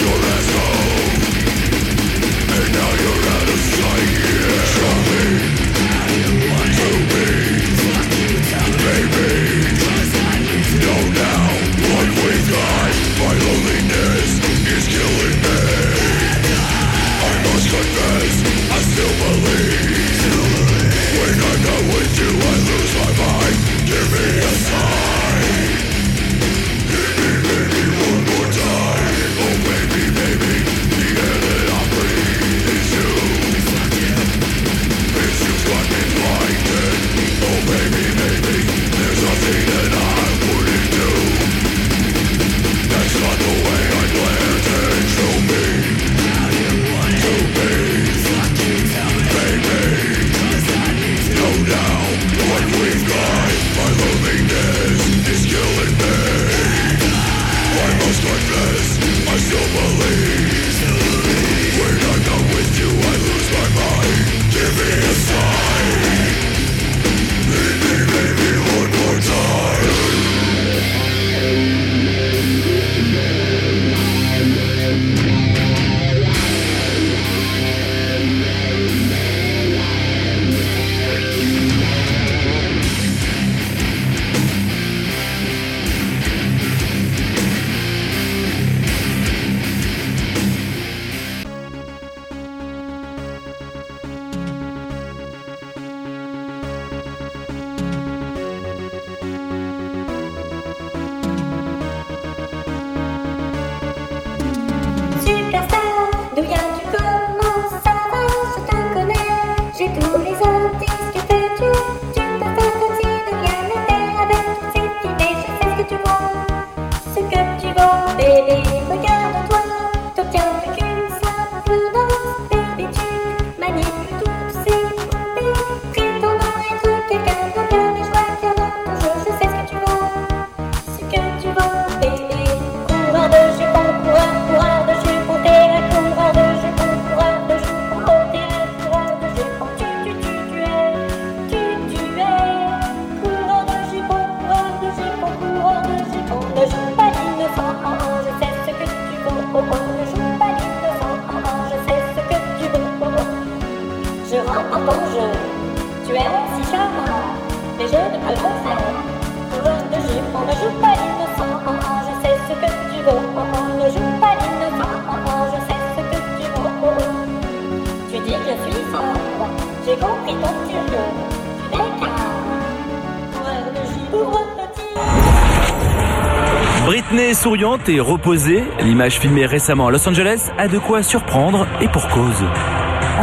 Britney 176.87 177.35
souriante 177.35 177.89
et 177.89 178.01
reposée, 178.01 178.65
l'image 178.81 179.19
filmée 179.21 179.47
récemment 179.47 179.87
à 179.87 179.91
Los 179.93 180.09
Angeles 180.09 180.51
a 180.59 180.67
de 180.67 180.79
quoi 180.79 181.03
surprendre 181.03 181.67
et 181.81 181.89
pour 181.89 182.09
cause. 182.09 182.45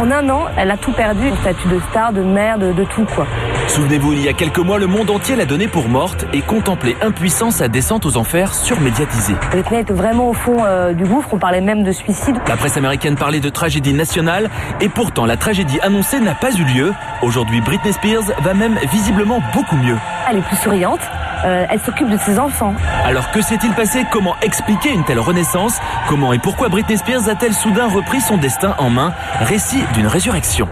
En 0.00 0.10
un 0.10 0.30
an, 0.30 0.46
elle 0.56 0.70
a 0.70 0.78
tout 0.78 0.92
perdu, 0.92 1.28
le 1.28 1.36
statut 1.36 1.68
de 1.68 1.78
star, 1.90 2.14
de 2.14 2.22
mère, 2.22 2.58
de, 2.58 2.72
de 2.72 2.84
tout 2.84 3.04
quoi. 3.04 3.26
Souvenez-vous, 3.68 4.14
il 4.14 4.22
y 4.22 4.28
a 4.28 4.32
quelques 4.32 4.58
mois, 4.58 4.78
le 4.78 4.86
monde 4.86 5.10
entier 5.10 5.36
l'a 5.36 5.44
donnée 5.44 5.68
pour 5.68 5.90
morte 5.90 6.24
et 6.32 6.40
contemplait 6.40 6.96
impuissant 7.02 7.50
sa 7.50 7.68
descente 7.68 8.06
aux 8.06 8.16
enfers 8.16 8.54
surmédiatisée. 8.54 9.34
Britney 9.50 9.80
était 9.80 9.92
vraiment 9.92 10.30
au 10.30 10.32
fond 10.32 10.64
euh, 10.64 10.94
du 10.94 11.04
gouffre, 11.04 11.28
on 11.34 11.38
parlait 11.38 11.60
même 11.60 11.84
de 11.84 11.92
suicide. 11.92 12.36
La 12.48 12.56
presse 12.56 12.78
américaine 12.78 13.14
parlait 13.16 13.40
de 13.40 13.50
tragédie 13.50 13.92
nationale 13.92 14.48
et 14.80 14.88
pourtant 14.88 15.26
la 15.26 15.36
tragédie 15.36 15.78
annoncée 15.80 16.18
n'a 16.18 16.34
pas 16.34 16.52
eu 16.52 16.64
lieu. 16.64 16.94
Aujourd'hui, 17.20 17.60
Britney 17.60 17.92
Spears 17.92 18.32
va 18.42 18.54
même 18.54 18.78
visiblement 18.90 19.42
beaucoup 19.52 19.76
mieux. 19.76 19.96
Elle 20.30 20.38
est 20.38 20.46
plus 20.46 20.56
souriante, 20.56 21.00
euh, 21.44 21.66
elle 21.68 21.80
s'occupe 21.80 22.08
de 22.08 22.16
ses 22.18 22.38
enfants. 22.38 22.74
Alors 23.04 23.30
que 23.30 23.40
s'est-il 23.40 23.72
passé? 23.72 24.04
Comment 24.10 24.36
expliquer 24.42 24.90
une 24.92 25.04
telle 25.04 25.20
renaissance? 25.20 25.78
Comment 26.08 26.32
et 26.32 26.38
pourquoi 26.38 26.68
Britney 26.68 26.96
Spears 26.96 27.28
a-t-elle 27.28 27.54
soudain 27.54 27.88
repris 27.88 28.20
son 28.20 28.36
destin 28.36 28.74
en 28.78 28.90
main? 28.90 29.12
Récit 29.40 29.82
d'une 29.94 30.06
résurrection. 30.06 30.68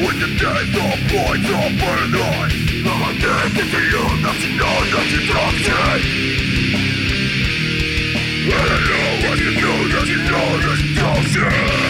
With 0.00 0.18
the 0.18 0.32
days 0.40 0.72
of 0.80 0.96
boys 1.12 1.44
are 1.52 1.72
paradise 1.76 2.56
Mama 2.82 3.12
gave 3.20 3.52
to 3.52 3.80
you 3.84 4.04
that 4.24 4.40
you 4.40 4.56
know 4.56 4.76
that 4.96 5.06
you 5.12 5.20
dropped 5.28 5.60
it 5.60 6.02
And 8.48 8.64
I 8.64 8.80
know 8.88 9.28
what 9.28 9.38
you 9.38 9.52
know 9.60 9.78
that 9.92 10.06
you 10.08 10.20
know 10.24 10.48
that 10.64 10.78
you 10.80 10.94
dropped 10.94 11.36
it 11.36 11.89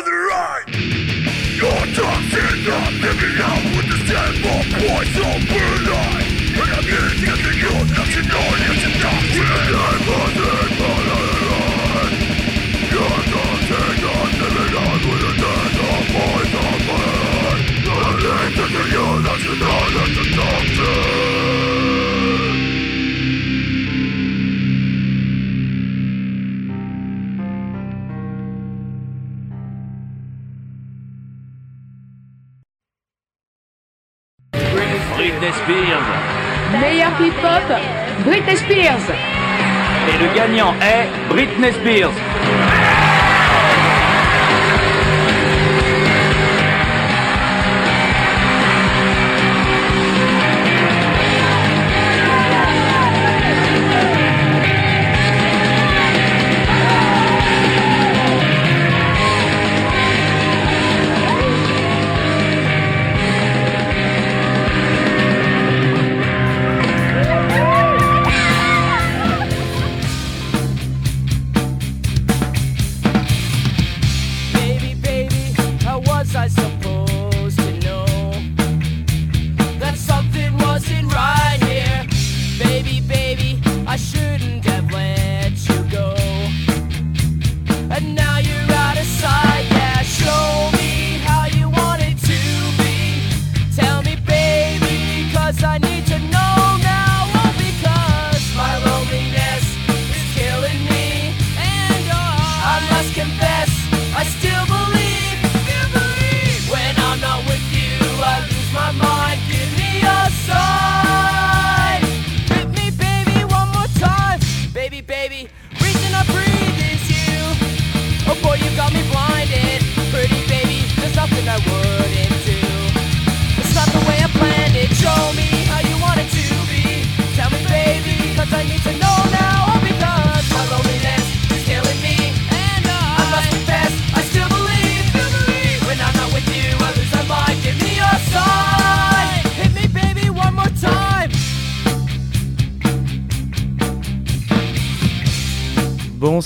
on 0.00 0.06
the 0.06 0.16
right 0.32 0.64
Your 1.60 1.80
toxin 1.92 2.56
not 2.64 2.92
living 3.04 3.36
out 3.40 3.64
with 3.76 3.88
the 3.90 3.98
sample 4.08 4.64
poison 4.80 5.40
burn 5.48 5.84
And 6.56 6.70
I'm 6.72 6.84
here 6.88 7.10
to 7.10 7.16
get 7.20 7.40
you 7.60 7.74
nothing 7.84 8.30
on 8.32 8.56
it's 8.70 8.84
a 8.84 8.92
toxin 8.96 9.44
I'm 9.76 10.08
on 10.16 10.32
the 10.40 10.52
line 10.80 11.08
Your 12.94 13.16
toxin 13.32 13.92
not 14.00 14.30
living 14.40 14.74
out 14.80 15.02
with 15.04 15.20
the 15.20 15.32
sample 15.40 16.02
poison 16.12 16.78
burn 16.86 17.60
I'm 17.90 18.16
here 18.20 18.48
to 18.56 18.64
get 18.72 18.88
you 18.94 19.06
nothing 19.20 19.62
on 19.62 19.90
it's 20.00 20.16
a 20.16 20.36
toxin 20.36 21.29
Britney 21.29 21.29
Spears. 35.70 36.80
Meilleur 36.80 37.12
hip-hop, 37.20 37.62
Britney 38.24 38.56
Spears. 38.56 39.06
Et 40.08 40.18
le 40.18 40.34
gagnant 40.34 40.74
est 40.80 41.06
Britney 41.28 41.72
Spears. 41.72 42.10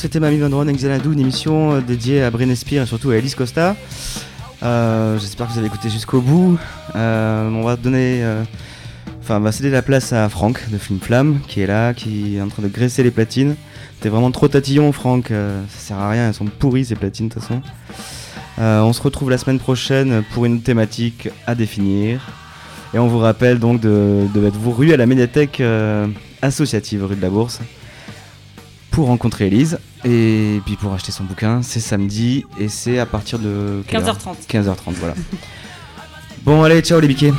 C'était 0.05 0.21
Mamie 0.21 0.37
Van 0.37 0.51
Ron 0.55 0.71
Xanadu, 0.71 1.15
une 1.15 1.21
émission 1.21 1.77
euh, 1.77 1.81
dédiée 1.81 2.23
à 2.23 2.31
Britney 2.31 2.55
Spears 2.55 2.83
et 2.83 2.87
surtout 2.87 3.09
à 3.09 3.17
Elise 3.17 3.35
Costa. 3.35 3.75
Euh, 4.63 5.19
J'espère 5.19 5.47
que 5.47 5.53
vous 5.53 5.59
avez 5.59 5.69
écouté 5.69 5.89
jusqu'au 5.89 6.21
bout. 6.21 6.59
Euh, 6.95 7.49
on 7.49 7.63
va 7.63 7.77
donner, 7.77 8.23
enfin, 9.23 9.39
on 9.39 9.41
va 9.41 9.51
céder 9.51 9.71
la 9.71 9.81
place 9.81 10.13
à 10.13 10.29
Franck 10.29 10.69
de 10.69 10.77
Flim 10.77 10.99
Flam, 11.01 11.41
qui 11.49 11.63
est 11.63 11.67
là, 11.67 11.95
qui 11.95 12.37
est 12.37 12.43
en 12.43 12.49
train 12.49 12.63
de 12.63 12.69
graisser 12.69 13.03
les 13.03 13.11
platines. 13.11 13.57
T'es 14.03 14.11
vraiment 14.11 14.31
trop 14.31 14.47
tatillon, 14.47 14.93
Franck. 14.93 15.29
ça 15.29 15.79
sert 15.79 15.97
à 15.97 16.11
rien, 16.11 16.29
elles 16.29 16.35
sont 16.35 16.45
pourries 16.45 16.85
ces 16.85 16.97
platines 16.97 17.29
de 17.29 17.33
toute 17.33 17.43
façon. 17.43 17.63
On 18.59 18.93
se 18.93 19.01
retrouve 19.01 19.31
la 19.31 19.39
semaine 19.39 19.59
prochaine 19.59 20.23
pour 20.35 20.45
une 20.45 20.61
thématique 20.61 21.31
à 21.47 21.55
définir. 21.55 22.21
Et 22.93 22.99
on 22.99 23.09
vous 23.09 23.21
rappelle 23.21 23.59
donc 23.59 23.81
de, 23.81 24.27
de 24.35 24.51
vous 24.51 24.73
rue 24.73 24.93
à 24.93 24.99
la 24.99 25.07
médiathèque 25.07 25.63
associative 26.43 27.07
rue 27.07 27.17
de 27.17 27.23
la 27.23 27.31
Bourse 27.31 27.61
pour 28.95 29.09
rencontrer 29.09 29.49
Elise 29.49 29.81
et 30.05 30.61
puis 30.65 30.77
pour 30.77 30.93
acheter 30.93 31.11
son 31.11 31.25
bouquin. 31.25 31.63
C'est 31.63 31.81
samedi 31.81 32.45
et 32.61 32.69
c'est 32.69 33.01
à 33.01 33.07
partir 33.07 33.41
de 33.41 33.83
quelle 33.89 34.05
heure? 34.05 34.17
15h30. 34.17 34.47
15h30, 34.49 34.77
voilà. 35.01 35.15
bon, 36.45 36.63
allez, 36.63 36.81
ciao 36.81 37.01
les 37.01 37.09
biquets. 37.09 37.33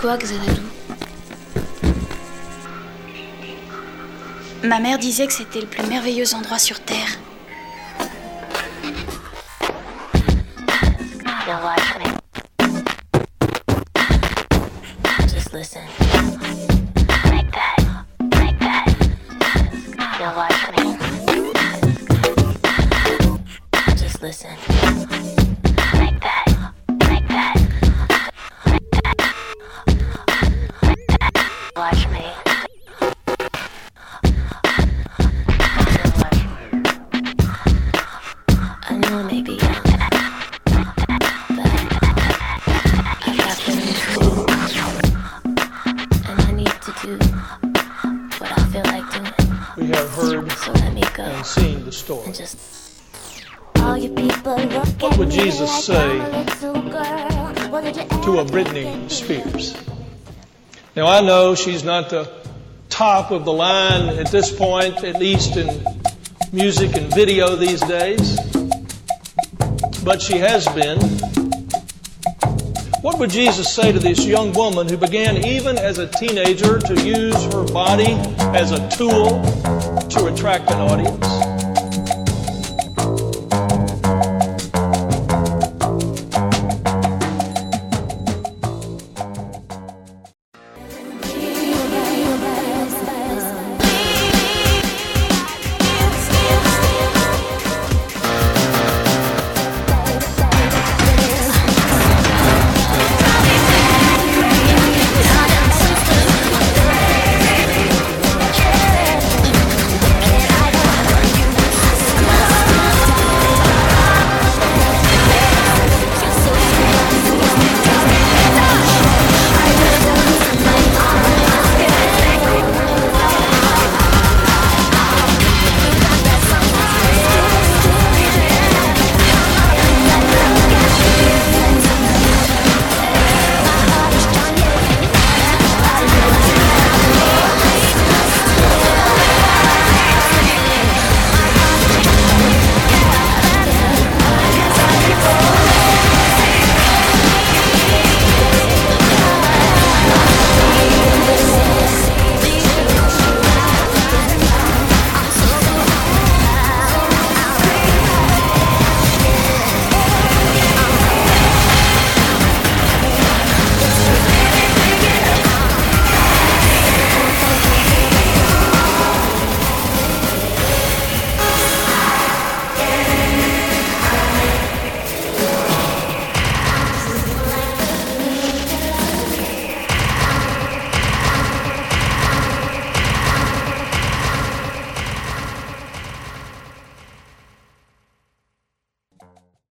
Quoi 0.00 0.16
Xanadu 0.16 0.60
Ma 4.62 4.78
mère 4.80 4.98
disait 4.98 5.26
que 5.26 5.32
c'était 5.32 5.60
le 5.60 5.66
plus 5.66 5.82
merveilleux 5.84 6.34
endroit 6.34 6.58
sur 6.58 6.80
Terre. 6.80 7.17
Now, 60.98 61.06
I 61.06 61.20
know 61.20 61.54
she's 61.54 61.84
not 61.84 62.10
the 62.10 62.28
top 62.88 63.30
of 63.30 63.44
the 63.44 63.52
line 63.52 64.18
at 64.18 64.32
this 64.32 64.50
point, 64.50 65.04
at 65.04 65.20
least 65.20 65.56
in 65.56 65.68
music 66.52 66.96
and 66.96 67.14
video 67.14 67.54
these 67.54 67.80
days, 67.82 68.36
but 70.02 70.20
she 70.20 70.38
has 70.38 70.66
been. 70.66 70.98
What 73.00 73.20
would 73.20 73.30
Jesus 73.30 73.72
say 73.72 73.92
to 73.92 74.00
this 74.00 74.26
young 74.26 74.52
woman 74.54 74.88
who 74.88 74.96
began, 74.96 75.36
even 75.46 75.78
as 75.78 75.98
a 75.98 76.08
teenager, 76.08 76.80
to 76.80 76.94
use 77.06 77.44
her 77.44 77.64
body 77.72 78.14
as 78.58 78.72
a 78.72 78.88
tool 78.88 79.40
to 80.08 80.26
attract 80.26 80.68
an 80.72 80.80
audience? 80.80 81.17